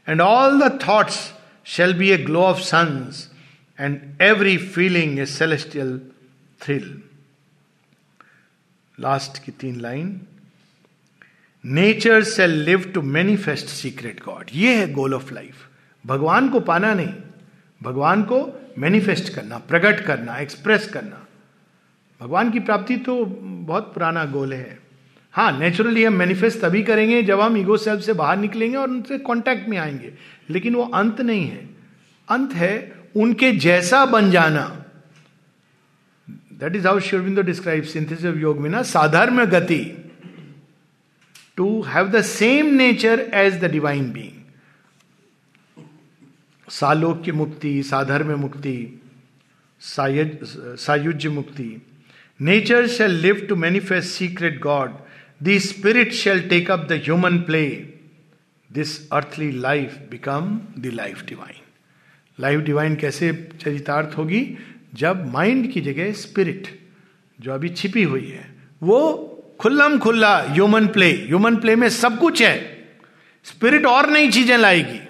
And 0.08 0.20
all 0.20 0.60
the 0.60 0.78
thoughts 0.88 1.18
shall 1.66 1.94
be 1.94 2.10
a 2.10 2.16
glow 2.18 2.40
of 2.40 2.58
suns 2.58 3.35
and 3.78 4.22
every 4.22 4.56
feeling 4.56 5.18
a 5.18 5.26
celestial 5.26 5.98
thrill 6.60 7.02
last 8.98 9.44
की 9.44 9.52
तीन 9.52 9.80
line 9.80 10.20
nature 11.64 12.22
shall 12.24 12.50
live 12.50 12.90
to 12.94 13.02
manifest 13.02 13.66
secret 13.66 14.22
God 14.24 14.50
ये 14.54 14.74
है 14.76 14.92
गोल 14.92 15.14
ऑफ़ 15.14 15.32
लाइफ 15.34 15.54
भगवान 16.06 16.48
को 16.48 16.60
पाना 16.60 16.92
नहीं 16.94 17.12
भगवान 17.82 18.22
को 18.22 18.38
मैनिफेस्ट 18.78 19.34
करना 19.34 19.58
प्रकट 19.58 20.00
करना 20.00 20.38
एक्सप्रेस 20.38 20.88
करना 20.88 21.26
भगवान 22.20 22.50
की 22.50 22.60
प्राप्ति 22.60 22.96
तो 22.96 23.24
बहुत 23.24 23.92
पुराना 23.94 24.24
गोल 24.24 24.52
है 24.52 24.78
हाँ 25.32 25.58
नेचुरली 25.58 26.04
हम 26.04 26.12
मैनिफेस्ट 26.12 26.60
तभी 26.60 26.82
करेंगे 26.82 27.22
जब 27.22 27.40
हम 27.40 27.56
ईगो 27.56 27.76
सेल्फ 27.76 28.00
से 28.02 28.12
बाहर 28.12 28.36
निकलेंगे 28.36 28.76
और 28.76 28.88
उनसे 28.90 29.18
कांटेक्ट 29.18 29.68
में 29.68 29.76
आएँगे 29.78 30.12
लेकिन 30.50 30.74
वो 30.74 30.82
अंत 30.94 31.20
नहीं 31.20 31.46
है 31.46 31.68
अंत 32.28 32.52
है 32.54 32.95
उनके 33.16 33.50
जैसा 33.58 34.04
बन 34.06 34.30
जाना। 34.30 34.64
That 36.52 36.76
is 36.76 36.86
how 36.86 37.00
Sri Aurobindo 37.00 37.42
describe 37.42 37.84
synthesis 37.84 38.26
of 38.26 38.36
Yoga 38.38 38.60
में 38.60 38.70
ना 38.70 38.82
साधर्म 38.84 39.44
गति। 39.46 39.84
To 41.56 41.82
have 41.84 42.08
the 42.08 42.22
same 42.24 42.66
nature 42.74 43.20
as 43.34 43.60
the 43.60 43.70
divine 43.72 44.10
being 44.12 44.34
सालोक्य 46.68 47.32
मुक्ति 47.32 47.82
साधर्म 47.82 48.34
मुक्ति 48.40 48.78
सायुज्य 49.82 51.28
मुक्ति। 51.28 51.70
Nature 52.40 52.86
shall 52.88 53.10
live 53.20 53.46
to 53.48 53.56
manifest 53.56 54.08
secret 54.10 54.60
God 54.62 54.94
the 55.42 55.58
spirit 55.60 56.12
shall 56.14 56.48
take 56.48 56.70
up 56.70 56.86
the 56.88 57.00
human 57.04 57.38
play 57.42 57.66
this 58.70 58.98
earthly 59.12 59.50
life 59.52 59.98
become 60.10 60.58
the 60.78 60.92
life 60.94 61.24
divine 61.28 61.62
life 62.40 62.60
divine 62.60 62.94
कैसे 62.94 63.48
चरितार्थ 63.64 64.18
होगी? 64.18 64.58
जब 64.94 65.32
mind 65.32 65.72
की 65.72 65.80
जगह 65.80 66.12
स्पिरिट 66.12 66.80
जो 67.40 67.52
अभी 67.52 67.68
छिपी 67.68 68.02
हुई 68.02 68.28
है, 68.28 68.54
वो 68.82 69.32
खुल्लम 69.60 69.98
खुल्ला 69.98 70.38
ह्यूमन 70.38 70.86
प्ले 70.86 71.10
ह्यूमन 71.10 71.56
प्ले 71.56 71.76
में 71.76 71.88
सब 71.88 72.18
कुछ 72.18 72.42
है। 72.42 72.88
स्पिरिट 73.44 73.86
और 73.86 74.10
नई 74.10 74.30
चीज़ें 74.30 74.58
लाएगी। 74.58 75.00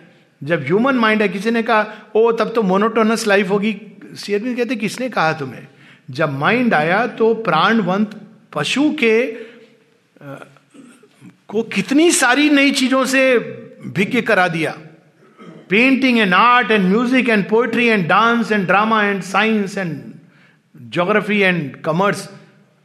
जब 0.42 0.62
ह्यूमन 0.62 0.94
माइंड 0.94 1.22
है, 1.22 1.28
किसी 1.28 1.50
ने 1.50 1.62
कहा, 1.62 2.10
ओ, 2.14 2.32
तब 2.32 2.52
तो 2.54 2.62
मोनोटोनस 2.62 3.26
लाइफ 3.26 3.48
होगी। 3.48 3.80
शेयरविंद 4.18 4.56
कहते 4.56 4.76
किसने 4.76 5.08
कहा 5.08 5.32
तुम्हें? 5.32 5.66
जब 6.10 6.32
माइंड 6.32 6.74
आया 6.74 7.06
तो 7.06 7.34
प्राणवंत 7.34 8.20
पशु 8.52 8.90
के 8.90 9.26
को 11.48 11.62
कितनी 11.62 12.10
सारी 12.10 12.50
नई 12.50 12.70
चीज़ों 12.70 13.04
से 13.04 13.38
भिज्ञ 13.86 14.20
करा 14.20 14.48
दिया। 14.48 14.78
Painting 15.70 16.18
and 16.18 16.34
art 16.34 16.70
and 16.70 16.84
music 16.84 17.28
and 17.28 17.48
poetry 17.48 17.86
and 17.86 18.06
dance 18.08 18.52
and 18.52 18.66
drama 18.66 19.02
and 19.04 19.22
science 19.22 19.78
and 19.78 20.00
geography 20.74 21.40
and 21.40 21.80
commerce 21.82 22.28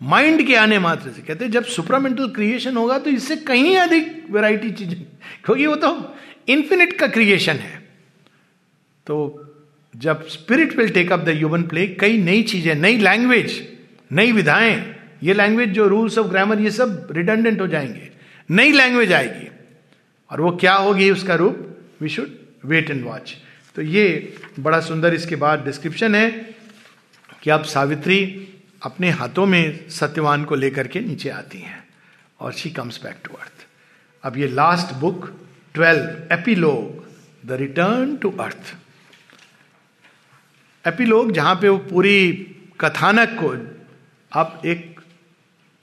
mind 0.02 0.46
के 0.48 0.56
आने 0.56 0.80
मात्र 0.80 1.10
से। 1.10 1.22
कहते 1.22 1.46
हैं, 1.46 1.52
जब 1.52 1.64
सुपरामेंटल 1.66 2.28
क्रिएशन 2.28 2.78
होगा 2.78 2.98
तो 3.00 3.10
इससे 3.10 3.36
कहीं 3.38 3.76
अधिक 3.78 4.26
वेराइटी 4.32 4.72
चीज़ें। 4.72 5.02
क्योंकि 5.46 5.66
वो 5.66 5.76
तो 5.76 6.16
इंफिनिट 6.50 6.98
का 7.00 7.08
क्रिएशन 7.08 7.56
है। 7.56 7.78
तो 9.08 9.18
जब 9.94 10.26
spirit 10.28 10.78
will 10.78 10.90
take 10.90 11.12
up 11.12 11.20
the 11.20 11.30
human 11.30 11.64
play 11.64 11.86
कई 12.00 12.18
नई 12.18 12.44
चीज़ें, 12.44 12.74
नई 12.76 12.98
लैंग्वेज 12.98 13.62
नई 14.12 14.32
विधाएँ, 14.32 14.76
ये 15.24 15.34
लैंग्वेज 15.34 15.70
जो 15.70 15.88
रूल्स 15.88 16.18
ऑफ़ 16.18 16.28
ग्रामर 16.28 16.60
ये 16.60 16.72
सब 16.72 17.08
रिडंडेंट 17.12 17.62
हो 17.62 17.68
जाएँगे। 17.68 18.10
नई 18.50 18.72
लैंग्वेज 18.72 19.14
आएगी। 19.14 19.48
और 20.30 20.42
वो 20.42 20.52
क्या 20.52 20.74
होगी 20.76 21.10
उसका 21.12 21.36
रूप? 21.36 21.68
We 22.02 22.10
should 22.10 22.40
wait 22.64 22.90
and 22.90 23.04
watch. 23.06 23.36
तो 23.76 23.82
ये 23.82 24.38
बड़ा 24.60 24.80
सुंदर 24.82 25.14
इसके 25.14 25.36
बाद 25.36 25.64
डिस्क्रिप्शन 25.66 26.16
है 26.16 26.30
कि 27.44 27.50
अब 27.50 27.64
सावित्री 27.66 28.20
अपने 28.84 29.10
हाथों 29.10 29.46
में 29.46 29.90
सत्यवान 29.90 30.44
को 30.46 30.56
लेकर 30.56 30.88
के 30.88 31.00
नीचे 31.00 31.30
आती 31.30 31.60
हैं 31.60 31.84
और 32.40 32.54
she 32.54 32.70
comes 32.70 33.02
back 33.04 33.18
to 33.26 33.34
earth 33.34 33.66
अब 34.24 34.38
ये 34.38 34.48
last 34.48 34.94
book 34.96 35.26
twelve 35.74 36.34
epilogue 36.34 37.06
the 37.46 37.52
return 37.52 38.16
to 38.16 38.32
earth 38.40 38.76
epilogue 40.86 41.32
जहाँ 41.32 41.56
पे 41.56 41.70
वो 41.70 41.78
पूरी 41.90 42.18
कथानक 42.80 43.38
को 43.40 43.50
अब 44.32 44.62
एक 44.66 45.00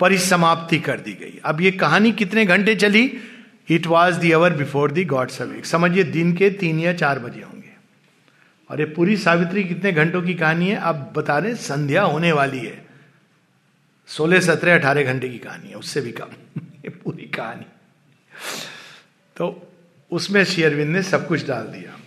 परिसमाप्ति 0.01 0.79
कर 0.79 1.01
दी 1.01 1.13
गई। 1.13 1.41
अब 1.45 1.61
ये 1.61 1.71
कहानी 1.71 2.13
कितने 2.13 2.45
घंटे 2.47 2.75
चली? 2.75 3.07
It 3.71 3.87
was 3.87 4.19
the 4.19 4.33
hour 4.33 4.53
before 4.53 4.91
the 4.91 5.05
God 5.05 5.29
सविक 5.29 5.67
समझिए, 5.67 6.05
दिन 6.05 6.37
के 6.37 6.51
तीन 6.51 6.81
या 6.81 6.93
चार 6.93 7.19
बजे 7.19 7.43
होंगे। 7.43 7.69
और 8.71 8.81
ये 8.81 8.87
पूरी 8.87 9.17
सावित्री 9.17 9.65
कितने 9.65 9.93
घंटों 9.93 10.23
की 10.23 10.35
कहानी 10.35 10.69
है? 10.69 10.77
आप 10.77 11.13
बता 11.17 11.39
रहे 11.39 11.55
संध्या 11.55 12.03
होने 12.03 12.33
वाली 12.33 12.59
है। 12.59 12.87
सोलह, 14.07 14.41
सत्रह, 14.41 14.75
अठारह 14.75 15.03
घंटे 15.03 15.29
की 15.29 15.39
कहानी 15.39 15.69
है, 15.69 15.75
उससे 15.75 16.01
भी 16.01 16.13
कम। 16.13 16.27
ये 16.61 16.89
पूरी 16.89 17.23
कहानी। 17.23 17.67
तो 19.37 19.73
उसमें 20.11 20.45
शेयरविंद 20.45 20.97
ने 20.97 21.03
सब 21.03 21.29
कुछ 21.29 21.47
डाल 21.47 21.63
दिया। 21.63 22.01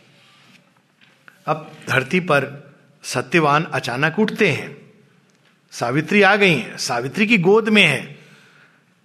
अब 1.47 1.71
धरती 1.89 2.19
पर 2.19 2.73
सत्यवान 3.03 3.63
अचानक 3.63 4.19
उठते 4.19 4.49
हैं। 4.49 4.77
सावित्री 5.71 6.21
आ 6.21 6.35
गई 6.35 6.53
हैं। 6.53 6.77
सावित्री 6.77 7.27
की 7.27 7.37
गोद 7.37 7.69
में 7.69 7.85
है। 7.85 8.20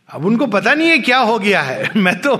अब 0.08 0.24
उनको 0.24 0.46
पता 0.46 0.74
नहीं 0.74 0.88
है 0.88 0.98
क्या 0.98 1.18
हो 1.18 1.38
गया 1.38 1.60
है। 1.62 1.88
मैं 1.96 2.20
तो 2.20 2.38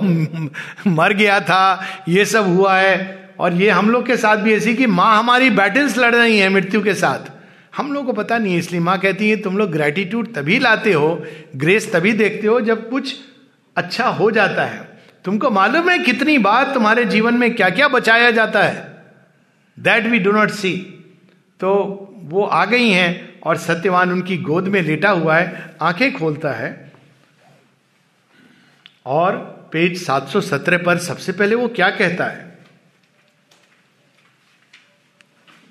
मर 0.89 1.13
गया 1.13 1.39
था, 1.39 1.83
ये 2.07 2.25
सब 2.25 2.47
हुआ 2.47 2.77
है। 2.77 3.27
और 3.39 3.53
ये 3.53 3.69
हम 3.69 3.89
लोग 3.89 4.05
के 4.05 4.17
साथ 4.17 4.37
भी 4.37 4.53
ऐसी 4.53 4.75
कि 4.75 4.85
माँ 4.85 5.17
हमारी 5.19 5.49
बैटल्स 5.49 5.97
लड़ 5.97 6.15
रही 6.15 6.37
है 6.39 6.49
मृत्यु 6.49 6.83
के 6.83 6.93
साथ। 6.93 7.31
हम 7.77 7.93
लोग 7.93 8.05
को 8.05 8.13
पता 8.13 8.37
नहीं 8.37 8.53
है, 8.53 8.59
इसलिए 8.59 8.81
माँ 8.81 8.99
कहती 8.99 9.29
है, 9.29 9.35
तुम 9.35 9.57
लोग 9.57 9.71
ग्रेटिट्यूड 9.71 10.33
तभी 10.33 10.59
लाते 10.59 10.93
हो 10.93 11.23
ग्रेस 11.55 11.91
तभी 11.93 12.11
देखते 12.11 12.47
हो 12.47 12.61
जब 12.61 12.89
कुछ 12.89 13.15
अच्छा 13.77 14.07
हो 14.07 14.31
जाता 14.31 14.65
है। 14.65 14.97
तुमको 15.25 15.49
मालूम 15.49 15.89
है 15.89 15.99
कितनी 15.99 16.37
बार 16.37 16.71
तुम्हारे 16.73 17.05
जीवन 17.05 17.33
में 17.33 17.55
क्या 17.55 17.69
क्या 17.69 17.87
बचाया 17.87 18.31
जाता 18.31 18.63
है? 18.63 19.03
That 19.79 20.05
we 20.05 20.19
do 20.19 20.31
not 20.31 20.49
see 20.49 20.71
तो 21.59 21.69
वो 22.23 22.43
आ 22.43 22.65
गई 22.65 22.89
हैं 22.89 23.39
और 23.45 23.57
सत्यवान 23.57 24.11
उनकी 24.11 24.37
गोद 24.37 24.67
में 24.67 24.81
लेटा 24.81 25.09
हुआ 25.09 25.35
है, 25.35 25.75
आँखें 25.81 26.13
खोलता 26.13 26.51
है। 26.51 26.86
और 29.07 29.35
पेज 29.73 30.03
717 30.03 30.85
पर 30.85 30.97
सबसे 30.99 31.31
पहले 31.31 31.55
वो 31.55 31.67
क्या 31.75 31.89
कहता 31.91 32.25
है? 32.25 32.45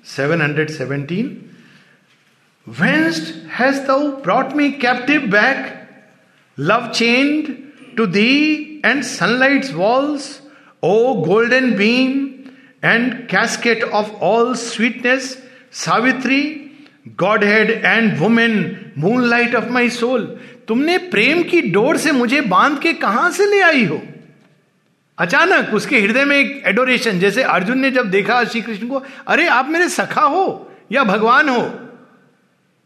717 0.05 1.29
whence 2.67 3.33
has 3.51 3.81
thou 3.87 4.07
brought 4.23 4.53
me 4.55 4.69
captive 4.81 5.27
back 5.31 5.73
love 6.57 6.91
chained 6.95 7.55
to 7.97 8.05
thee 8.15 8.31
and 8.85 9.03
sunlight 9.03 9.71
walls 9.73 10.29
O 10.83 11.13
golden 11.25 11.71
beam 11.77 12.19
and 12.83 13.13
casket 13.27 13.83
of 13.83 14.11
all 14.25 14.53
sweetness 14.55 15.37
Savitri 15.85 16.41
godhead 17.43 17.69
and 17.85 18.17
woman 18.19 18.55
moonlight 19.29 19.55
of 19.55 19.69
my 19.71 19.89
soul 19.89 20.27
तुमने 20.67 20.97
प्रेम 20.97 21.43
की 21.43 21.61
डोर 21.61 21.97
से 21.97 22.11
मुझे 22.11 22.41
बाँध 22.41 22.79
के 22.79 22.93
कहाँ 22.93 23.31
से 23.31 23.45
ले 23.45 23.61
आई 23.61 23.85
हो? 23.85 24.01
अचानक 25.17 25.73
उसके 25.73 25.99
हृदय 25.99 26.25
में 26.25 26.37
एक 26.37 26.63
एडोरेशन 26.65 27.19
जैसे 27.19 27.43
अर्जुन 27.43 27.79
ने 27.79 27.91
जब 27.91 28.09
देखा 28.09 28.43
श्री 28.43 28.61
कृष्ण 28.61 28.87
को, 28.87 29.03
अरे, 29.27 29.47
आप 29.47 29.69
मेरे 29.69 29.89
सखा 29.89 30.21
हो 30.21 30.71
या 30.91 31.03
भगवान 31.03 31.49
हो? 31.49 31.79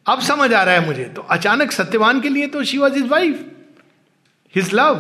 अब 0.05 0.21
समझ 0.21 0.53
आ 0.53 0.63
रहा 0.63 0.75
है 0.75 0.85
मुझे। 0.85 1.03
तो 1.03 1.21
अचानक 1.21 1.71
सत्यवान 1.71 2.21
के 2.21 2.29
लिए 2.29 2.47
तो 2.47 2.63
she 2.63 2.77
was 2.77 2.95
his 2.95 3.05
wife 3.05 3.45
his 4.55 4.73
love 4.73 4.95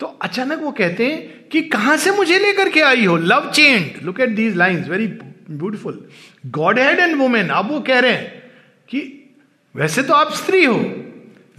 तो 0.00 0.06
अचानक 0.06 0.58
वो 0.58 0.70
कहते 0.70 1.06
हैं 1.06 1.48
कि 1.48 1.62
कहाँ 1.62 1.96
से 1.96 2.10
मुझे 2.10 2.38
लेकर 2.38 2.68
के 2.68 2.80
आई 2.80 3.04
हो? 3.04 3.16
Love 3.16 3.50
chained 3.54 4.02
look 4.02 4.20
at 4.20 4.28
these 4.28 4.56
lines 4.56 4.88
very 4.88 5.06
beautiful 5.50 6.08
godhead 6.78 6.98
and 6.98 7.16
woman 7.16 7.48
अब 7.48 7.70
वो 7.70 7.80
कह 7.80 7.98
रहे 7.98 8.12
हैं 8.12 8.42
कि, 8.88 9.30
वैसे 9.76 10.02
तो 10.02 10.14
आप 10.14 10.34
स्त्री 10.34 10.64
हो 10.64 11.06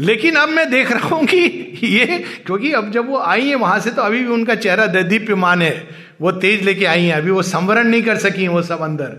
लेकिन 0.02 0.36
अब 0.36 0.50
मैं 0.50 0.70
देख 0.70 0.92
रहा 0.92 1.08
हूँ 1.08 1.26
कि 1.26 1.38
ये, 1.84 2.06
क्योंकि 2.46 2.72
अब 2.74 2.92
जब 2.92 3.10
वो 3.10 3.18
आई 3.20 3.48
है 3.48 3.56
वहाँ 3.56 3.80
से 3.80 3.92
तो 3.92 4.02
अभी 4.02 4.20
भी 4.20 4.32
उनका 4.34 4.56
चेहरा 4.56 4.86
दीप्यमान 4.88 5.62
है। 5.62 5.88
वो 6.22 6.32
तेज 6.34 6.64
लेके 6.64 6.86
आई 6.86 7.04
है, 7.04 7.12
अभी 7.12 7.32
वो 7.32 7.42
संवरण 7.42 7.88
नहीं 7.88 8.04
कर 8.04 8.18
सकी 8.18 8.48
वो 8.48 8.62
सब 8.62 8.82
अंदर। 8.82 9.16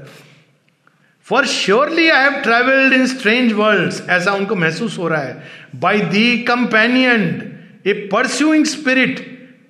For 1.27 1.47
surely 1.47 2.09
I 2.09 2.23
have 2.23 2.41
travelled 2.43 2.93
in 2.93 3.07
strange 3.07 3.53
world 3.53 4.11
ऐसा 4.11 4.33
उनको 4.35 4.57
महसूस 4.57 4.99
हो 4.99 5.09
रहा 5.09 5.23
है। 5.23 5.43
By 5.81 6.01
thee 6.13 6.39
companion 6.49 7.25
a 7.87 7.93
pursuing 8.13 8.65
spirit 8.67 9.21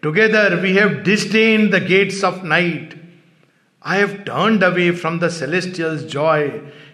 together 0.02 0.54
we 0.62 0.72
have 0.72 0.88
disdain 1.04 1.68
the 1.70 1.82
gates 1.86 2.22
of 2.24 2.44
night 2.46 2.94
I 3.84 3.98
have 3.98 4.16
turn 4.26 4.60
away 4.62 4.90
from 4.92 5.18
the 5.20 5.28
celestial 5.30 5.96
joy 6.12 6.50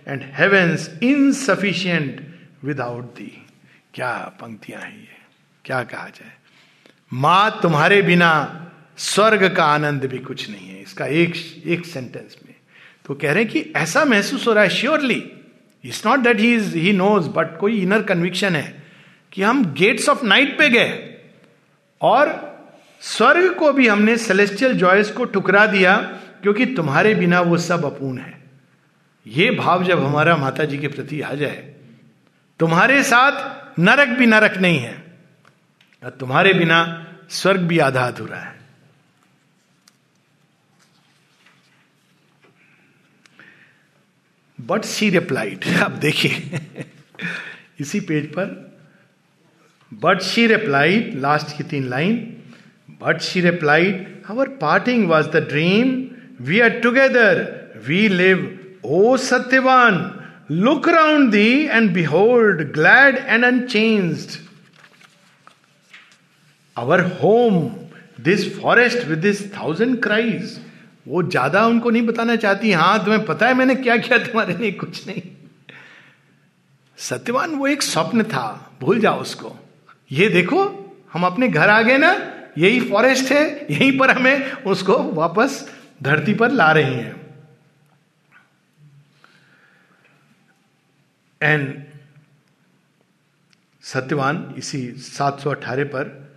and 0.09 0.23
heaven's 0.39 0.91
insufficient 1.03 2.21
without 2.65 3.05
thee 3.19 3.33
क्या 3.99 4.39
पंक्तियाँ 4.41 4.81
हैं 4.81 5.01
ये? 5.01 5.17
क्या 5.65 5.83
कहा 5.83 6.09
जाए 6.09 6.33
माँ 7.13 7.59
तुम्हारे 7.63 8.03
बिना 8.03 8.31
स्वर्ग 8.97 9.57
का 9.57 9.65
आनंद 9.65 10.05
भी 10.05 10.19
कुछ 10.19 10.51
नहीं 10.51 10.69
है। 10.69 10.83
इसका 10.83 11.07
एक 11.07 11.63
एक 11.67 11.87
सेंटेंस 11.87 12.37
में। 12.47 12.55
तो 13.07 13.15
कह 13.15 13.33
रहे 13.33 13.43
हैं 13.43 13.53
कि 13.53 13.73
ऐसा 13.77 14.05
महसूस 14.05 14.47
हो 14.47 14.53
रहा 14.53 14.65
है 14.65 14.71
surely 14.71 15.33
it's 15.85 16.07
not 16.07 16.19
that 16.19 16.41
he 16.41 16.55
is 16.55 16.77
he 16.77 16.93
knows 16.93 17.29
but 17.29 17.59
कोई 17.59 17.81
इनर 17.81 18.03
कन्विक्शन 18.03 18.57
है 18.57 18.83
कि 19.33 19.43
हम 19.43 19.65
गेट्स 19.73 20.09
ऑफ़ 20.09 20.25
नाइट 20.25 20.59
पे 20.59 20.69
गए 20.69 21.19
और 22.01 22.31
स्वर्ग 23.01 23.55
को 23.55 23.73
भी 23.73 23.89
हमने 23.89 24.17
सेलेस्टियल 24.17 24.73
जॉयस 24.73 25.11
को 25.11 25.25
टुकरा 25.25 25.67
दिया 25.67 25.97
क्योंकि 26.43 26.67
तुम्हारे 26.67 27.15
बिना 27.15 27.41
वो 27.41 27.59
सब 27.59 27.85
अपूर्ण 27.85 28.19
है। 28.19 28.43
ये 29.27 29.51
भाव 29.51 29.85
जब 29.85 30.05
हमारा 30.05 30.37
माता 30.37 30.65
जी 30.65 30.79
के 30.79 30.89
प्रति 30.89 31.21
आ 31.21 31.35
जाए 31.35 31.75
तुम्हारे 32.61 33.03
साथ 33.03 33.79
नरक 33.79 34.09
भी 34.09 34.27
नरक 34.27 34.57
नहीं 34.59 34.79
है। 34.79 34.95
और 36.03 36.11
तुम्हारे 36.11 36.53
बिना 36.55 36.79
स्वर्ग 37.31 37.61
भी 37.61 37.79
आधा 37.79 38.07
अधूरा 38.07 38.39
है। 38.39 38.57
बट 44.59 44.85
सी 44.85 45.11
रिप्लाइड 45.11 45.65
आप 45.83 45.91
देखिए, 45.91 46.61
इसी 47.81 48.01
पेज 48.01 48.27
पर 48.33 48.57
बट 49.93 50.23
शी 50.23 50.47
रिप्लाइड 50.47 51.15
लास्ट 51.21 51.57
की 51.57 51.65
तीन 51.65 51.89
line 51.89 52.17
but 53.03 53.21
she 53.21 53.41
replied 53.41 54.25
our 54.31 54.49
parting 54.49 55.09
was 55.09 55.29
the 55.29 55.47
dream 55.49 55.93
we 56.41 56.61
are 56.61 56.79
together 56.81 57.41
we 57.87 58.07
live 58.09 58.81
O 58.85 59.17
Satyavan 59.17 60.18
Look 60.51 60.89
around 60.89 61.31
thee 61.33 61.69
and 61.69 61.93
behold, 61.93 62.73
glad 62.73 63.17
and 63.17 63.45
unchanged. 63.45 64.39
Our 66.77 67.03
home, 67.03 67.91
this 68.19 68.47
forest 68.59 69.07
with 69.07 69.21
this 69.21 69.43
thousand 69.43 70.01
cries. 70.01 70.59
वो 71.09 71.23
ज़्यादा 71.23 71.67
उनको 71.67 71.91
नहीं 71.91 72.07
बताना 72.07 72.37
चाहती। 72.37 72.73
हाँ 72.73 73.05
तुम्हें 73.05 73.25
पता 73.27 73.47
है 73.49 73.55
मैंने 73.55 73.75
क्या 73.75 73.97
किया? 73.97 74.19
तुम्हारे 74.19 74.55
लिए 74.55 74.73
कुछ 74.73 75.07
नहीं। 75.07 75.23
सत्यवान 76.99 77.55
वो 77.57 77.67
एक 77.67 77.83
स्वप्न 77.83 78.23
था। 78.23 78.77
भूल 78.81 79.01
जाओ 79.01 79.21
उसको। 79.21 79.57
ये 80.11 80.29
देखो 80.29 80.65
हम 81.13 81.25
अपने 81.27 81.49
घर 81.49 81.69
आ 81.69 81.81
गए 81.83 81.99
ना 81.99 82.13
यही 82.59 82.81
फॉरेस्ट 82.81 83.33
है 83.33 83.45
यहीं 83.71 83.99
पर 83.99 84.11
हमें 84.11 84.53
उसको 84.73 84.99
वापस 85.15 85.65
धरती 86.03 86.35
पर 86.35 86.51
ला 86.51 86.73
रहे 86.73 86.95
हैं। 86.95 87.28
एंड 91.43 91.85
सत्यवान 93.83 94.55
इसी 94.59 94.93
718 94.93 95.85
पर, 95.85 96.29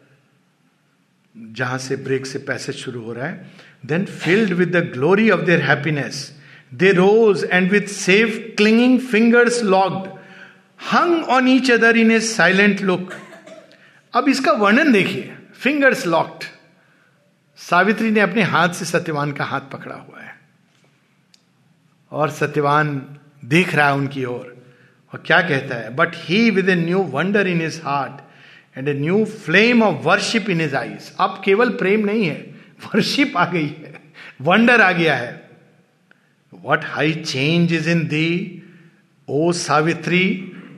जहाँ 1.38 1.78
से 1.78 1.96
ब्रेक 1.96 2.26
से 2.26 2.40
पैसेज 2.40 2.76
शुरू 2.76 3.02
हो 3.02 3.14
रहा 3.14 3.28
है 3.28 3.52
then 3.86 4.06
filled 4.06 4.54
with 4.54 4.76
the 4.76 4.92
glory 4.94 5.30
of 5.30 5.42
their 5.42 5.62
happiness 5.62 6.40
they 6.74 6.92
rose 6.92 7.44
and 7.52 7.72
with 7.72 7.82
safe 7.82 8.56
clinging 8.56 9.00
fingers 9.00 9.64
locked 9.64 10.10
hung 10.94 11.24
on 11.24 11.48
each 11.48 11.72
other 11.72 11.98
in 11.98 12.12
a 12.12 12.20
silent 12.20 12.82
look 12.82 13.14
अब 14.16 14.30
इसका 14.30 14.52
वर्णन 14.52 14.92
देखिए 14.92 15.38
फिंगर्स 15.54 16.08
लॉक्ड 16.08 16.44
सावित्री 17.58 18.12
ने 18.12 18.20
अपने 18.20 18.42
हाथ 18.42 18.70
से 18.70 18.86
सत्यवान 18.86 19.32
का 19.32 19.44
हाथ 19.44 19.62
पकड़ा 19.62 19.96
हुआ 19.96 20.22
है। 20.22 20.40
और 22.12 22.30
सत्यवान 22.30 23.18
देख 23.46 23.76
रहा 23.76 23.88
है 23.88 23.94
उनकी 23.94 24.26
ओर। 24.26 24.61
और 25.14 25.24
क्या 25.26 25.42
कहता 25.42 25.76
है? 25.76 25.96
But 25.96 26.12
he 26.16 26.50
with 26.50 26.70
a 26.70 26.76
new 26.76 27.00
wonder 27.12 27.48
in 27.48 27.62
his 27.62 27.82
heart 27.84 28.78
and 28.78 28.88
a 28.88 28.94
new 28.94 29.24
flame 29.26 29.84
of 29.84 30.04
worship 30.06 30.50
in 30.50 30.62
his 30.62 30.76
eyes 30.76 31.12
अब 31.20 31.42
केवल 31.46 31.70
प्रेम 31.70 32.06
नहीं 32.06 32.26
है 32.26 32.40
वर्शिप 32.86 33.38
आ 33.38 33.46
गई 33.46 33.66
है 33.66 34.00
वंडर 34.42 34.82
आ 34.82 34.92
गया 34.92 35.16
है। 35.16 35.50
What 36.66 36.82
high 36.84 37.14
change 37.14 37.74
is 37.74 37.90
in 37.90 38.08
thee 38.08 38.62
O 39.30 39.52
Savitri 39.52 40.24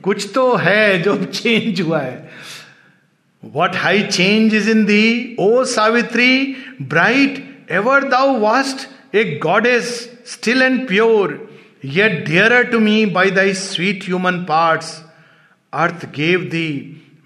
कुछ 0.03 0.31
तो 0.35 0.55
है 0.55 1.01
जो 1.01 1.23
चेंज 1.33 1.81
हुआ 1.81 1.99
है। 1.99 2.29
What 3.43 3.75
high 3.75 4.03
change 4.03 4.53
is 4.55 4.69
in 4.69 4.85
thee 4.85 5.35
O 5.39 5.63
Savitri 5.65 6.55
bright 6.81 7.65
ever 7.71 8.03
thou 8.03 8.39
wast 8.39 9.15
a 9.15 9.39
god 9.43 9.67
is 9.67 9.89
still 10.25 10.61
and 10.61 10.87
pure 10.87 11.52
yet 11.83 12.25
dearer 12.25 12.63
to 12.63 12.79
me 12.79 13.05
by 13.05 13.31
thy 13.31 13.53
sweet 13.53 14.03
human 14.03 14.43
parts 14.43 15.03
earth 15.73 16.05
gave 16.15 16.43
thee 16.43 16.69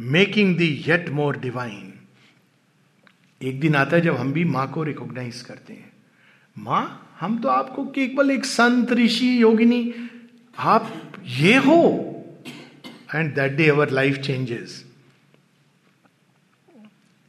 making 0.01 0.57
thee 0.57 0.83
yet 0.87 1.09
more 1.09 1.37
divine 1.37 1.93
एक 3.41 3.59
दिन 3.59 3.75
आता 3.75 3.95
है 3.95 4.01
जब 4.01 4.15
हम 4.17 4.31
भी 4.33 4.43
माँ 4.45 4.71
को 4.71 4.83
recognise 4.83 5.41
करते 5.41 5.73
हैं। 5.73 5.91
माँ, 6.57 7.15
हम 7.19 7.37
तो 7.41 7.49
आपको 7.49 7.85
केवल 7.85 8.31
एक 8.31 8.45
संत, 8.45 8.91
ऋषि, 8.91 9.41
योगिनी, 9.41 9.93
आप 10.57 11.13
ये 11.23 11.55
हो। 11.57 11.83
And 13.15 13.33
that 13.35 13.51
day 13.51 13.69
our 13.69 13.89
life 13.89 14.17
changes 14.17 14.83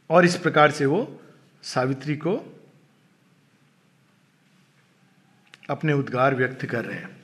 और 0.09 0.25
इस 0.25 0.35
प्रकार 0.35 0.71
से 0.71 0.85
वो 0.85 1.21
सावित्री 1.63 2.15
को 2.15 2.35
अपने 5.69 5.93
उद्गार 5.93 6.35
व्यक्त 6.35 6.65
कर 6.65 6.85
रहे 6.85 6.97
हैं। 6.97 7.18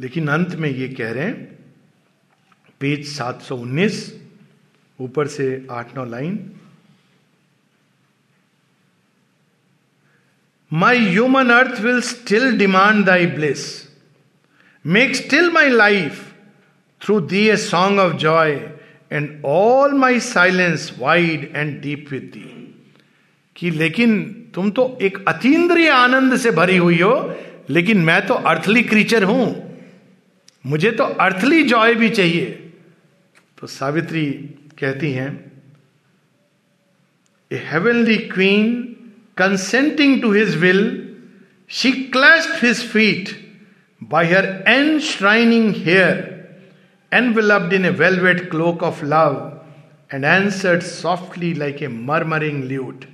लेकिन 0.00 0.28
अंत 0.28 0.54
में 0.54 0.68
ये 0.70 0.88
कह 0.88 1.12
रहे 1.12 1.24
हैं, 1.24 1.58
पेज 2.80 3.06
719 3.16 3.96
ऊपर 4.98 5.26
से 5.26 5.66
आठ 5.70 5.96
नौ 5.96 6.04
line 6.04 6.38
my 10.72 10.98
human 10.98 11.50
earth 11.50 11.80
will 11.80 12.00
still 12.00 12.58
demand 12.58 13.04
thy 13.04 13.26
bliss 13.26 13.66
make 14.84 15.16
still 15.16 15.50
my 15.50 15.68
life 15.68 16.24
through 17.00 17.20
thee 17.20 17.48
a 17.48 17.56
song 17.56 17.98
of 17.98 18.16
joy 18.16 18.52
and 19.12 19.42
all 19.44 19.92
my 19.92 20.20
silence 20.20 20.92
wide 20.98 21.52
and 21.56 21.80
deep 21.80 22.08
with 22.10 22.22
thee 22.22 22.74
कि 23.56 23.70
लेकिन 23.70 24.20
तुम 24.54 24.70
तो 24.70 24.98
एक 25.02 25.18
अतीन्द्रिय 25.28 25.88
आनंद 25.90 26.36
से 26.36 26.50
भरी 26.50 26.76
हुई 26.76 27.00
हो, 27.00 27.34
लेकिन 27.70 27.98
मैं 27.98 28.26
तो 28.26 28.34
अर्थली 28.34 28.82
क्रीचर 28.82 29.24
हूँ। 29.24 29.67
मुझे 30.68 30.90
तो 30.92 31.04
अर्थली 31.26 31.62
जॉय 31.68 31.94
भी 31.94 32.08
चाहिए 32.10 32.46
तो 33.58 33.66
सावित्री 33.66 34.24
कहती 34.78 35.10
हैं, 35.12 35.30
a 37.50 37.62
heavenly 37.70 38.16
queen 38.32 38.82
consenting 39.36 40.20
to 40.22 40.32
his 40.32 40.56
will 40.62 40.82
she 41.70 41.92
clasped 42.16 42.64
his 42.64 42.82
feet 42.88 43.36
by 44.00 44.32
her 44.32 44.46
enshrining 45.12 45.74
hair 45.84 46.26
enveloped 47.12 47.72
in 47.72 47.86
a 47.86 47.90
velvet 47.90 48.40
cloak 48.50 48.82
of 48.82 48.98
love 49.02 49.36
and 50.10 50.26
answered 50.26 50.82
softly 50.82 51.52
like 51.54 51.78
a 51.80 51.88
murmuring 51.88 52.58
lute. 52.72 53.06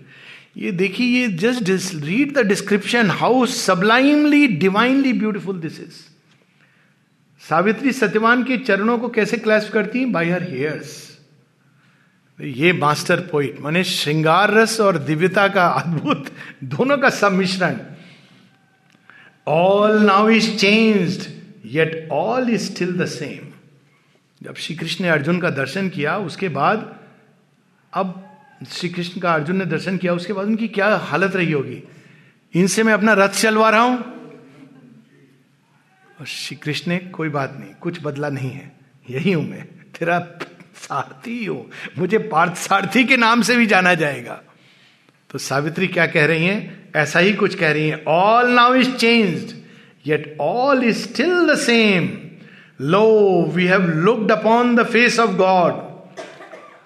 ये 0.56 0.72
देखिए, 0.72 1.06
ये 1.18 1.28
just 1.42 1.94
read 2.04 2.32
the 2.32 2.46
description 2.46 3.10
how 3.20 3.44
sublimely 3.46 4.46
divinely 4.64 5.12
beautiful 5.12 5.60
this 5.60 5.78
is 5.80 6.00
Savitri 7.48 7.92
Satyavan 7.92 8.42
के 8.44 8.56
चरणों 8.58 8.98
को 8.98 9.08
कैसे 9.08 9.36
clasp 9.36 9.68
करती 9.68 9.98
हैं? 9.98 10.12
By 10.12 10.30
her 10.30 10.42
hairs 10.42 11.18
ये 12.38 12.72
मास्टर 12.72 13.20
पोइट 13.20 13.60
माने 13.60 13.82
श्रृंगार 13.84 14.52
रस 14.54 14.80
और 14.80 14.98
दिव्यता 14.98 15.48
का 15.48 15.66
अद्भुत 15.66 16.30
दोनों 16.64 16.98
का 16.98 17.08
सम्मिश्रण। 17.10 17.76
All 19.46 19.98
now 20.02 20.28
is 20.28 20.56
changed 20.56 21.30
yet 21.66 22.08
all 22.12 22.50
is 22.50 22.72
still 22.72 22.92
the 22.92 23.06
same 23.06 23.52
जब 24.42 24.54
श्री 24.54 24.76
कृष्ण 24.76 25.04
ने 25.04 25.10
अर्जुन 25.10 25.40
का 25.40 25.50
दर्शन 25.50 25.88
किया, 25.88 26.16
उसके 26.18 26.48
बाद 26.48 26.96
अब 27.92 28.30
श्री 28.70 28.88
कृष्ण 28.88 29.20
का 29.20 29.34
अर्जुन 29.34 29.56
ने 29.56 29.66
दर्शन 29.66 29.96
किया, 29.96 30.14
उसके 30.14 30.32
बाद 30.32 30.46
उनकी 30.46 30.68
क्या 30.68 30.96
हालत 30.96 31.36
रही 31.36 31.52
होगी? 31.52 31.82
इनसे 32.54 32.82
मैं 32.82 32.92
अपना 32.92 33.12
रथ 33.12 33.28
चलवा 33.28 33.70
रहा 33.70 33.80
हूँ। 33.80 34.13
और 36.20 36.26
श्री 36.26 36.56
कृष्ण 36.56 36.90
ने 36.90 36.98
कोई 36.98 37.28
बात 37.28 37.56
नहीं, 37.60 37.70
कुछ 37.80 37.98
बदला 38.02 38.28
नहीं 38.28 38.50
है। 38.50 38.72
यही 39.10 39.32
हूँ 39.32 39.50
मैं। 39.50 39.64
तेरा 39.98 40.18
सारथी 40.74 41.44
हो। 41.44 41.70
मुझे 41.98 42.18
पार्थ 42.18 42.54
सारथी 42.54 43.04
के 43.04 43.16
नाम 43.16 43.42
से 43.42 43.56
भी 43.56 43.66
जाना 43.66 43.94
जाएगा। 43.94 44.42
तो 45.30 45.38
सावित्री 45.38 45.86
क्या 45.86 46.06
कह 46.06 46.26
रही 46.26 46.46
हैं? 46.46 46.88
ऐसा 46.96 47.18
ही 47.18 47.32
कुछ 47.32 47.54
कह 47.54 47.72
रही 47.72 47.88
हैं। 47.88 48.04
All 48.04 48.50
now 48.50 48.74
is 48.74 48.90
changed 48.90 49.56
yet 50.06 50.36
all 50.40 50.84
is 50.84 50.98
still 50.98 51.46
the 51.46 51.58
same 51.58 52.18
lo 52.80 53.42
we 53.54 53.66
have 53.66 53.82
looked 53.82 54.30
upon 54.30 54.76
the 54.76 54.82
face 54.82 55.18
of 55.20 55.30
God 55.30 56.04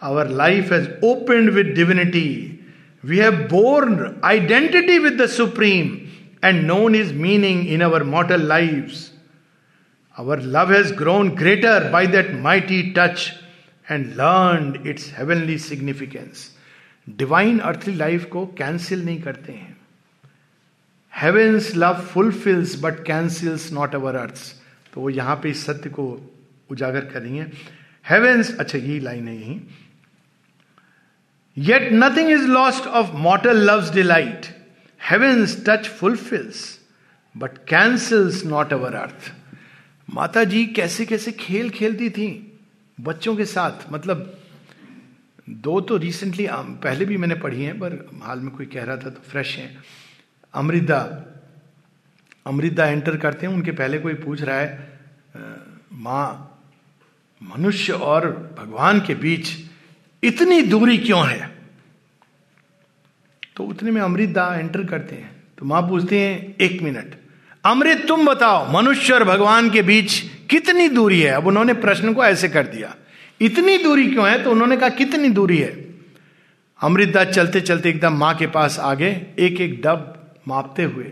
our 0.03 0.29
life 0.29 0.73
has 0.73 0.89
open 1.05 1.49
with 1.49 1.67
divinity 1.67 2.61
we 3.05 3.19
have 3.19 3.33
borne 3.33 4.21
identity 4.25 4.99
with 4.99 5.23
the 5.23 5.27
supreme 5.27 5.99
and 6.45 6.67
known 6.67 6.95
his 6.95 7.15
meaning 7.15 7.69
in 7.69 7.81
our 7.81 8.03
mortal 8.03 8.43
life 8.43 8.93
Our 10.19 10.37
love 10.37 10.71
has 10.71 10.91
grown 10.91 11.37
greater 11.37 11.91
by 11.91 12.07
that 12.07 12.31
mighty 12.45 12.93
touch 12.93 13.35
and 13.89 14.17
learned 14.17 14.87
its 14.93 15.11
heavenly 15.11 15.59
significance. 15.65 16.41
Divine 17.09 17.59
earthly 17.59 17.95
life 17.97 18.25
को 18.33 18.45
cancel 18.59 19.05
नहीं 19.05 19.21
करते 19.23 19.53
हैं। 19.53 19.77
Heaven's 21.13 21.71
love 21.77 22.01
fulfils 22.11 22.75
but 22.83 23.05
cancels 23.07 23.71
not 23.73 23.95
our 23.95 24.17
earth 24.17 24.41
तो 24.95 25.01
वो 25.01 25.11
यहाँ 25.11 25.37
पे 25.43 25.51
इस 25.51 25.65
सत्य 25.67 25.91
को 25.91 26.09
उजागर 26.71 27.05
कर 27.05 27.23
रही 27.23 27.39
है। 27.39 27.51
हेवेंस 28.11 28.57
अच्छा 28.59 28.79
यही 28.79 29.01
लाइन 29.01 29.29
है 29.29 29.37
यही। 29.37 29.61
Yet 31.57 31.89
nothing 31.93 32.31
is 32.31 32.47
lost 32.49 32.87
of 32.87 33.17
mortal 33.29 33.67
love's 33.71 33.95
delight 33.95 34.55
heaven's 35.01 35.63
touch 35.67 35.89
fulfils 35.89 36.79
but 37.35 37.59
cancels 37.69 38.45
not 38.47 38.73
our 38.73 38.95
earth 38.95 39.33
माता 40.09 40.45
जी 40.45 40.65
कैसे 40.67 41.07
कैसे 41.07 41.33
खेल 41.33 41.71
खेलती 41.71 42.11
थी 42.11 42.29
बच्चों 42.99 43.35
के 43.37 43.45
साथ। 43.45 43.91
मतलब 43.93 44.35
दो 45.49 45.81
तो 45.81 45.97
रिसेंटली 45.97 46.47
पहले 46.51 47.05
भी 47.05 47.17
मैंने 47.17 47.35
पढ़ी 47.37 47.63
हैं, 47.63 47.79
पर 47.79 48.21
हाल 48.23 48.41
में 48.41 48.51
कोई 48.51 48.67
कह 48.67 48.85
रहा 48.85 48.97
था 48.97 49.11
तो 49.11 49.21
फ्रेश 49.31 49.57
है। 49.57 49.77
अमृता 50.55 51.01
अमृता 52.47 52.87
एंटर 52.87 53.17
करते 53.17 53.47
हैं, 53.47 53.53
उनके 53.55 53.73
पहले 53.73 53.99
कोई 53.99 54.15
पूछ 54.17 54.43
रहा 54.43 54.57
है 54.57 54.89
माँ, 55.95 56.61
मनुष्य 57.41 57.93
और 57.93 58.27
भगवान 58.59 59.01
के 59.01 59.15
बीच 59.17 59.49
इतनी 60.23 60.63
दूरी 60.63 60.99
क्यों 60.99 61.27
है? 61.29 61.51
तो 63.57 63.65
उतने 63.65 63.91
में 63.91 64.01
अमृता 64.03 64.55
एंटर 64.57 64.85
करते 64.87 65.15
हैं। 65.15 65.31
तो 65.59 65.65
माँ 65.67 65.83
पूछते 65.83 66.21
हैं, 66.21 66.55
एक 66.57 66.83
मिनट 66.83 67.18
अमृत, 67.69 68.05
तुम 68.09 68.27
बताओ, 68.27 68.67
मनुष्य 68.73 69.15
और 69.15 69.25
भगवान 69.25 69.71
के 69.71 69.83
बीच 69.83 70.19
कितनी 70.51 70.89
दूरी 70.89 71.21
है? 71.21 71.31
अब 71.33 71.47
उन्होंने 71.47 71.75
प्रश्न 71.77 72.13
को 72.15 72.25
ऐसे 72.25 72.49
कर 72.49 72.67
दिया। 72.67 72.95
इतनी 73.41 73.77
दूरी 73.79 74.07
क्यों 74.07 74.29
है? 74.29 74.43
तो 74.45 74.51
उन्होंने 74.51 74.77
कहा, 74.77 74.89
कितनी 74.89 75.29
दूरी 75.31 75.59
है? 75.59 75.73
अमृतदास 76.81 77.27
चलते 77.27 77.61
चलते 77.61 77.89
एकदम 77.89 78.13
माँ 78.13 78.35
के 78.35 78.47
पास 78.47 78.79
आगे 78.81 79.11
एक 79.39 79.61
एक 79.61 79.81
डब 79.83 80.15
मापते 80.49 80.83
हुए, 80.85 81.05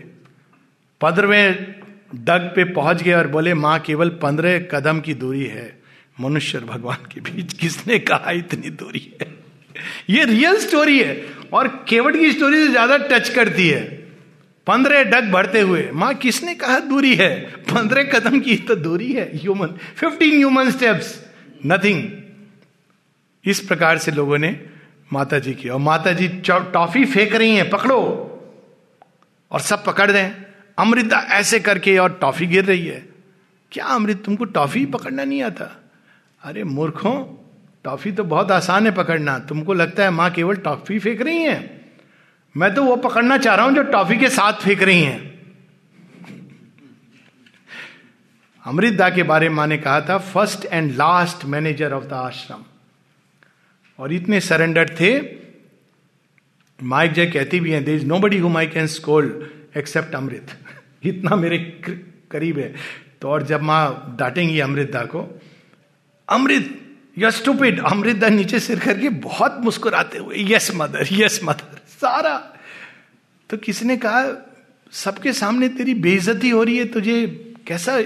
पंद्रहवें 1.01 1.75
डग 2.17 2.53
पे 2.57 2.65
पहुँच 2.65 3.03
गए 3.03 3.13
और 3.13 3.27
बोले, 3.27 3.55
माँ, 3.55 3.79
केवल 3.81 4.09
पंद्रह 4.23 4.59
कदम 4.73 5.01
की 5.01 5.15
दूरी 5.15 5.45
है। 5.45 5.75
मनुष्य 6.21 6.59
और 6.59 6.65
भगवान 6.65 7.07
के 7.15 7.21
बीच 7.21 7.53
किसने 7.53 7.99
कहा 8.01 8.31
इतनी 8.33 8.71
दूरी 8.73 9.01
है? 9.21 9.29
ये 10.11 10.25
रियल 10.25 10.57
स्टोरी 10.59 10.99
है 10.99 11.25
और 11.53 11.69
केवट 11.89 12.17
की 12.17 12.31
स्टोरी 12.33 12.57
से 12.57 12.69
ज़्यादा 12.69 12.97
टच 13.09 13.29
करती 13.29 13.69
है। 13.69 14.06
पंद्रह 14.67 15.03
डग 15.05 15.31
भरते 15.31 15.61
हुए, 15.61 15.91
माँ, 15.93 16.15
किसने 16.15 16.55
कहा 16.55 16.79
दूरी 16.79 17.15
है? 17.15 17.41
पंद्रह 17.73 18.03
कदम 18.03 18.41
की 18.41 18.57
तो 18.57 18.75
दूरी 18.75 19.13
है 19.13 19.31
human 19.35 19.69
fifteen 19.97 20.37
human 20.37 20.71
steps 20.71 21.25
nothing 21.67 22.03
इस 23.45 23.61
प्रकार 23.61 23.99
से 23.99 24.11
लोगों 24.11 24.39
ने 24.39 24.67
माता 25.13 25.39
जी 25.39 25.55
की, 25.55 25.69
और 25.69 25.79
माता 25.81 26.13
जी 26.13 26.29
टॉफी 26.49 27.05
फेंक 27.05 27.35
रही 27.35 27.57
हैं, 27.57 27.71
पकड़ो, 27.71 28.01
और 29.53 29.61
सब 29.61 29.85
पकड़ 29.85 30.11
दें 30.11 30.31
अमृता 30.79 31.19
ऐसे 31.19 31.61
करके 31.61 31.99
और 31.99 32.19
टॉफी 32.21 32.47
गिर 32.47 32.65
रही 32.65 32.87
है। 32.87 33.09
क्या 33.73 33.85
अमृत, 33.85 34.23
तुमको 34.25 34.45
टॉफी 34.45 34.87
पकड़ना 34.87 35.25
नहीं 35.25 35.43
आता? 35.43 35.83
अरे, 36.43 36.65
मूर्खों, 36.65 37.25
टॉफी 37.85 38.13
तो 38.13 38.25
बहुत 38.25 38.51
आसान 38.51 38.87
है 38.87 38.93
पकड़ना। 38.93 39.39
तुमको 39.39 39.75
लगता 39.75 40.03
है 40.03 40.11
माँ 40.11 40.31
केवल 40.31 40.57
टॉफी 40.57 40.99
फेंक 40.99 41.23
रही 41.23 41.43
है? 41.43 41.76
मैं 42.57 42.75
तो 42.75 42.83
वो 42.85 42.97
पकड़ना 42.97 43.37
चाह 43.39 43.55
रहा 43.55 43.65
हूँ 43.67 43.75
जो 43.75 43.83
टॉफी 43.93 44.17
के 44.19 44.29
साथ 44.31 44.61
फेंक 44.63 44.83
रही 44.83 45.03
हैं। 45.03 45.25
अमृतदा 48.65 49.09
के 49.11 49.23
बारे 49.23 49.49
में 49.49 49.57
माँ 49.57 49.67
ने 49.67 49.77
कहा 49.79 50.01
था 50.01 50.17
first 50.19 50.65
and 50.65 50.93
last 50.97 51.45
manager 51.47 51.93
of 51.93 52.05
the 52.05 52.13
ashram 52.15 52.65
और 53.99 54.13
इतने 54.13 54.41
सरेंडर 54.41 54.89
थे। 55.01 55.11
माइक 56.79 57.13
जय 57.13 57.27
कहती 57.27 57.61
भी 57.61 57.71
है 57.73 57.83
दे 57.85 57.95
is 57.95 58.07
nobody 58.19 58.39
whom 58.39 58.57
I 58.57 58.67
can 58.69 58.87
scold 58.87 59.77
except 59.79 60.15
Amrit 60.15 60.57
इतना 61.05 61.37
मेरे 61.37 61.59
करीब 62.31 62.59
है। 62.59 62.75
तो 63.21 63.29
और 63.29 63.43
जब 63.47 63.63
माँ 63.63 64.17
डांटेंगी 64.19 64.59
अमृतदा 64.61 65.03
को 65.05 65.29
अमृत 66.29 66.75
यू 67.19 67.31
स्टूपिड 67.31 67.81
अमृतदा 67.87 68.29
नीचे 68.29 68.61
सिर 68.61 68.79
करके 68.81 69.09
बहुत 69.23 69.61
मुस्कुराते 69.65 70.19
हुए 70.19 70.45
यस 70.49 70.71
मदर 70.75 71.09
यस 71.13 71.41
मदर 71.45 71.76
सारा। 72.01 72.37
तो 73.51 73.57
किसी 73.57 73.85
ने 73.85 73.97
कहा, 73.97 74.23
सबके 74.93 75.33
सामने 75.33 75.69
तेरी 75.69 75.95
बेइज्जती 75.95 76.51
हो 76.51 76.63
रही 76.63 76.79
है, 76.79 76.85
तुझे 76.85 77.27
कैसा, 77.67 78.01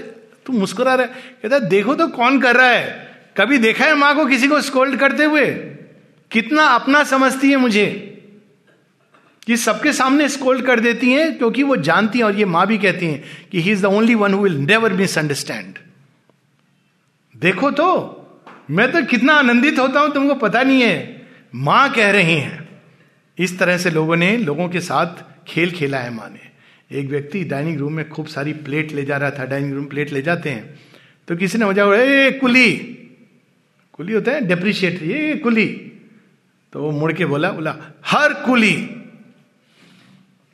तू 0.45 0.53
मुस्कुरा 0.53 0.95
रहा 0.95 1.05
है। 1.05 1.13
कहता, 1.43 1.59
देखो 1.59 1.95
तो 1.95 2.07
कौन 2.07 2.39
कर 2.41 2.55
रहा 2.55 2.69
है। 2.69 3.11
कभी 3.37 3.57
देखा 3.57 3.85
है 3.85 3.95
माँ 3.95 4.15
को 4.15 4.25
किसी 4.25 4.47
को 4.47 4.61
स्कोल्ड 4.61 4.99
करते 4.99 5.23
हुए? 5.23 5.51
कितना 6.31 6.65
अपना 6.65 7.03
समझती 7.03 7.49
है 7.51 7.57
मुझे। 7.57 8.07
कि 9.47 9.57
सबके 9.57 9.93
सामने 9.93 10.29
स्कोल्ड 10.29 10.65
कर 10.65 10.79
देती 10.79 11.11
हैं, 11.11 11.37
क्योंकि 11.37 11.63
वो 11.63 11.75
जानती 11.75 12.19
हैं 12.19 12.25
और 12.25 12.35
ये 12.35 12.45
माँ 12.45 12.65
भी 12.67 12.77
कहती 12.77 13.05
हैं 13.05 13.23
कि 13.51 13.61
he 13.61 13.71
is 13.71 13.81
the 13.81 13.85
only 13.85 14.15
one 14.15 14.33
who 14.33 14.43
will 14.43 14.57
never 14.57 14.93
misunderstand 14.93 15.77
देखो 17.35 17.71
तो 17.71 17.87
मैं 18.69 18.91
तो 18.91 19.03
कितना 19.03 19.33
आनंदित 19.33 19.79
होता 19.79 19.99
हूँ, 19.99 20.13
तुमको 20.13 20.35
पता 20.35 20.61
नहीं 20.63 20.81
है। 20.81 21.27
माँ 21.55 21.91
कह 21.93 22.11
रही 22.11 22.35
हैं 22.35 22.60
इस 23.37 23.57
तरह 23.59 23.77
से 23.77 23.89
लोगों 23.89 24.15
ने 24.15 24.37
लोगों 24.37 24.67
के 24.69 24.79
साथ 24.79 25.23
खेल 25.47 25.71
खेला 25.71 25.97
है 25.97 26.13
माने 26.13 26.49
एक 26.99 27.09
व्यक्ति 27.09 27.43
डाइनिंग 27.43 27.77
रूम 27.79 27.93
में 27.93 28.07
खूब 28.09 28.27
सारी 28.27 28.53
प्लेट 28.53 28.91
ले 28.91 29.03
जा 29.05 29.17
रहा 29.17 29.31
था, 29.31 29.45
डाइनिंग 29.45 29.73
रूम 29.73 29.85
प्लेट 29.85 30.11
ले 30.11 30.21
जाते 30.21 30.49
हैं। 30.49 30.79
तो 31.27 31.35
किसी 31.35 31.57
ने 31.57 31.65
मज़ा 31.65 31.95
ए, 31.95 32.31
कुली। 32.31 32.71
कुली 33.93 34.13
होता 34.13 34.31
है 34.31 34.41
डेप्रिशिएट 34.41 35.01
ये 35.03 35.35
कुली। 35.35 35.67
तो 36.73 36.81
वो 36.81 36.91
मुड़ 36.91 37.11
के 37.13 37.25
बोला 37.25 37.51
बोला, 37.51 37.75
हर 38.05 38.33
कुली। 38.45 38.73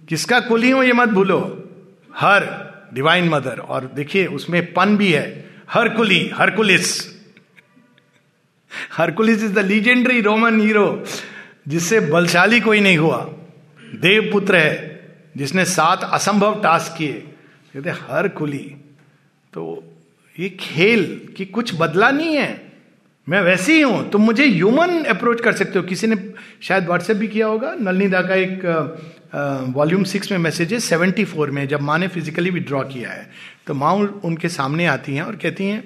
किसका 0.08 0.40
कुली 0.40 0.72
हो, 0.72 0.84
ये 0.84 0.94
मत 0.94 1.10
भूलो। 1.10 1.40
हर 2.16 2.46
डिवाइन 2.94 3.30
मदर 3.30 3.60
और 3.60 3.92
देखिए, 3.96 4.26
उसमें 4.26 4.74
पन 4.74 4.98
भी 4.98 5.12
है। 5.12 5.46
हर 5.70 5.90
कुली 5.90 6.28
Hercules 6.34 7.18
Hercules 8.94 9.44
is 9.44 9.54
the 9.54 9.60
legendary 9.60 10.22
Roman 10.22 10.60
hero 10.62 11.04
जिससे 11.68 12.00
बलशाली 12.02 12.60
कोई 12.60 12.80
नहीं 12.80 12.98
हुआ। 12.98 13.18
देव 13.96 14.30
पुत्र 14.32 14.56
है, 14.56 14.76
जिसने 15.38 15.66
सात 15.68 16.04
असंभव 16.04 16.62
टास्क 16.64 16.98
किए। 16.98 17.14
कहते 17.74 17.90
हर 17.90 18.28
कुली 18.30 18.66
तो 19.54 19.84
ये 20.36 20.50
खेल 20.50 21.06
कि 21.38 21.46
कुछ 21.48 21.74
बदला 21.76 22.10
नहीं 22.12 22.36
है। 22.36 22.50
मैं 23.28 23.42
वैसे 23.42 23.74
ही 23.74 23.82
हूँ। 23.82 24.10
तुम 24.10 24.22
मुझे 24.22 24.46
ह्यूमन 24.46 25.04
अप्रोच 25.06 25.42
कर 25.42 25.54
सकते 25.54 25.80
हो। 25.80 25.86
किसी 25.86 26.08
ने 26.08 26.16
शायद 26.62 26.86
व्हाट्सएप 26.86 27.18
भी 27.18 27.28
किया 27.28 27.48
होगा। 27.48 27.74
नलनीदा 27.76 28.22
का 28.22 28.36
एक 28.36 29.74
वॉल्यूम 29.76 30.04
सिक्स 30.04 30.32
में 30.32 30.38
मैसेज 30.38 30.74
है 30.74 30.80
सेवेंटी 30.80 31.26
फोर 31.26 31.52
में, 31.52 31.68
जब 31.68 31.82
माँ 31.82 31.98
ने 32.00 32.08
फिजिकली 32.08 32.50
विड्रॉ 32.50 32.82
किया 32.84 33.10
है। 33.10 33.30
तो 33.68 33.74
माँ 33.74 33.94
उनके 34.24 34.50
सामने 34.50 34.86
आती 34.86 35.16
हैं 35.16 35.24
और 35.24 35.36
कहती 35.36 35.66
हैं 35.66 35.84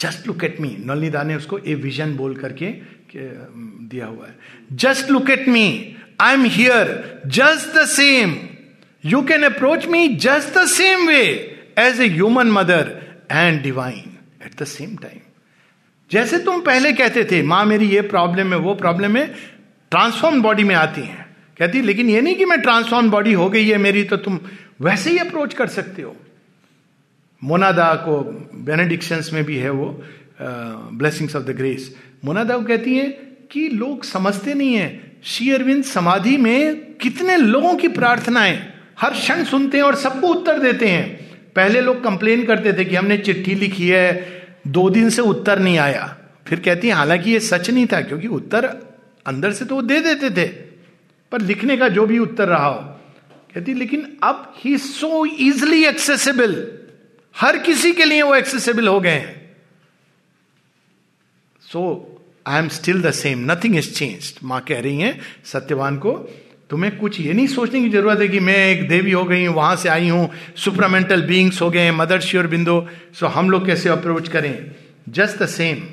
जस्ट 0.00 0.26
लुक 0.26 0.44
एट 0.44 0.60
मी 0.60 0.76
नलनीदा 0.80 1.22
ने 1.22 1.36
उसको 1.36 1.58
ए 1.58 1.74
विजन 1.76 2.16
बोल 2.16 2.34
करके 2.36 2.66
दिया 3.14 4.06
हुआ 4.06 4.26
है। 4.26 4.34
Just 4.74 5.10
look 5.10 5.30
at 5.30 5.48
me 5.48 5.96
I 6.20 6.34
am 6.34 6.44
here 6.46 7.22
just 7.26 7.76
the 7.76 7.84
same 7.86 8.36
you 9.04 9.22
can 9.22 9.42
approach 9.42 9.86
me 9.86 10.08
just 10.16 10.58
the 10.58 10.66
same 10.68 11.06
way 11.08 11.22
as 11.78 12.00
a 12.00 12.08
human 12.08 12.50
mother 12.52 12.96
and 13.32 13.62
divine 13.62 14.16
at 14.46 14.60
the 14.62 14.64
same 14.66 14.96
time 14.96 15.20
जैसे 16.10 16.38
तुम 16.38 16.60
पहले 16.60 16.92
कहते 16.92 17.24
थे, 17.24 17.42
माँ, 17.42 17.64
मेरी 17.64 17.86
ये 17.86 18.00
प्रॉब्लम 18.02 18.52
है, 18.52 18.58
वो 18.58 18.74
प्रॉब्लम 18.74 19.16
है 19.16 19.26
ट्रांसफॉर्म 19.92 20.40
बॉडी 20.42 20.64
में 20.64 20.74
आती 20.74 21.00
हैं। 21.00 21.26
कहती, 21.58 21.80
लेकिन 21.82 22.10
ये 22.10 22.20
नहीं 22.20 22.34
कि 22.36 22.44
मैं 22.44 22.60
ट्रांसफॉर्म 22.60 23.10
बॉडी 23.10 23.32
हो 23.32 23.48
गई 23.50 23.68
है 23.68 23.78
मेरी 23.78 24.04
तो 24.04 24.16
तुम 24.16 24.38
वैसे 24.80 25.10
ही 25.10 25.18
अप्रोच 25.18 25.54
कर 25.54 25.66
सकते 25.66 26.02
हो। 26.02 26.14
मोनादा 27.42 27.94
को 27.94 28.20
बेनेडिक्शंस 28.64 29.30
में 29.32 29.42
भी 29.44 29.56
है 29.56 29.70
वो। 29.70 29.88
ब्लेसिंग्स 30.40 31.36
ऑफ़ 31.36 31.44
द 31.44 31.50
ग्रेस 31.50 31.94
मोनादा 32.24 32.56
को 32.56 32.64
कहती 32.64 32.96
है 32.96 33.08
कि 33.50 33.68
लोग 33.68 34.04
समझते 34.04 34.54
नहीं 34.54 34.74
है 34.74 35.16
श्री 35.24 35.50
अरविंद 35.52 35.84
समाधि 35.84 36.36
में 36.36 36.94
कितने 36.94 37.36
लोगों 37.36 37.74
की 37.76 37.88
प्रार्थनाएँ, 37.88 38.72
हर 38.98 39.10
क्षण 39.10 39.44
सुनते 39.44 39.76
हैं 39.76 39.84
और 39.84 39.94
सबको 39.94 40.28
उत्तर 40.28 40.58
देते 40.58 40.88
हैं। 40.88 41.28
पहले 41.56 41.80
लोग 41.80 42.04
कंप्लेन 42.04 42.44
करते 42.46 42.72
थे 42.72 42.84
कि 42.84 42.96
हमने 42.96 43.18
चिट्ठी 43.18 43.54
लिखी 43.54 43.88
है, 43.88 44.12
दो 44.66 44.90
दिन 44.90 45.10
से 45.10 45.22
उत्तर 45.22 45.58
नहीं 45.58 45.78
आया। 45.78 46.16
फिर 46.46 46.60
कहती 46.60 46.88
है, 46.88 46.94
हालाँकि 46.94 47.30
ये 47.30 47.40
सच 47.40 47.70
नहीं 47.70 47.86
था, 47.86 48.00
क्योंकि 48.00 48.28
उत्तर 48.28 48.64
अंदर 49.26 49.52
से 49.52 49.64
तो 49.64 49.74
वो 49.74 49.82
दे 49.82 50.00
देते 50.00 50.30
थे, 50.30 50.46
पर 51.32 51.40
लिखने 51.40 51.76
का 51.76 51.88
जो 51.88 52.06
भी 52.06 52.18
उत्तर 52.18 52.48
रहा 52.48 52.66
हो। 52.66 52.80
कहती, 53.54 53.74
लेकिन 53.74 54.18
अब 54.22 54.54
ही 54.56 54.78
सो 54.78 55.26
इजली 55.26 55.84
एक्सेसिबल 55.84 56.66
हर 57.36 57.58
किसी 57.58 57.92
के 57.92 58.04
लिए 58.04 58.22
वो 58.22 58.34
एक्सेसिबल 58.34 58.88
हो 58.88 59.00
गए 59.00 59.10
हैं। 59.10 59.37
So 61.72 61.80
I 62.46 62.58
am 62.58 62.68
still 62.68 63.02
the 63.02 63.10
same 63.12 63.50
nothing 63.50 63.76
is 63.76 63.92
change 63.94 64.32
माँ 64.44 64.60
कह 64.68 64.80
रही 64.80 65.00
हैं, 65.00 65.20
सत्यवान 65.44 65.96
को, 65.98 66.12
तुम्हें 66.70 66.96
कुछ 66.98 67.20
ये 67.20 67.32
नहीं 67.32 67.46
सोचने 67.46 67.80
की 67.82 67.88
ज़रूरत 67.90 68.20
है 68.20 68.28
कि 68.28 68.40
मैं 68.40 68.56
एक 68.68 68.88
देवी 68.88 69.12
हो 69.12 69.24
गई 69.24 69.44
हूँ, 69.44 69.54
वहाँ 69.54 69.76
से 69.76 69.88
आई 69.88 70.08
हूँ 70.08 70.30
सुपरामेंटल 70.56 71.22
बींग्स 71.26 71.60
हो 71.62 71.70
गए 71.70 71.80
हैं 71.80 71.92
मदर 71.92 72.20
श्योर 72.20 72.46
बिंदु। 72.46 72.82
सो 73.14 73.26
हम 73.26 73.50
लोग 73.50 73.66
कैसे 73.66 73.88
अप्रोच 73.88 74.28
करें? 74.28 74.74
Just 75.08 75.42
the 75.42 75.46
same 75.48 75.86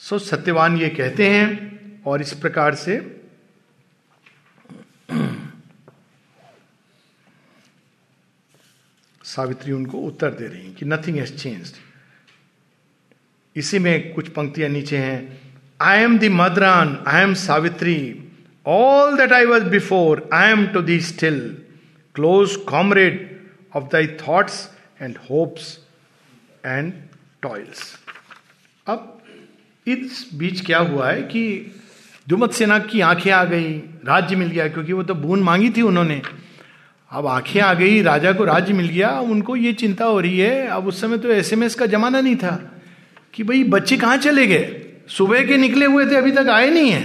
so 0.00 0.18
Satyavan 0.18 0.76
ये 0.76 0.88
कहते 0.88 1.28
हैं 1.28 2.02
और 2.06 2.22
इस 2.22 2.32
प्रकार 2.34 2.74
से 2.74 2.96
सावित्री 9.34 9.72
उनको 9.72 9.98
उत्तर 9.98 10.30
दे 10.30 10.46
रही 10.46 10.72
कि 10.74 10.86
नथिंग 10.86 11.16
हैज़ 11.16 11.34
चेंज्ड 11.36 11.76
इसी 13.56 13.78
में 13.78 14.12
कुछ 14.14 14.28
पंक्तियाँ 14.28 14.68
नीचे 14.70 14.96
हैं। 14.96 15.18
I 15.80 16.02
am 16.02 16.18
the 16.18 16.28
Madran 16.28 16.98
I 17.06 17.22
am 17.22 17.34
Savitri 17.34 17.96
all 18.66 19.16
that 19.16 19.32
I 19.32 19.44
was 19.44 19.64
before 19.70 20.28
I 20.32 20.50
am 20.50 20.66
to 20.66 20.82
thee 20.82 21.00
still 21.00 21.40
close 22.14 22.56
comrade 22.68 23.16
of 23.76 23.84
thy 23.92 24.06
thoughts 24.06 24.68
and 25.02 25.18
hopes 25.30 25.78
and 26.66 26.92
toils 27.42 27.82
अब 28.86 29.10
इस 29.86 30.28
बीच 30.34 30.64
क्या 30.66 30.78
हुआ 30.78 31.10
है 31.10 31.22
कि 31.22 31.44
जुमत 32.26 32.52
सेना 32.52 32.78
की 32.78 33.00
आँखें 33.00 33.30
आ 33.32 33.44
गई, 33.44 33.72
राज्य 34.04 34.36
मिल 34.36 34.48
गया, 34.48 34.68
क्योंकि 34.68 34.92
वो 34.92 35.02
तो 35.02 35.14
बून 35.14 35.42
मांगी 35.42 35.70
थी 35.70 35.82
उन्होंने। 35.82 36.20
अब 37.14 37.26
आँखें 37.26 37.60
आ 37.60 37.74
गई, 37.74 38.02
राजा 38.02 38.32
को 38.32 38.44
राज्य 38.44 38.72
मिल 38.72 38.88
गया 38.88 39.10
उनको 39.20 39.56
ये 39.56 39.72
चिंता 39.72 40.04
हो 40.04 40.20
रही 40.20 40.38
है। 40.38 40.66
अब 40.66 40.86
उस 40.86 41.00
समय 41.00 41.18
तो 41.18 41.28
एसएमएस 41.28 41.74
का 41.74 41.86
जमाना 41.86 42.20
नहीं 42.20 42.36
था 42.36 42.82
कि 43.34 43.42
भाई, 43.42 43.64
बच्चे 43.64 43.96
कहाँ 43.96 44.16
चले 44.16 44.46
गए? 44.46 44.80
सुबह 45.08 45.44
के 45.44 45.56
निकले 45.56 45.86
हुए 45.86 46.06
थे, 46.06 46.16
अभी 46.16 46.30
तक 46.30 46.48
आए 46.48 46.70
नहीं 46.70 46.90
है। 46.90 47.02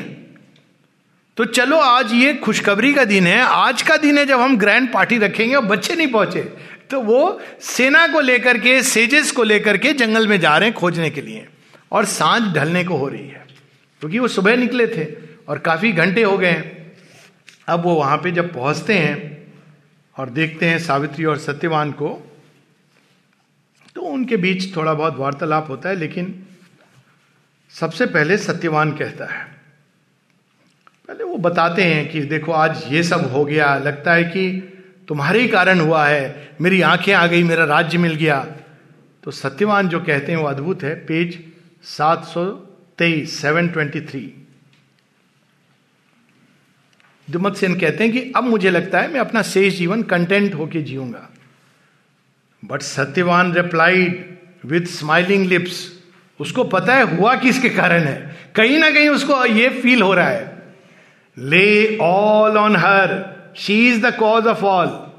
तो 1.37 1.45
चलो, 1.45 1.77
आज 1.77 2.13
ये 2.13 2.33
खुशखबरी 2.33 2.93
का 2.93 3.05
दिन 3.05 3.27
है, 3.27 3.39
आज 3.41 3.81
का 3.81 3.97
दिन 3.97 4.17
है 4.17 4.25
जब 4.25 4.39
हम 4.39 4.57
ग्रैंड 4.57 4.91
पार्टी 4.93 5.17
रखेंगे 5.17 5.55
और 5.55 5.65
बच्चे 5.65 5.95
नहीं 5.95 6.07
पहुँचे। 6.07 6.41
तो 6.89 7.01
वो 7.01 7.41
सेना 7.61 8.07
को 8.07 8.19
लेकर 8.19 8.57
के, 8.57 8.83
सेजेस 8.83 9.31
को 9.31 9.43
लेकर 9.43 9.77
के 9.77 9.93
जंगल 9.93 10.27
में 10.27 10.39
जा 10.39 10.57
रहे 10.57 10.69
हैं 10.69 10.77
खोजने 10.77 11.09
के 11.09 11.21
लिए। 11.21 11.47
और 11.91 12.05
साँझ 12.05 12.53
ढलने 12.55 12.83
को 12.83 12.95
हो 12.95 13.07
रही 13.07 13.27
है, 13.27 13.45
क्योंकि 14.01 14.17
तो 14.17 14.21
वो 14.21 14.27
सुबह 14.27 14.55
निकले 14.57 14.87
थे 14.87 15.07
और 15.47 15.57
काफ़ी 15.57 15.91
घंटे 15.91 16.23
हो 16.23 16.37
गए 16.37 16.71
अब 17.67 17.83
वो 17.83 17.95
वहाँ 17.95 18.17
पे 18.17 18.31
जब 18.31 18.53
पहुँचते 18.53 18.93
हैं 18.93 19.38
और 20.19 20.29
देखते 20.29 20.65
हैं 20.65 20.79
सावित्री 20.79 21.25
और 21.25 21.37
सत्यवान 21.37 21.91
को 21.91 22.09
तो 23.95 24.01
उनके 24.01 24.37
बीच 24.37 24.75
थोड़ा 24.75 24.93
बहुत 24.93 25.15
वार्तालाप 25.17 25.69
होता 25.69 25.89
है, 25.89 25.95
लेकिन 25.95 26.43
सबसे 27.73 28.05
पहले 28.05 28.37
सत्यवान 28.37 28.91
कहता 28.91 29.25
है। 29.25 29.43
पहले 31.07 31.23
वो 31.23 31.37
बताते 31.37 31.83
हैं 31.83 32.09
कि 32.11 32.21
देखो, 32.21 32.51
आज 32.51 32.83
ये 32.87 33.03
सब 33.03 33.31
हो 33.31 33.45
गया, 33.45 33.77
लगता 33.77 34.13
है 34.13 34.23
कि 34.23 34.51
तुम्हारे 35.07 35.41
ही 35.41 35.47
कारण 35.47 35.79
हुआ 35.79 36.07
है, 36.07 36.49
मेरी 36.61 36.81
आँखें 36.81 37.13
आ 37.13 37.27
गई, 37.27 37.43
मेरा 37.43 37.65
राज्य 37.65 37.97
मिल 37.97 38.15
गया। 38.15 38.39
तो 39.23 39.31
सत्यवान 39.31 39.89
जो 39.89 39.99
कहते 39.99 40.31
हैं 40.31 40.39
वो 40.39 40.47
अद्भुत 40.47 40.83
है, 40.83 40.95
पेज 40.95 41.43
सात 41.83 42.25
सौ 42.25 42.45
तेईस 42.97 43.39
सेवन 43.41 43.67
ट्वेंटी 43.67 44.01
थ्री 44.01 44.38
दुमत 47.29 47.55
सेन 47.55 47.75
कहते 47.79 48.03
हैं 48.03 48.13
कि 48.13 48.33
अब 48.35 48.43
मुझे 48.43 48.69
लगता 48.69 48.99
है 48.99 49.13
मैं 49.13 49.19
अपना 49.19 49.41
शेष 49.41 49.77
जीवन 49.77 50.03
कंटेंट 50.03 50.53
होके 50.53 50.81
जीऊँगा। 50.81 51.29
But 52.65 52.81
Satyavan 52.81 53.53
replied 53.53 54.37
with 54.65 54.81
smiling 54.81 55.45
lips 55.45 55.99
उसको 56.39 56.63
पता 56.63 56.95
है 56.95 57.17
हुआ 57.17 57.35
किसके 57.35 57.69
कारण 57.69 58.03
है? 58.03 58.35
कहीं 58.55 58.77
ना 58.77 58.91
कहीं 58.91 59.09
उसको 59.09 59.45
ये 59.45 59.69
फील 59.69 60.01
हो 60.01 60.13
रहा 60.13 60.29
है। 60.29 60.63
Lay 61.37 61.97
all 61.97 62.57
on 62.57 62.75
her 62.75 63.39
she 63.57 63.89
is 63.89 64.05
the 64.07 64.15
cause 64.15 64.47
of 64.47 64.63
all 64.63 65.09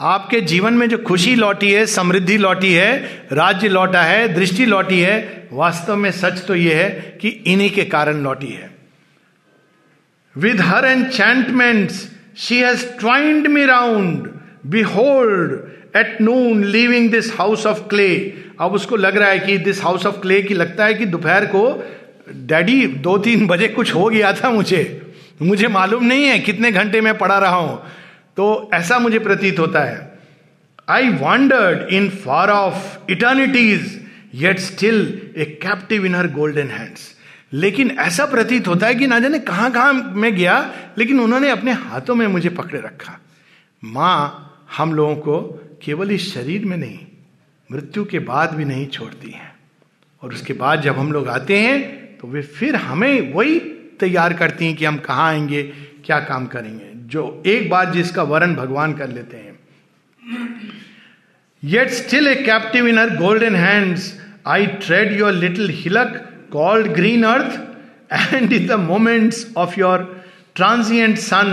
आपके 0.00 0.40
जीवन 0.40 0.74
में 0.74 0.88
जो 0.88 0.98
खुशी 0.98 1.34
लौटी 1.34 1.72
है, 1.72 1.86
समृद्धि 1.86 2.38
लौटी 2.38 2.72
है, 2.72 3.26
राज्य 3.32 3.68
लौटा 3.68 4.02
है, 4.02 4.34
दृष्टि 4.34 4.66
लौटी 4.66 5.00
है, 5.00 5.48
वास्तव 5.52 5.96
में 5.96 6.10
सच 6.10 6.46
तो 6.46 6.54
यह 6.54 6.76
है 6.76 7.18
कि 7.20 7.28
इन्हीं 7.28 7.70
के 7.70 7.84
कारण 7.84 8.22
लौटी 8.22 8.46
है। 8.46 8.71
With 10.36 10.60
her 10.60 10.84
enchantments 10.84 12.08
she 12.36 12.58
has 12.58 12.86
twined 12.86 13.46
me 13.46 13.64
round 13.64 14.28
behold 14.80 15.52
at 15.96 16.20
noon 16.20 16.64
living 16.64 17.10
this 17.10 17.32
house 17.38 17.66
of 17.66 17.78
clay 17.88 18.34
अब 18.60 18.72
उसको 18.72 18.96
लग 18.96 19.16
रहा 19.16 19.28
है 19.28 19.38
कि 19.38 19.58
दिस 19.58 19.82
हाउस 19.82 20.06
ऑफ़ 20.06 20.20
क्ले 20.20 20.42
की 20.42 20.54
लगता 20.54 20.84
है 20.84 20.94
कि 20.94 21.06
दोपहर 21.06 21.46
को 21.46 21.84
डैडी 22.34 22.86
दो 22.86 23.18
तीन 23.18 23.46
बजे 23.46 23.68
कुछ 23.68 23.94
हो 23.94 24.08
गया 24.08 24.32
था 24.32 24.50
मुझे। 24.50 25.02
मुझे 25.42 25.68
मालूम 25.68 26.04
नहीं 26.04 26.24
है 26.24 26.38
कितने 26.38 26.72
घंटे 26.72 27.00
में 27.00 27.18
पढ़ा 27.18 27.38
रहा 27.38 27.56
हूँ। 27.56 27.76
तो 28.36 28.70
ऐसा 28.74 28.98
मुझे 28.98 29.18
प्रतीत 29.18 29.58
होता 29.58 29.80
है। 29.80 30.18
I 30.88 31.08
wandered 31.08 31.92
in 31.92 32.08
far 32.08 32.48
of 32.48 33.12
eternities 33.12 34.00
yet 34.34 34.58
still 34.58 35.22
a 35.36 35.44
captive 35.62 36.06
in 36.06 36.14
her 36.14 36.26
golden 36.26 36.68
hands 36.68 37.00
लेकिन 37.52 37.90
ऐसा 37.90 38.26
प्रतीत 38.26 38.68
होता 38.68 38.86
है 38.86 38.94
कि 38.94 39.06
ना 39.06 39.18
जाने 39.20 39.38
कहाँ 39.38 39.70
कहाँ 39.70 39.92
मैं 39.92 40.34
गया, 40.36 40.58
लेकिन 40.98 41.20
उन्होंने 41.20 41.50
अपने 41.50 41.72
हाथों 41.72 42.14
में 42.14 42.26
मुझे 42.26 42.48
पकड़े 42.50 42.80
रखा। 42.80 43.18
माँ, 43.82 44.48
हम 44.76 44.92
लोगों 44.94 45.16
को 45.16 45.40
केवल 45.82 46.10
इस 46.10 46.32
शरीर 46.34 46.64
में 46.64 46.76
नहीं, 46.76 46.98
मृत्यु 47.70 48.04
के 48.04 48.18
बाद 48.18 48.54
भी 48.54 48.64
नहीं 48.64 48.86
छोड़ती 48.86 49.30
है। 49.30 49.54
और 50.22 50.32
उसके 50.32 50.52
बाद 50.52 50.82
जब 50.82 50.98
हम 50.98 51.12
लोग 51.12 51.28
आते 51.28 51.58
हैं 51.58 51.80
तो 52.18 52.28
वे 52.28 52.42
फिर 52.42 52.76
हमें 52.76 53.32
वही 53.34 53.58
तैयार 54.00 54.32
करती 54.32 54.66
हैं 54.66 54.76
कि 54.76 54.84
हम 54.84 54.96
कहाँ 54.98 55.28
आएँगे, 55.28 55.62
क्या 56.04 56.18
काम 56.20 56.46
करेंगे। 56.46 56.90
जो 57.08 57.42
एक 57.46 57.68
बार 57.70 57.90
जिसका 57.90 58.22
वरण 58.22 58.54
भगवान 58.54 58.92
कर 58.94 59.08
लेते 59.08 59.36
हैं। 59.36 59.58
Yet 61.62 61.90
still 61.90 62.28
a 62.28 62.34
captive 62.34 62.86
in 62.86 62.98
her 62.98 63.16
golden 63.16 63.56
hands 63.56 64.12
I 64.46 64.66
tread 64.66 65.12
your 65.12 65.32
little 65.32 65.70
hillock 65.72 66.28
called 66.52 66.92
green 66.92 67.24
earth 67.24 67.60
and 68.34 68.52
in 68.52 68.66
the 68.66 68.78
moments 68.80 69.46
of 69.56 69.78
your 69.80 70.04
transient 70.56 71.18
sun 71.18 71.50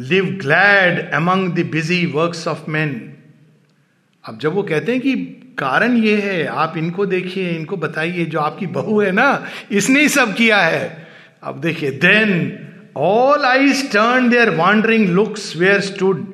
live 0.00 0.24
glad 0.42 1.10
among 1.14 1.52
the 1.54 1.66
busy 1.72 2.04
works 2.14 2.46
of 2.48 2.70
man 2.70 3.00
अब 4.24 4.38
जब 4.38 4.54
वो 4.54 4.62
कहते 4.62 4.92
हैं 4.92 5.00
कि 5.00 5.14
कारण 5.58 5.96
ये 5.96 6.14
है, 6.16 6.44
आप 6.46 6.76
इनको 6.76 7.04
देखिए, 7.06 7.50
इनको 7.50 7.76
बताइए, 7.76 8.24
जो 8.24 8.38
आपकी 8.40 8.66
बहू 8.68 9.00
है 9.00 9.10
ना, 9.12 9.46
इसने 9.70 10.00
ही 10.00 10.08
सब 10.08 10.34
किया 10.34 10.58
है। 10.58 11.08
अब 11.42 11.60
देखिए 11.60 11.90
then 12.00 12.30
all 12.96 13.44
eyes 13.44 13.82
turn 13.92 14.28
their 14.28 14.50
wandering 14.56 15.08
looks 15.08 15.52
where 15.56 15.80
stood 15.80 16.24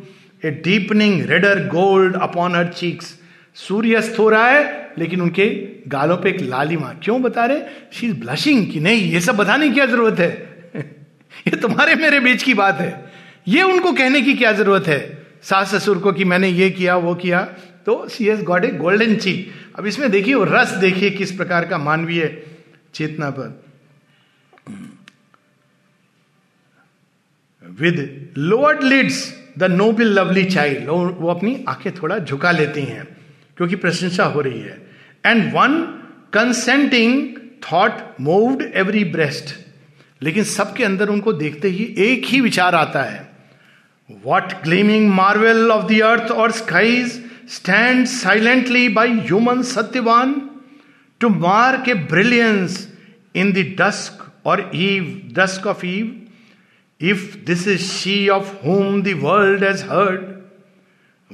a 0.45 0.51
deepening 0.65 1.23
redder 1.31 1.67
gold 1.69 2.17
upon 2.23 2.55
her 2.57 2.69
cheeks 2.69 3.15
सूर्यस्त 3.57 4.19
हो 4.19 4.29
रहा 4.29 4.49
है, 4.49 4.93
लेकिन 4.99 5.21
उनके 5.21 5.49
गालों 5.89 6.17
पे 6.17 6.31
एक 6.31 6.41
लालिमा 6.41 6.93
क्यों 7.03 7.23
बता 7.23 7.45
रहे? 7.45 7.61
शी 7.93 8.07
इज़ 8.07 8.15
ब्लशिंग 8.15 8.71
कि 8.73 8.81
नहीं, 8.81 9.13
ये 9.13 9.21
सब 9.21 9.37
बताने 9.37 9.69
की 9.69 9.75
क्या 9.75 9.87
ज़रूरत 9.87 10.19
है? 10.19 10.31
ये 11.49 11.57
तुम्हारे 11.57 11.95
मेरे 11.95 12.21
बीच 12.21 12.43
की 12.43 12.55
बात 12.55 12.81
है। 12.81 13.13
ये 13.49 13.63
उनको 13.63 13.93
कहने 13.93 14.23
की 14.23 14.35
क्या 14.35 14.53
ज़रूरत 14.53 14.87
है? 14.87 15.27
सास 15.43 15.75
ससुर 15.75 15.99
को 15.99 16.13
कि 16.13 16.25
मैंने 16.25 16.49
ये 16.49 16.71
किया, 16.71 16.97
वो 16.97 17.15
किया। 17.15 17.43
तो 17.87 18.09
C 18.09 18.29
S 18.29 18.41
God 18.41 18.65
a 18.65 18.69
golden 18.69 19.17
ची 19.17 19.51
अब 19.79 19.87
इसमें 19.87 20.11
देखिए 20.11 20.35
रस 20.39 20.71
देखिए 20.71 21.11
किस 21.11 21.33
प्रकार 21.33 21.67
का 21.67 21.79
मानवीय 21.79 22.47
चेतना 22.95 23.31
पर। 23.31 23.65
With 27.81 28.29
lowered 28.39 28.83
lids 28.83 29.35
the 29.59 29.65
noble 29.65 30.07
lovely 30.07 30.45
child 30.45 30.89
वो 30.89 31.29
अपनी 31.29 31.65
आँखें 31.69 31.95
थोड़ा 31.95 32.19
झुका 32.19 32.51
लेती 32.51 32.81
हैं, 32.81 33.05
क्योंकि 33.57 33.77
प्रशंसा 33.77 34.25
हो 34.25 34.41
रही 34.41 34.61
है। 34.61 34.86
And 35.27 35.53
one 35.55 35.81
consenting 36.33 37.37
thought 37.65 37.93
moved 38.21 38.63
every 38.75 39.05
breast 39.05 39.55
लेकिन 40.23 40.45
सबके 40.45 40.85
अंदर 40.85 41.09
उनको 41.09 41.33
देखते 41.33 41.69
ही 41.69 41.85
एक 41.99 42.25
ही 42.25 42.41
विचार 42.41 42.75
आता 42.75 43.03
है। 43.03 43.29
What 44.25 44.53
gleaming 44.63 45.09
marvel 45.13 45.71
of 45.71 45.87
the 45.93 46.01
earth 46.03 46.31
और 46.31 46.53
skies 46.53 47.23
stand 47.49 48.07
silently 48.07 48.89
by 48.89 49.13
human 49.13 49.63
Satyavan 49.63 50.35
to 51.21 51.29
mark 51.29 51.89
a 51.89 51.95
brilliance 51.95 52.87
in 53.37 53.53
the 53.53 53.67
dusk 53.81 54.25
or 54.47 54.71
eve 54.75 55.21
dusk 55.33 55.67
of 55.67 55.87
eve 55.87 56.23
if 57.01 57.37
this 57.47 57.67
is 57.69 57.83
she 57.83 58.29
of 58.29 58.53
the 59.03 59.15
world 59.15 59.63
has 59.63 59.83
heard, 59.83 60.43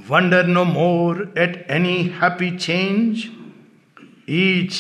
wonder 0.09 0.43
no 0.47 0.64
more 0.64 1.28
at 1.36 1.64
any 1.68 2.09
happy 2.20 2.51
change. 2.57 3.41
Each 4.32 4.76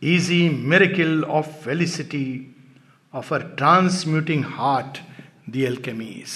easy 0.00 0.48
miracle 0.48 1.24
of 1.36 1.46
felicity 1.62 2.48
of 3.12 3.28
her 3.28 3.40
transmuting 3.56 4.42
heart, 4.56 5.00
the 5.48 5.66
alchemies. 5.66 6.34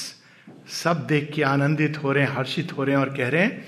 सब 0.68 1.06
देख 1.06 1.30
के 1.34 1.42
आनंदित 1.42 2.02
हो 2.02 2.12
रहे 2.12 2.24
हैं 2.24 2.32
हर्षित 2.32 2.72
हो 2.72 2.84
रहे 2.84 2.96
हैं 2.96 3.02
और 3.02 3.14
कह 3.16 3.28
रहे 3.28 3.42
हैं 3.42 3.64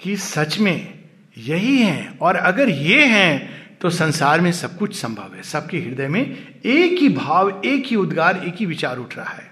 कि 0.00 0.16
सच 0.16 0.58
में 0.58 1.04
यही 1.38 1.76
है 1.78 2.18
और 2.22 2.36
अगर 2.36 2.68
ये 2.68 3.04
हैं 3.06 3.78
तो 3.78 3.90
संसार 3.90 4.40
में 4.40 4.52
सब 4.52 4.76
कुछ 4.78 4.94
संभव 4.96 5.34
है। 5.34 5.42
सबके 5.42 5.78
हृदय 5.78 6.08
में 6.08 6.20
एक 6.20 7.00
ही 7.00 7.08
भाव 7.08 7.62
एक 7.64 7.86
ही 7.86 7.96
उद्गार 7.96 8.44
एक 8.46 8.54
ही 8.54 8.66
विचार 8.66 8.98
उठ 8.98 9.16
रहा 9.16 9.34
है। 9.34 9.50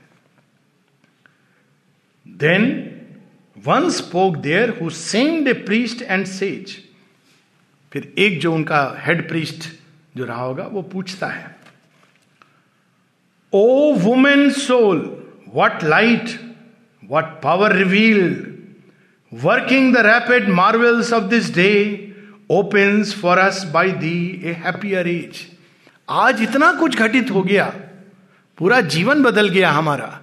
Then 2.26 2.70
one 3.66 3.90
spoke 3.90 4.36
there 4.36 4.78
who 4.82 4.90
seemed 4.90 5.48
a 5.48 5.52
priest 5.52 6.02
and 6.02 6.26
sage 6.26 6.81
फिर 7.92 8.12
एक 8.18 8.40
जो 8.40 8.52
उनका 8.54 8.96
हेड 8.98 9.28
प्रीस्ट 9.28 9.68
जो 10.16 10.24
रहा 10.24 10.42
होगा, 10.42 10.64
वो 10.64 10.82
पूछता 10.82 11.26
है 11.26 11.56
O 13.52 13.94
woman 13.94 14.50
soul 14.50 14.98
what 15.54 15.84
light 15.84 16.28
what 17.10 17.24
power 17.42 17.72
revealed 17.72 18.46
working 19.32 19.94
the 19.94 19.98
rapid 19.98 20.48
marvels 20.48 21.12
of 21.12 21.24
this 21.24 21.54
day 21.54 21.68
opens 22.50 23.14
for 23.20 23.38
us 23.38 23.64
by 23.64 23.92
thee 23.92 24.40
a 24.44 24.52
happier 24.52 25.08
age 25.08 25.46
आज 26.10 26.42
इतना 26.42 26.72
कुछ 26.72 26.96
घटित 26.96 27.30
हो 27.30 27.42
गया, 27.42 27.64
पूरा 28.58 28.80
जीवन 28.80 29.22
बदल 29.22 29.48
गया 29.48 29.70
हमारा। 29.70 30.20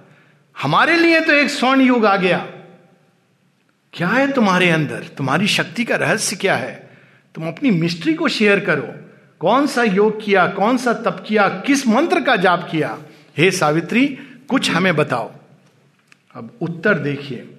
हमारे 0.62 0.96
लिए 0.96 1.20
तो 1.20 1.32
एक 1.32 1.50
स्वर्ण 1.50 1.80
युग 1.80 2.06
आ 2.06 2.16
गया। 2.16 2.38
क्या 3.92 4.08
है 4.08 4.32
तुम्हारे 4.32 4.70
अंदर? 4.70 5.04
तुम्हारी 5.16 5.46
शक्ति 5.48 5.84
का 5.84 5.96
रहस्य 5.96 6.36
क्या 6.36 6.56
है? 6.56 6.89
तुम 7.34 7.48
अपनी 7.48 7.70
मिस्ट्री 7.70 8.14
को 8.14 8.28
शेयर 8.28 8.60
करो। 8.60 8.94
कौन 9.40 9.66
सा 9.66 9.82
योग 9.82 10.24
किया, 10.24 10.46
कौन 10.46 10.76
सा 10.76 10.92
तप 10.92 11.24
किया, 11.28 11.48
किस 11.48 11.88
मंत्र 11.88 12.20
का 12.20 12.36
जाप 12.36 12.68
किया? 12.70 12.98
हे 13.38 13.50
सावित्री, 13.50 14.18
कुछ 14.48 14.70
हमें 14.70 14.96
बताओ। 14.96 15.32
अब 16.34 16.50
उत्तर 16.60 16.98
देखिए। 16.98 17.54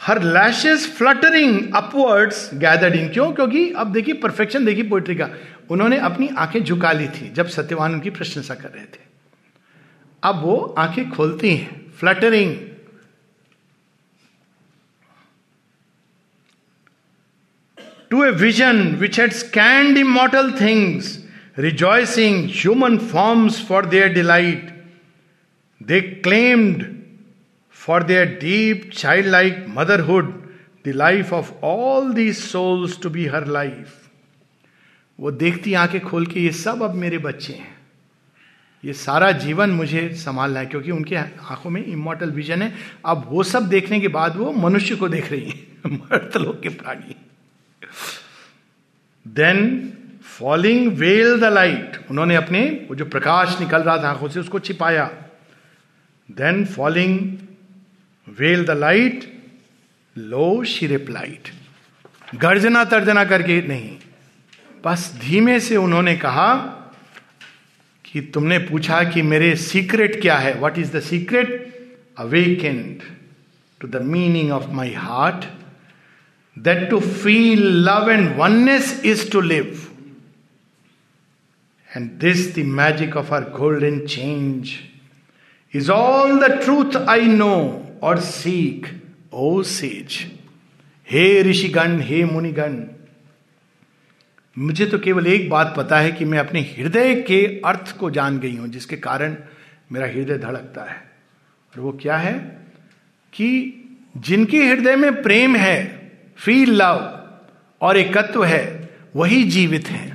Her 0.00 0.22
lashes 0.22 0.94
fluttering 0.98 1.74
upwards 1.74 2.50
gathered 2.54 2.94
in 2.94 3.08
क्यों? 3.08 3.32
क्योंकि 3.32 3.72
अब 3.72 3.92
देखिए, 3.92 4.14
परफेक्शन, 4.14 4.64
देखिए 4.64 4.84
पोइट्री 4.84 5.14
का। 5.14 5.28
उन्होंने 5.70 5.98
अपनी 5.98 6.28
आँखें 6.28 6.64
झुका 6.64 6.92
ली 6.92 7.08
थी, 7.08 7.30
जब 7.30 7.46
सत्यवान 7.46 7.92
उनकी 7.92 8.10
प्रशंसा 8.10 8.54
कर 8.54 8.68
रहे 8.68 8.84
थे। 8.84 9.00
अब 10.22 10.42
वो 10.42 10.74
आँखें 10.78 11.10
खोलती 11.10 11.56
हैं। 11.56 11.92
Fluttering 11.92 12.56
to 18.12 18.24
a 18.24 18.30
vision 18.30 18.86
which 18.96 19.20
had 19.20 19.32
scanned 19.32 19.98
immortal 19.98 20.52
things 20.60 21.26
rejoicing 21.58 22.50
human 22.50 22.98
forms 22.98 23.66
for 23.68 23.86
their 23.86 24.12
delight 24.12 24.84
they 25.82 26.00
claimed 26.00 26.92
for 27.86 28.00
their 28.00 28.26
deep 28.26 28.82
childlike 28.90 29.56
motherhood, 29.76 30.26
the 30.84 30.92
life 30.92 31.32
of 31.32 31.46
all 31.62 32.12
these 32.12 32.42
souls 32.44 32.96
to 32.96 33.10
be 33.10 33.24
her 33.24 33.46
life. 33.46 33.96
वो 35.20 35.30
देखती 35.30 35.74
आँखें 35.74 36.00
खोल 36.00 36.26
के 36.26 36.40
ये 36.40 36.52
सब 36.52 36.82
अब 36.82 36.94
मेरे 36.94 37.18
बच्चे 37.18 37.52
हैं। 37.52 37.76
ये 38.84 38.92
सारा 38.92 39.32
जीवन 39.32 39.70
मुझे 39.70 40.08
संभालना 40.08 40.60
है 40.60 40.66
क्योंकि 40.66 40.90
उनके 40.90 41.16
आँखों 41.16 41.70
में 41.70 41.84
इमोटल 41.84 42.30
विजन 42.30 42.62
है। 42.62 42.74
अब 43.06 43.26
वो 43.28 43.42
सब 43.42 43.68
देखने 43.68 44.00
के 44.00 44.08
बाद 44.08 44.36
वो 44.36 44.52
मनुष्य 44.52 44.96
को 44.96 45.08
देख 45.08 45.32
रही 45.32 45.50
है 45.50 45.66
मर्द 45.86 46.36
लोग 46.36 46.62
के 46.62 46.68
प्राणी। 46.68 47.31
Then 49.28 49.92
falling 50.24 50.92
veil 50.92 51.40
the 51.40 51.44
light 51.44 51.98
उन्होंने 52.10 52.36
अपने, 52.36 52.86
वो 52.88 52.94
जो 52.94 53.04
प्रकाश 53.04 53.60
निकल 53.60 53.82
रहा 53.82 53.98
था 53.98 54.08
आँखों 54.08 54.28
से, 54.28 54.40
उसको 54.40 54.58
छिपाया। 54.58 55.10
Then 56.30 56.64
falling 56.64 57.38
veil 58.40 58.64
the 58.64 58.70
light 58.70 59.42
low 60.18 60.64
she 60.64 60.86
replied 60.86 61.48
गर्जना 62.34 62.84
तर्जना 62.84 63.24
करके, 63.24 63.60
नहीं। 63.68 63.96
बस 64.84 65.18
धीमे 65.20 65.60
से 65.60 65.76
उन्होंने 65.76 66.16
कहा 66.16 66.54
कि 68.04 68.20
तुमने 68.20 68.58
पूछा 68.58 69.02
कि 69.04 69.22
मेरे 69.22 69.56
सीक्रेट 69.56 70.20
क्या 70.20 70.36
है? 70.36 70.58
What 70.58 70.78
is 70.78 70.96
the 70.96 71.00
secret 71.00 71.50
awakened 72.18 73.00
to 73.80 73.88
the 73.88 74.02
meaning 74.02 74.52
of 74.52 74.66
my 74.68 74.94
heart. 74.94 75.44
That 76.56 76.90
to 76.90 77.00
feel 77.00 77.60
love 77.60 78.08
and 78.08 78.36
oneness 78.36 79.00
is 79.00 79.28
to 79.30 79.40
live. 79.40 79.90
And 81.94 82.18
this, 82.20 82.52
the 82.52 82.62
magic 82.62 83.14
of 83.16 83.32
our 83.32 83.42
golden 83.42 84.06
change, 84.06 84.90
is 85.72 85.90
all 85.90 86.38
the 86.38 86.60
truth 86.64 86.96
I 86.96 87.26
know 87.26 87.86
or 88.00 88.20
seek, 88.20 88.88
O 89.32 89.62
sage. 89.62 90.28
हे 91.08 91.42
ऋषिगण 91.42 91.98
हे 92.00 92.24
मुनिगण 92.24 92.76
मुझे 94.56 94.86
तो 94.86 94.98
केवल 94.98 95.26
एक 95.26 95.48
बात 95.50 95.74
पता 95.76 95.98
है 96.00 96.12
कि 96.12 96.24
मैं 96.24 96.38
अपने 96.38 96.60
हृदय 96.76 97.14
के 97.28 97.40
अर्थ 97.64 97.96
को 97.98 98.10
जान 98.10 98.38
गई 98.40 98.54
हूँ 98.56 98.68
जिसके 98.68 98.96
कारण 98.96 99.36
मेरा 99.92 100.06
हृदय 100.06 100.38
धड़कता 100.38 100.84
है 100.90 100.96
और 101.72 101.80
वो 101.80 101.92
क्या 102.02 102.16
है 102.16 102.34
कि 103.32 103.48
जिनके 104.16 104.64
हृदय 104.66 104.96
में 104.96 105.22
प्रेम 105.22 105.56
है 105.56 106.01
फील 106.42 106.70
लव 106.72 106.98
और 107.80 107.96
एकत्व 107.96 108.44
है, 108.44 108.90
वही 109.16 109.42
जीवित 109.44 109.88
है। 109.88 110.10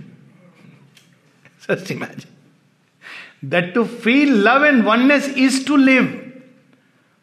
That 3.45 3.73
to 3.73 3.84
feel 3.84 4.34
love 4.43 4.65
and 4.65 4.84
oneness 4.86 5.34
is 5.38 5.65
to 5.67 5.75
live 5.78 6.07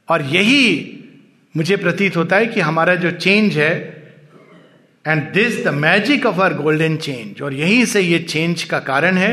और 0.08 0.22
यही 0.26 0.90
मुझे 1.54 1.76
प्रतीत 1.76 2.16
होता 2.16 2.36
है 2.36 2.46
कि 2.46 2.60
हमारा 2.60 2.94
जो 2.94 3.10
चेंज 3.10 3.56
है 3.58 3.72
and 5.04 5.22
this 5.32 5.64
the 5.64 5.68
magic 5.74 6.26
of 6.26 6.40
our 6.40 6.54
golden 6.54 6.96
change 6.96 7.42
और 7.42 7.54
यही 7.54 7.84
से 7.86 8.00
ये 8.00 8.18
चेंज 8.20 8.62
का 8.64 8.78
कारण 8.80 9.16
है। 9.16 9.32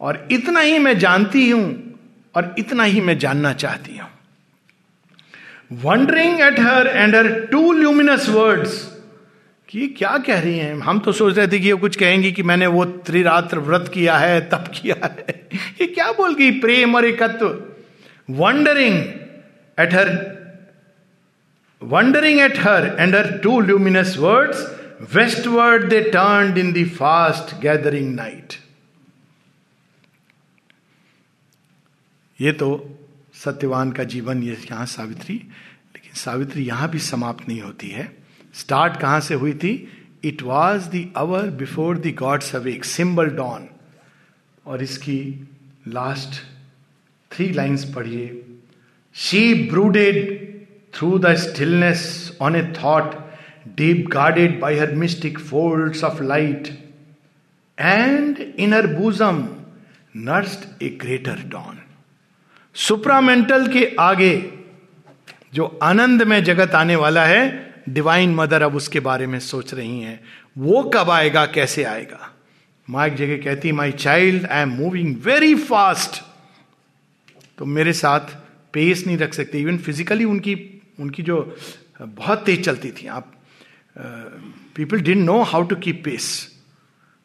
और 0.00 0.26
इतना 0.30 0.60
ही 0.60 0.78
मैं 0.78 0.98
जानती 0.98 1.48
हूँ 1.50 1.64
और 2.34 2.54
इतना 2.58 2.84
ही 2.84 3.00
मैं 3.00 3.16
जानना 3.18 3.52
चाहती 3.54 3.96
हूँ। 3.98 4.08
Wondering 5.72 6.40
at 6.40 6.60
her 6.60 6.86
and 6.86 7.16
her 7.16 7.28
too 7.44 7.72
luminous 7.72 8.28
words 8.28 8.94
कि 9.68 9.88
क्या 9.88 10.18
कह 10.18 10.40
रही 10.40 10.58
हैं? 10.58 10.74
हम 10.78 10.98
तो 10.98 11.12
सोच 11.12 11.36
रहे 11.36 11.48
थे 11.48 11.58
कि 11.58 11.68
ये 11.68 11.74
कुछ 11.74 11.96
कहेंगी 11.96 12.32
कि 12.32 12.42
मैंने 12.42 12.66
वो 12.66 12.84
त्रिरात्र 12.84 13.58
व्रत 13.58 13.90
किया 13.94 14.16
है 14.18 14.40
तब 14.48 14.64
किया 14.74 14.96
है। 15.04 15.48
ये 15.80 15.86
क्या 15.86 16.12
बोल 16.12 16.34
गई? 16.34 16.50
प्रेम 16.50 16.94
और 16.96 17.04
एकत्व। 17.04 17.62
Wondering 18.30 18.94
at 19.80 19.94
her 19.94 20.34
wondering 21.82 22.40
at 22.40 22.58
her 22.58 22.96
and 23.00 23.16
her 23.16 23.38
too 23.38 23.60
luminous 23.60 24.16
words 24.18 24.76
westward 25.14 25.84
they 25.84 26.00
turn 26.00 26.58
in 26.58 26.72
the 26.72 26.84
fast 26.84 27.60
gathering 27.60 28.14
night 28.14 28.52
ये 32.40 32.52
तो 32.52 32.98
सत्यवान 33.34 33.92
का 33.92 34.04
जीवन 34.04 34.42
ये 34.42 34.56
यहाँ 34.62 34.86
सावित्री, 34.86 35.34
लेकिन 35.34 36.12
सावित्री 36.14 36.64
यहाँ 36.64 36.88
भी 36.90 36.98
समाप्त 37.00 37.48
नहीं 37.48 37.60
होती 37.60 37.88
है। 37.88 38.08
स्टार्ट 38.54 39.00
कहाँ 39.00 39.20
से 39.20 39.34
हुई 39.34 39.52
थी? 39.54 39.72
It 40.24 40.42
was 40.42 40.88
the 40.90 41.04
hour 41.16 41.50
before 41.58 41.98
the 41.98 42.14
gods 42.18 42.54
awake 42.56 42.84
symbol 42.84 43.28
dawn 43.36 43.68
और 44.66 44.82
इसकी 44.82 45.18
लास्ट 45.88 46.40
थ्री 47.30 47.48
लाइन्स 47.52 47.84
पढ़िए। 47.94 48.42
She 49.16 49.68
brooded 49.70 50.16
through 50.94 51.18
the 51.18 51.34
stillness 51.36 52.38
on 52.42 52.56
a 52.56 52.62
thought 52.76 53.14
deep 53.76 54.06
guarded 54.12 54.58
by 54.60 54.78
her 54.78 54.94
mystic 54.94 55.38
fold 55.40 56.02
of 56.04 56.22
light 56.22 56.68
and 57.78 58.38
in 58.38 58.74
her 58.74 58.86
bosom 58.86 59.46
nursed 60.16 60.82
a 60.82 60.88
greater 61.00 61.42
dawn 61.48 61.73
supramental 62.76 63.66
के 63.68 63.84
आगे 64.00 64.34
जो 65.54 65.66
आनंद 65.82 66.22
में 66.22 66.42
जगत 66.44 66.70
आने 66.74 66.96
वाला 66.96 67.24
है 67.24 67.42
डिवाइन 67.88 68.34
मदर 68.34 68.62
अब 68.62 68.76
उसके 68.76 69.00
बारे 69.00 69.26
में 69.26 69.38
सोच 69.40 69.74
रही 69.74 70.00
हैं। 70.00 70.20
वो 70.58 70.82
कब 70.94 71.10
आएगा, 71.10 71.44
कैसे 71.46 71.84
आएगा? 71.84 72.30
माँ 72.88 73.06
एक 73.06 73.14
जगह 73.14 73.36
कहती 73.36 73.72
my 73.72 73.92
child 73.92 74.46
I 74.46 74.62
am 74.62 74.72
moving 74.72 75.16
very 75.24 75.54
fast 75.54 76.22
तो 77.58 77.64
मेरे 77.66 77.92
साथ 77.92 78.34
पेस 78.74 79.06
नहीं 79.06 79.18
रख 79.18 79.34
सकते। 79.34 79.60
इवन 79.60 79.78
फिजिकली 79.78 80.24
उनकी 80.24 80.54
उनकी 81.00 81.22
जो 81.22 81.56
बहुत 82.00 82.44
तेज 82.46 82.64
चलती 82.64 82.90
थी। 82.90 83.06
आप 83.06 83.32
people 84.76 85.00
didn't 85.00 85.24
know 85.26 85.42
how 85.42 85.62
to 85.62 85.76
keep 85.76 86.02
pace 86.04 86.26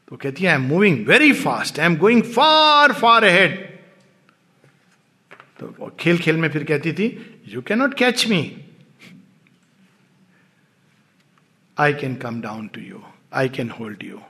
तो 0.08 0.16
कहती 0.16 0.44
है 0.44 0.50
I 0.50 0.56
am 0.56 0.68
moving 0.68 1.06
very 1.08 1.34
fast 1.34 1.80
I 1.80 1.86
am 1.86 1.96
going 1.98 2.22
far 2.24 2.94
far 2.94 3.24
ahead 3.24 3.69
तो 5.60 5.98
खेल 6.00 6.18
खेल 6.18 6.38
में 6.38 6.50
फिर 6.50 6.64
कहती 6.64 6.94
थी 6.94 7.08
you 7.48 7.62
can 7.62 7.80
not 7.80 7.94
catch 7.94 8.28
me 8.28 8.66
I 11.80 11.94
can 11.94 12.16
come 12.16 12.42
down 12.42 12.68
to 12.68 12.82
you 12.82 13.04
I 13.34 13.50
can 13.50 13.70
hold 13.70 14.04
you 14.04 14.22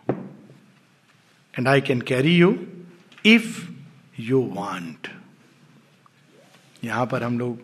and 1.53 1.67
I 1.67 1.82
can 1.82 2.01
carry 2.01 2.38
you 2.38 2.67
if 3.25 3.67
you 4.19 4.51
want 4.55 5.07
यहाँ 6.84 7.05
पर 7.05 7.23
हम 7.23 7.39
लोग 7.39 7.61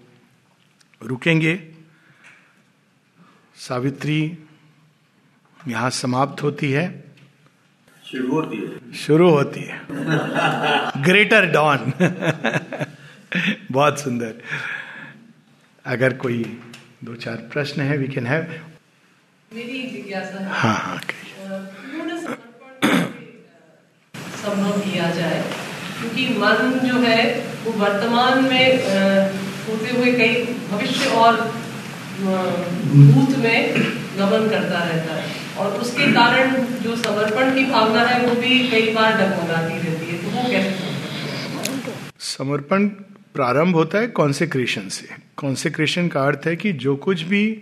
रुकेंगे। 1.04 1.72
सावित्री 3.56 4.38
यहाँ 5.68 5.90
समाप्त 5.90 6.44
होती 6.44 6.72
है। 6.72 7.04
शुरू 8.12 8.32
होती 8.32 8.58
है। 8.58 8.94
शुरू 8.94 9.30
होती 9.30 9.60
है। 9.60 9.82
ग्रेटर 11.04 11.46
डॉन 11.46 11.94
बहुत 13.72 14.00
सुंदर। 14.00 14.34
अगर 15.86 16.14
कोई 16.24 16.44
दो 17.04 17.16
चार 17.24 17.36
प्रश्न 17.54 17.82
है 17.82 17.98
वी 17.98 18.08
कैन 18.08 18.28
हैव 18.28 18.48
मेरी 19.52 19.82
जिज्ञासा 19.90 20.48
हाँ। 20.52 20.76
हाँ 20.76 21.00
संभव 24.44 24.80
किया 24.80 25.10
जाए 25.12 25.42
क्योंकि 26.00 26.28
मन 26.40 26.80
जो 26.88 26.98
है 27.02 27.22
वो 27.66 27.72
वर्तमान 27.80 28.44
में 28.44 28.66
होते 29.68 29.90
हुए 29.90 30.12
कई 30.14 30.44
भविष्य 30.72 31.10
और 31.22 31.40
भूत 32.20 33.38
में 33.44 33.58
गमन 34.18 34.48
करता 34.50 34.84
रहता 34.84 35.16
है। 35.16 35.24
और 35.60 35.80
उसके 35.82 36.12
कारण 36.14 36.56
जो 36.84 36.96
समर्पण 36.96 37.54
की 37.56 37.64
भावना 37.72 38.02
है 38.06 38.20
वो 38.28 38.36
भी 38.42 38.60
कई 38.70 38.94
बार 38.96 39.18
डगमगाती 39.18 39.78
रहती 39.78 40.12
है। 40.12 40.18
तो 40.24 40.30
वो 40.30 40.44
कैसे 40.52 40.70
है? 40.84 40.94
समर्पण 42.28 42.90
प्रारंभ 43.36 43.76
होता 43.76 43.98
है 43.98 44.08
कॉन्सेक्रेशन 44.08 44.88
से। 44.90 45.08
कॉन्सेक्रेशन 45.38 46.08
का 46.08 46.22
अर्थ 46.22 46.48
है 46.48 46.56
कि 46.56 46.72
जो 46.74 46.96
कुछ 46.98 47.22
भी 47.24 47.62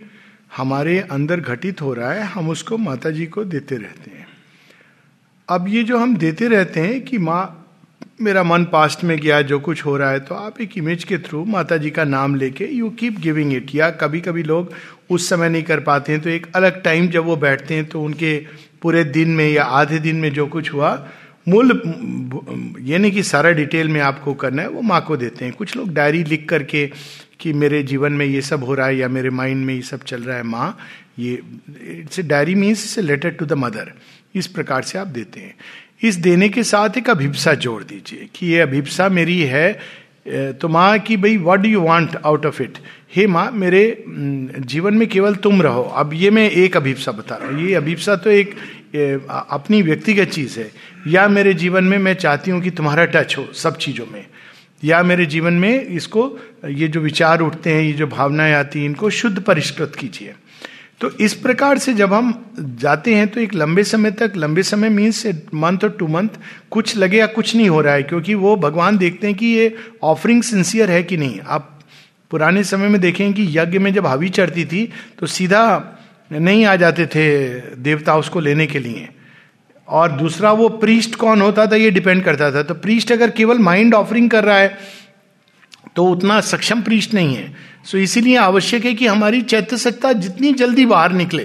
हमारे 0.56 0.98
अंदर 1.00 1.40
घटित 1.40 1.80
हो 1.82 1.92
रहा 1.94 2.12
है, 2.12 2.22
हम 2.24 2.48
उसको 2.50 2.78
माता 2.78 3.10
जी 3.10 3.26
को 3.26 3.44
देते 3.44 3.76
रहते 3.76 4.10
हैं। 4.10 4.26
अब 5.48 5.68
ये 5.68 5.82
जो 5.82 5.98
हम 5.98 6.16
देते 6.16 6.48
रहते 6.48 6.80
हैं 6.80 7.00
कि 7.00 7.18
माँ, 7.18 7.60
मेरा 8.20 8.42
मन 8.42 8.64
पास्ट 8.64 9.02
में 9.04 9.16
गया, 9.18 9.40
जो 9.42 9.58
कुछ 9.60 9.84
हो 9.84 9.96
रहा 9.96 10.10
है 10.10 10.20
तो 10.20 10.34
आप 10.34 10.60
एक 10.60 10.76
इमेज 10.78 11.04
के 11.04 11.18
थ्रू 11.18 11.44
माता 11.44 11.76
जी 11.76 11.90
का 11.90 12.04
नाम 12.04 12.34
लेके 12.34 12.64
यू 12.66 12.90
कीप 12.90 13.18
गिविंग 13.20 13.52
इट 13.52 13.74
या 13.74 13.90
कभी 13.90 14.20
कभी 14.20 14.42
लोग 14.42 14.72
उस 15.10 15.28
समय 15.28 15.48
नहीं 15.48 15.62
कर 15.62 15.80
पाते 15.80 16.12
हैं 16.12 16.20
तो 16.22 16.30
एक 16.30 16.46
अलग 16.54 16.82
टाइम 16.82 17.08
जब 17.08 17.24
वो 17.24 17.36
बैठते 17.36 17.74
हैं 17.74 17.84
तो 17.84 18.02
उनके 18.02 18.36
पूरे 18.82 19.04
दिन 19.04 19.30
में 19.30 19.48
या 19.48 19.64
आधे 19.64 19.98
दिन 19.98 20.16
में 20.16 20.32
जो 20.32 20.46
कुछ 20.46 20.72
हुआ 20.72 20.94
मूल, 21.46 21.70
ये 22.80 22.98
नहीं 22.98 23.12
कि 23.12 23.22
सारा 23.22 23.50
डिटेल 23.52 23.88
में 23.88 24.00
आपको 24.00 24.34
करना 24.34 24.62
है, 24.62 24.68
वो 24.68 24.82
माँ 24.82 25.00
को 25.00 25.16
देते 25.16 25.44
हैं। 25.44 25.54
कुछ 25.54 25.76
लोग 25.76 25.92
डायरी 25.94 26.22
लिख 26.24 26.48
करके 26.48 26.86
कि 27.40 27.52
मेरे 27.52 27.82
जीवन 27.82 28.12
में 28.12 28.26
ये 28.26 28.40
सब 28.42 28.64
हो 28.64 28.74
रहा 28.74 28.86
है 28.86 28.96
या 28.96 29.08
मेरे 29.08 29.30
माइंड 29.30 29.64
में 29.66 29.74
ये 29.74 29.82
सब 29.82 30.04
चल 30.04 30.22
रहा 30.22 30.36
है, 30.36 30.42
माँ, 30.44 30.76
ये, 31.18 31.40
it's 31.90 32.18
a 32.18 32.22
diary 32.22 32.54
means 32.54 32.84
it's 32.84 32.98
a 32.98 33.02
letter 33.02 33.30
to 33.30 33.46
the 33.46 33.52
mother. 33.58 33.92
इस 34.34 34.46
प्रकार 34.46 34.82
से 34.82 34.98
आप 34.98 35.06
देते 35.08 35.40
हैं। 35.40 35.54
इस 36.02 36.16
देने 36.16 36.48
के 36.48 36.62
साथ 36.64 36.96
एक 36.98 37.10
अभिप्सा 37.10 37.54
जोड़ 37.56 37.82
दीजिए 37.84 38.28
कि 38.34 38.46
ये 38.46 38.60
अभिप्सा 38.60 39.08
मेरी 39.10 39.40
है 39.42 39.72
तो 40.26 40.68
माँ 40.68 40.98
की 40.98 41.16
भाई 41.16 41.36
what 41.36 41.60
do 41.60 41.68
you 41.68 41.80
want 41.80 42.16
out 42.16 42.46
of 42.46 42.62
it 42.62 42.78
हे 43.16 43.26
माँ, 43.26 43.50
मेरे 43.52 44.04
जीवन 44.08 44.94
में 44.94 45.06
केवल 45.08 45.34
तुम 45.36 45.60
रहो। 45.62 45.82
अब 45.82 46.14
ये 46.14 46.30
मैं 46.30 46.48
एक 46.50 46.76
अभिप्सा 46.76 47.12
बता 47.12 47.36
रहा 47.36 47.48
हूँ। 47.48 47.60
ये 47.62 47.74
अभिप्सा 47.74 48.16
तो 48.16 48.30
एक 48.30 48.54
अपनी 48.94 49.82
व्यक्तिगत 49.82 50.28
चीज़ 50.28 50.58
है। 50.60 50.70
या 51.06 51.26
मेरे 51.28 51.54
जीवन 51.54 51.84
में 51.84 51.98
मैं 51.98 52.14
चाहती 52.14 52.50
हूँ 52.50 52.60
कि 52.60 52.70
तुम्हारा 52.70 53.04
टच 53.04 53.36
हो 53.38 53.46
सब 53.54 53.76
चीज़ों 53.76 54.06
में। 54.06 54.24
या 54.84 55.02
मेरे 55.02 55.26
जीवन 55.26 55.52
में 55.52 55.86
इसको, 55.86 56.38
ये 56.68 56.88
जो 56.88 57.00
विचार 57.00 57.40
उठते 57.40 57.72
हैं, 57.72 57.82
ये 57.82 57.92
जो 57.92 58.06
भावनाएँ 58.06 58.54
आती 58.54 58.78
हैं, 58.78 58.86
इनको 58.86 59.10
शुद्ध 59.10 59.38
परिष्कृत 59.40 59.94
कीजिए। 59.94 60.34
तो 61.00 61.10
इस 61.20 61.34
प्रकार 61.34 61.78
से 61.78 61.92
जब 61.94 62.12
हम 62.12 62.32
जाते 62.80 63.14
हैं 63.14 63.26
तो 63.28 63.40
एक 63.40 63.54
लंबे 63.54 63.84
समय 63.84 64.10
तक, 64.10 64.32
लंबे 64.36 64.62
समय 64.62 64.88
मीन्स 64.88 65.26
मंथ 65.54 65.84
और 65.84 65.90
टू 65.90 66.06
मंथ 66.08 66.28
कुछ 66.70 66.96
लगे 66.96 67.18
या 67.18 67.26
कुछ 67.26 67.54
नहीं 67.56 67.68
हो 67.68 67.80
रहा 67.80 67.94
है, 67.94 68.02
क्योंकि 68.02 68.34
वो 68.34 68.56
भगवान 68.56 68.98
देखते 68.98 69.26
हैं 69.26 69.36
कि 69.36 69.46
ये 69.46 69.74
ऑफरिंग 70.02 70.42
सिंसियर 70.42 70.90
है 70.90 71.02
कि 71.02 71.16
नहीं। 71.16 71.40
आप 71.40 71.70
पुराने 72.30 72.64
समय 72.64 72.88
में 72.88 73.00
देखें 73.00 73.32
कि 73.32 73.46
यज्ञ 73.58 73.78
में 73.78 73.92
जब 73.94 74.06
हावी 74.06 74.28
चढ़ती 74.28 74.64
थी 74.64 74.88
तो 75.18 75.26
सीधा 75.26 75.93
नहीं 76.30 76.64
आ 76.64 76.74
जाते 76.76 77.06
थे 77.06 77.26
देवता 77.76 78.16
उसको 78.16 78.40
लेने 78.40 78.66
के 78.66 78.78
लिए। 78.78 79.08
और 79.88 80.12
दूसरा 80.12 80.52
वो 80.52 80.68
प्रीस्ट 80.68 81.14
कौन 81.14 81.40
होता 81.40 81.66
था 81.66 81.76
ये 81.76 81.90
डिपेंड 81.90 82.22
करता 82.24 82.50
था। 82.52 82.62
तो 82.62 82.74
प्रीस्ट 82.74 83.12
अगर 83.12 83.30
केवल 83.30 83.58
माइंड 83.58 83.94
ऑफरिंग 83.94 84.30
कर 84.30 84.44
रहा 84.44 84.58
है 84.58 84.78
तो 85.96 86.04
उतना 86.04 86.40
सक्षम 86.40 86.80
प्रीस्ट 86.82 87.14
नहीं 87.14 87.34
है। 87.34 87.52
सो 87.84 87.98
इसीलिए 87.98 88.36
आवश्यक 88.36 88.84
है 88.84 88.94
कि 88.94 89.06
हमारी 89.06 89.40
चैत्य 89.42 89.76
सत्ता 89.76 90.12
जितनी 90.12 90.52
जल्दी 90.52 90.86
बाहर 90.86 91.12
निकले 91.12 91.44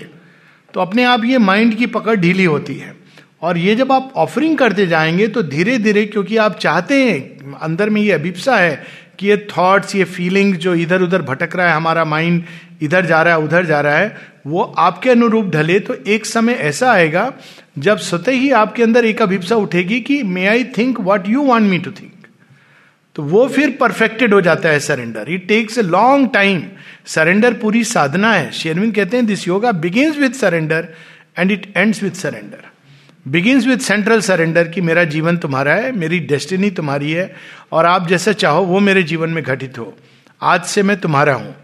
तो 0.73 0.80
अपने 0.80 1.03
आप 1.03 1.26
ये 1.26 1.38
माइंड 1.38 1.76
की 1.76 1.85
पकड़ 1.88 2.15
ढीली 2.15 2.43
होती 2.45 2.76
है। 2.76 2.95
और 3.41 3.57
ये 3.57 3.76
जब 3.76 3.91
आप 3.91 4.14
ऑफरिंग 4.15 4.57
करते 4.57 4.85
जाएँगे 4.88 5.27
तो 5.27 5.43
धीरे 5.43 5.77
धीरे 5.77 6.06
क्योंकि 6.06 6.38
आप 6.38 6.57
चाहते 6.60 7.03
हैं, 7.03 7.53
अंदर 7.53 7.89
में 7.89 8.01
ये 8.01 8.11
अभिप्सा 8.11 8.57
है 8.57 8.84
कि 9.20 9.28
ये 9.28 9.38
थॉट्स 9.52 9.96
ये 9.96 10.04
फीलिंग 10.06 10.56
जो 10.56 10.74
इधर 10.76 11.02
उधर 11.02 11.22
भटक 11.22 11.56
रहा 11.56 11.70
है, 11.70 11.76
हमारा 11.76 12.06
माइंड 12.06 12.44
इधर 12.82 13.06
जा 13.06 13.22
रहा 13.22 13.34
है, 13.34 13.40
उधर 13.40 13.66
जा 13.66 13.82
रहा 13.82 13.98
है, 13.98 14.16
वो 14.48 14.62
आपके 14.80 15.10
अनुरूप 15.10 15.50
ढले 15.52 15.80
तो 15.80 15.96
एक 16.08 16.26
समय 16.26 16.54
ऐसा 16.54 16.91
आएगा, 16.91 17.32
जब 17.78 17.98
स्वतः 18.00 18.32
ही 18.32 18.52
आपके 18.52 18.84
अंदर 18.84 19.06
एक 19.06 19.22
अभिप्सा 19.22 19.56
उठेगी 19.56 20.00
कि 20.02 20.22
may 20.24 20.46
I 20.48 20.64
think 20.78 21.00
what 21.02 21.28
you 21.30 21.44
want 21.44 21.70
me 21.70 21.78
to 21.80 21.91
think 21.91 22.14
तो 23.16 23.24
वो 23.24 23.48
फिर 23.48 23.76
परफेक्टेड 23.80 24.34
हो 24.34 24.40
जाता 24.41 24.70
है 24.70 24.80
surrender 24.80 25.30
it 25.30 25.48
takes 25.48 25.78
a 25.78 25.82
long 25.82 26.30
time 26.34 26.62
surrender 27.08 27.54
पूरी 27.54 27.84
साधना 27.84 28.34
है। 28.34 28.52
शेरविन 28.52 28.91
कहते 28.91 29.18
हैं 29.18 29.26
this 29.26 29.48
yoga 29.48 29.72
begins 29.82 30.18
with 30.18 30.34
surrender 30.34 30.88
and 31.40 31.52
it 31.52 31.72
ends 31.78 32.04
with 32.04 32.14
surrender 32.14 32.69
begins 33.30 33.68
with 33.68 33.80
central 33.80 34.22
surrender 34.22 34.68
कि 34.68 34.81
मेरा 34.81 35.03
जीवन 35.03 35.38
तुम्हारा 35.38 35.73
है, 35.73 35.91
मेरी 35.91 36.19
डेस्टिनी 36.19 36.69
तुम्हारी 36.72 37.11
है, 37.11 37.35
और 37.72 37.85
आप 37.85 38.07
जैसा 38.07 38.31
चाहो 38.31 38.64
वो 38.64 38.80
मेरे 38.80 39.03
जीवन 39.03 39.30
में 39.30 39.43
घटित 39.43 39.80
हो। 39.80 39.97
आज 40.41 40.64
से 40.64 40.84
मैं 40.84 40.99
तुम्हारा 40.99 41.34
हूँ। 41.34 41.56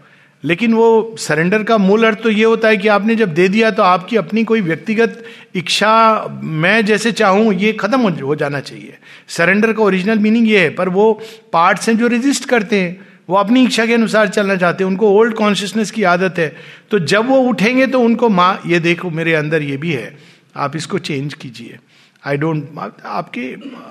लेकिन 0.44 0.74
वो 0.74 1.16
सरेंडर 1.18 1.62
का 1.62 1.78
मूल 1.78 2.04
अर्थ 2.04 2.22
तो 2.22 2.30
ये 2.30 2.44
होता 2.44 2.68
है 2.68 2.76
कि 2.76 2.88
आपने 2.88 3.14
जब 3.14 3.34
दे 3.34 3.48
दिया 3.48 3.70
तो 3.70 3.82
आपकी 3.82 4.16
अपनी 4.16 4.44
कोई 4.44 4.60
व्यक्तिगत 4.60 5.24
इच्छा, 5.54 6.26
मैं 6.42 6.84
जैसे 6.84 7.12
चाहूँ, 7.12 7.54
ये 7.54 7.72
खत्म 7.72 8.00
हो 8.00 8.34
जाना 8.34 8.60
चाहिए। 8.60 8.98
सरेंडर 9.28 9.72
का 9.72 9.82
ओरिजिनल 9.82 10.18
मीनिंग 10.18 10.48
ये 10.48 10.60
है, 10.60 10.70
पर 10.70 10.88
वो 10.88 11.22
पार्ट्स 11.52 11.88
हैं 11.88 11.98
जो 11.98 12.06
रेजिस्ट 12.06 12.44
करते 12.44 12.80
हैं। 12.80 13.06
वो 13.30 13.36
अपनी 13.36 13.64
इच्छा 13.64 13.86
के 13.86 13.94
अनुसार 13.94 14.28
चलना 14.28 14.56
चाहते 14.56 14.84
हैं। 14.84 14.90
उनको 14.90 15.10
ओल्ड 15.10 15.34
कॉन्शियसनेस 15.34 15.90
की 15.90 16.02
आदत 16.02 16.38
है। 16.38 16.56
तो 16.90 16.98
जब 16.98 17.26
वो 17.26 17.36
उठेंगे 17.36 17.86
तो 17.86 18.00
उनको 18.00 18.28
माँ, 18.28 18.62
ये 18.66 18.78
देखो 18.78 19.10
मेरे 19.10 19.34
अंदर 19.34 19.62
ये 19.62 19.76
भी 19.76 19.92
है। 19.92 20.35
आप 20.56 20.76
इसको 20.76 20.98
चेंज 21.00 21.34
कीजिए। 21.34 21.78
आई 22.22 22.36
डोंट 22.36 22.78
आपके 23.04 23.42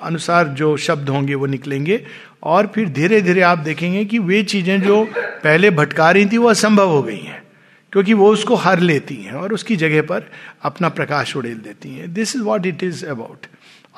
अनुसार 0.04 0.48
जो 0.56 0.76
शब्द 0.80 1.10
होंगे 1.10 1.36
वो 1.36 1.46
निकलेंगे 1.48 2.02
और 2.44 2.68
फिर 2.68 2.90
धीरे 2.90 3.22
धीरे 3.22 3.42
आप 3.44 3.58
देखेंगे 3.60 4.04
कि 4.06 4.20
वे 4.22 4.42
चीज़ें 4.46 4.82
जो 4.82 5.04
पहले 5.14 5.70
भटका 5.72 6.10
रही 6.12 6.26
थी 6.26 6.38
वो 6.38 6.50
असंभव 6.50 6.90
हो 6.90 7.02
गई 7.04 7.18
हैं, 7.18 7.42
क्योंकि 7.94 8.14
वो 8.14 8.32
उसको 8.32 8.56
हर 8.58 8.80
लेती 8.82 9.16
हैं 9.16 9.34
और 9.34 9.54
उसकी 9.54 9.76
जगह 9.78 10.02
पर 10.04 10.30
अपना 10.64 10.90
प्रकाश 10.92 11.36
उड़ेल 11.38 11.58
देती 11.60 11.90
हैं। 11.90 12.14
This 12.14 12.36
is 12.36 12.42
what 12.44 12.66
it 12.66 12.84
is 12.84 13.06
about 13.08 13.46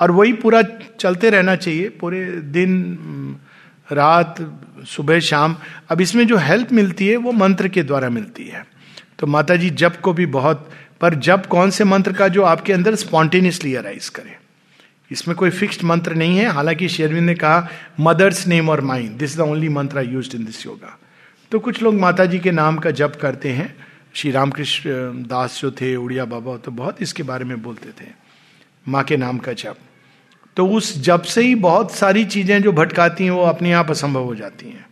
और 0.00 0.10
वही 0.10 0.32
पूरा 0.34 0.62
चलते 1.00 1.30
रहना 1.30 1.56
चाहिए, 1.56 1.88
पूरे 1.90 2.24
दिन, 2.26 3.38
रात, 3.88 4.34
सुबह, 4.86 5.20
शाम। 5.20 5.56
अब 5.90 6.00
इसमें 6.00 6.26
जो 6.26 6.36
हेल्प 6.38 6.72
मिलती 6.72 7.08
है 7.08 7.16
वो 7.18 7.32
मंत्र 7.34 7.68
के 7.68 7.82
द्वारा 7.82 8.08
मिलती 8.10 8.44
है। 8.44 8.66
तो 9.18 9.26
माता 9.26 9.56
जी 9.56 9.70
जब 9.72 10.00
को 10.00 10.12
भी 10.12 10.26
बहुत 10.28 10.68
पर 11.00 11.14
जब 11.20 11.46
कौन 11.46 11.70
से 11.70 11.84
मंत्र 11.84 12.12
का 12.12 12.28
जो 12.28 12.42
आपके 12.44 12.72
अंदर 12.72 12.94
स्पॉन्टेनियसली 12.96 13.74
अराइज 13.74 14.08
करे? 14.08 14.36
इसमें 15.10 15.36
कोई 15.36 15.50
फिक्स्ड 15.50 15.82
मंत्र 15.84 16.14
नहीं 16.14 16.38
है। 16.38 16.46
हालाँकि 16.46 16.88
शेरविंद 16.88 17.26
ने 17.26 17.34
कहा 17.34 17.68
मदर्स 18.00 18.46
नेम 18.46 18.68
और 18.68 18.80
mind 18.80 19.16
this 19.18 19.36
the 19.36 19.40
only 19.40 19.68
mantra 19.70 19.98
I 19.98 20.06
use 20.06 20.36
in 20.36 20.44
this 20.44 20.64
yoga 20.66 20.98
तो 21.52 21.58
कुछ 21.58 21.82
लोग 21.82 21.94
माता 21.94 22.24
जी 22.24 22.38
के 22.38 22.50
नाम 22.50 22.78
का 22.78 22.90
जप 22.92 23.18
करते 23.20 23.48
हैं। 23.48 23.74
श्री 24.14 24.30
रामकृष्ण 24.30 24.90
दास 25.24 25.58
जो 25.62 25.70
थे, 25.70 25.94
उड़िया 25.96 26.24
बाबा 26.24 26.56
तो 26.56 26.70
बहुत 26.72 27.02
इसके 27.02 27.22
बारे 27.22 27.44
में 27.44 27.62
बोलते 27.62 27.90
थे, 27.90 28.08
माँ 28.86 29.04
के 29.04 29.16
नाम 29.16 29.38
का 29.38 29.52
जप। 29.52 29.76
तो 30.56 30.66
उस 30.68 30.96
जप 30.98 31.22
से 31.22 31.42
ही 31.42 31.54
बहुत 31.56 31.94
सारी 31.94 32.24
चीज़ें 32.24 32.62
जो 32.62 32.72
भटकाती 32.72 33.24
हैं, 33.24 33.30
वो 33.30 33.42
अपने 33.44 33.72
आप 33.72 33.90
असंभव 33.90 34.24
हो 34.24 34.34
जाती 34.34 34.68
हैं। 34.68 34.86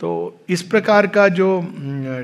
तो 0.00 0.08
इस 0.48 0.62
प्रकार 0.62 1.06
का 1.06 1.26
जो 1.28 1.48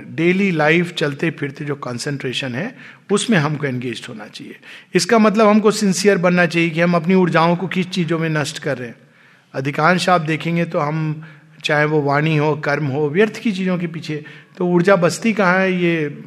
डेली 0.09 0.51
लाइफ 0.51 0.93
चलते 0.95 1.31
फिरते 1.31 1.65
जो 1.65 1.75
कंसंट्रेशन 1.77 2.55
है, 2.55 2.75
उसमें 3.13 3.37
हमको 3.39 3.67
एंगेज 3.67 4.07
होना 4.09 4.27
चाहिए। 4.27 4.57
इसका 4.95 5.19
मतलब 5.19 5.49
हमको 5.49 5.71
सिंसियर 5.71 6.19
बनना 6.19 6.47
चाहिए 6.47 6.71
कि 6.71 6.81
हम 6.81 6.95
अपनी 6.97 7.15
ऊर्जाओं 7.15 7.57
को 7.57 7.67
किस 7.69 7.89
चीज़ों 7.91 8.19
में 8.19 8.29
नष्ट 8.31 8.59
कर 8.59 8.79
रहे 8.79 8.89
हैं। 8.89 8.97
अधिकांश 9.55 10.09
आप 10.09 10.21
देखेंगे 10.21 10.65
तो 10.65 10.79
हम, 10.79 11.25
चाहे 11.65 11.85
वो 11.85 12.01
वाणी 12.03 12.37
हो, 12.37 12.55
कर्म 12.57 12.87
हो, 12.87 13.09
व्यर्थ 13.11 13.39
की 13.39 13.53
चीज़ों 13.53 13.79
के 13.79 13.87
पीछे 13.87 14.25
तो 14.57 14.67
ऊर्जा 14.67 14.97
बस्ती 14.97 15.33
कहाँ 15.33 15.59
है? 15.59 15.73
ये 15.75 16.25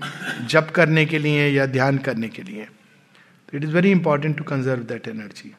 जप 0.49 0.71
करने 0.75 1.05
के 1.05 1.19
लिए 1.19 1.49
या 1.49 1.65
ध्यान 1.67 1.97
करने 1.99 2.29
के 2.29 2.43
लिए। 2.43 2.63
तो 2.63 3.57
it 3.57 3.63
is 3.63 3.71
very 3.71 3.91
important 3.91 4.37
to 4.37 4.43
conserve 4.43 4.83
that 4.83 5.07
energy 5.07 5.53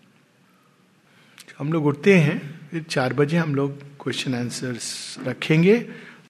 हम 1.58 1.72
लोग 1.72 1.86
उठते 1.86 2.14
हैं, 2.14 2.40
फिर 2.70 2.82
चार 2.90 3.12
बजे 3.12 3.36
हम 3.36 3.54
लोग 3.54 3.96
क्वेश्चन 4.08 4.34
आंसर्स 4.34 5.16
रखेंगे। 5.26 5.76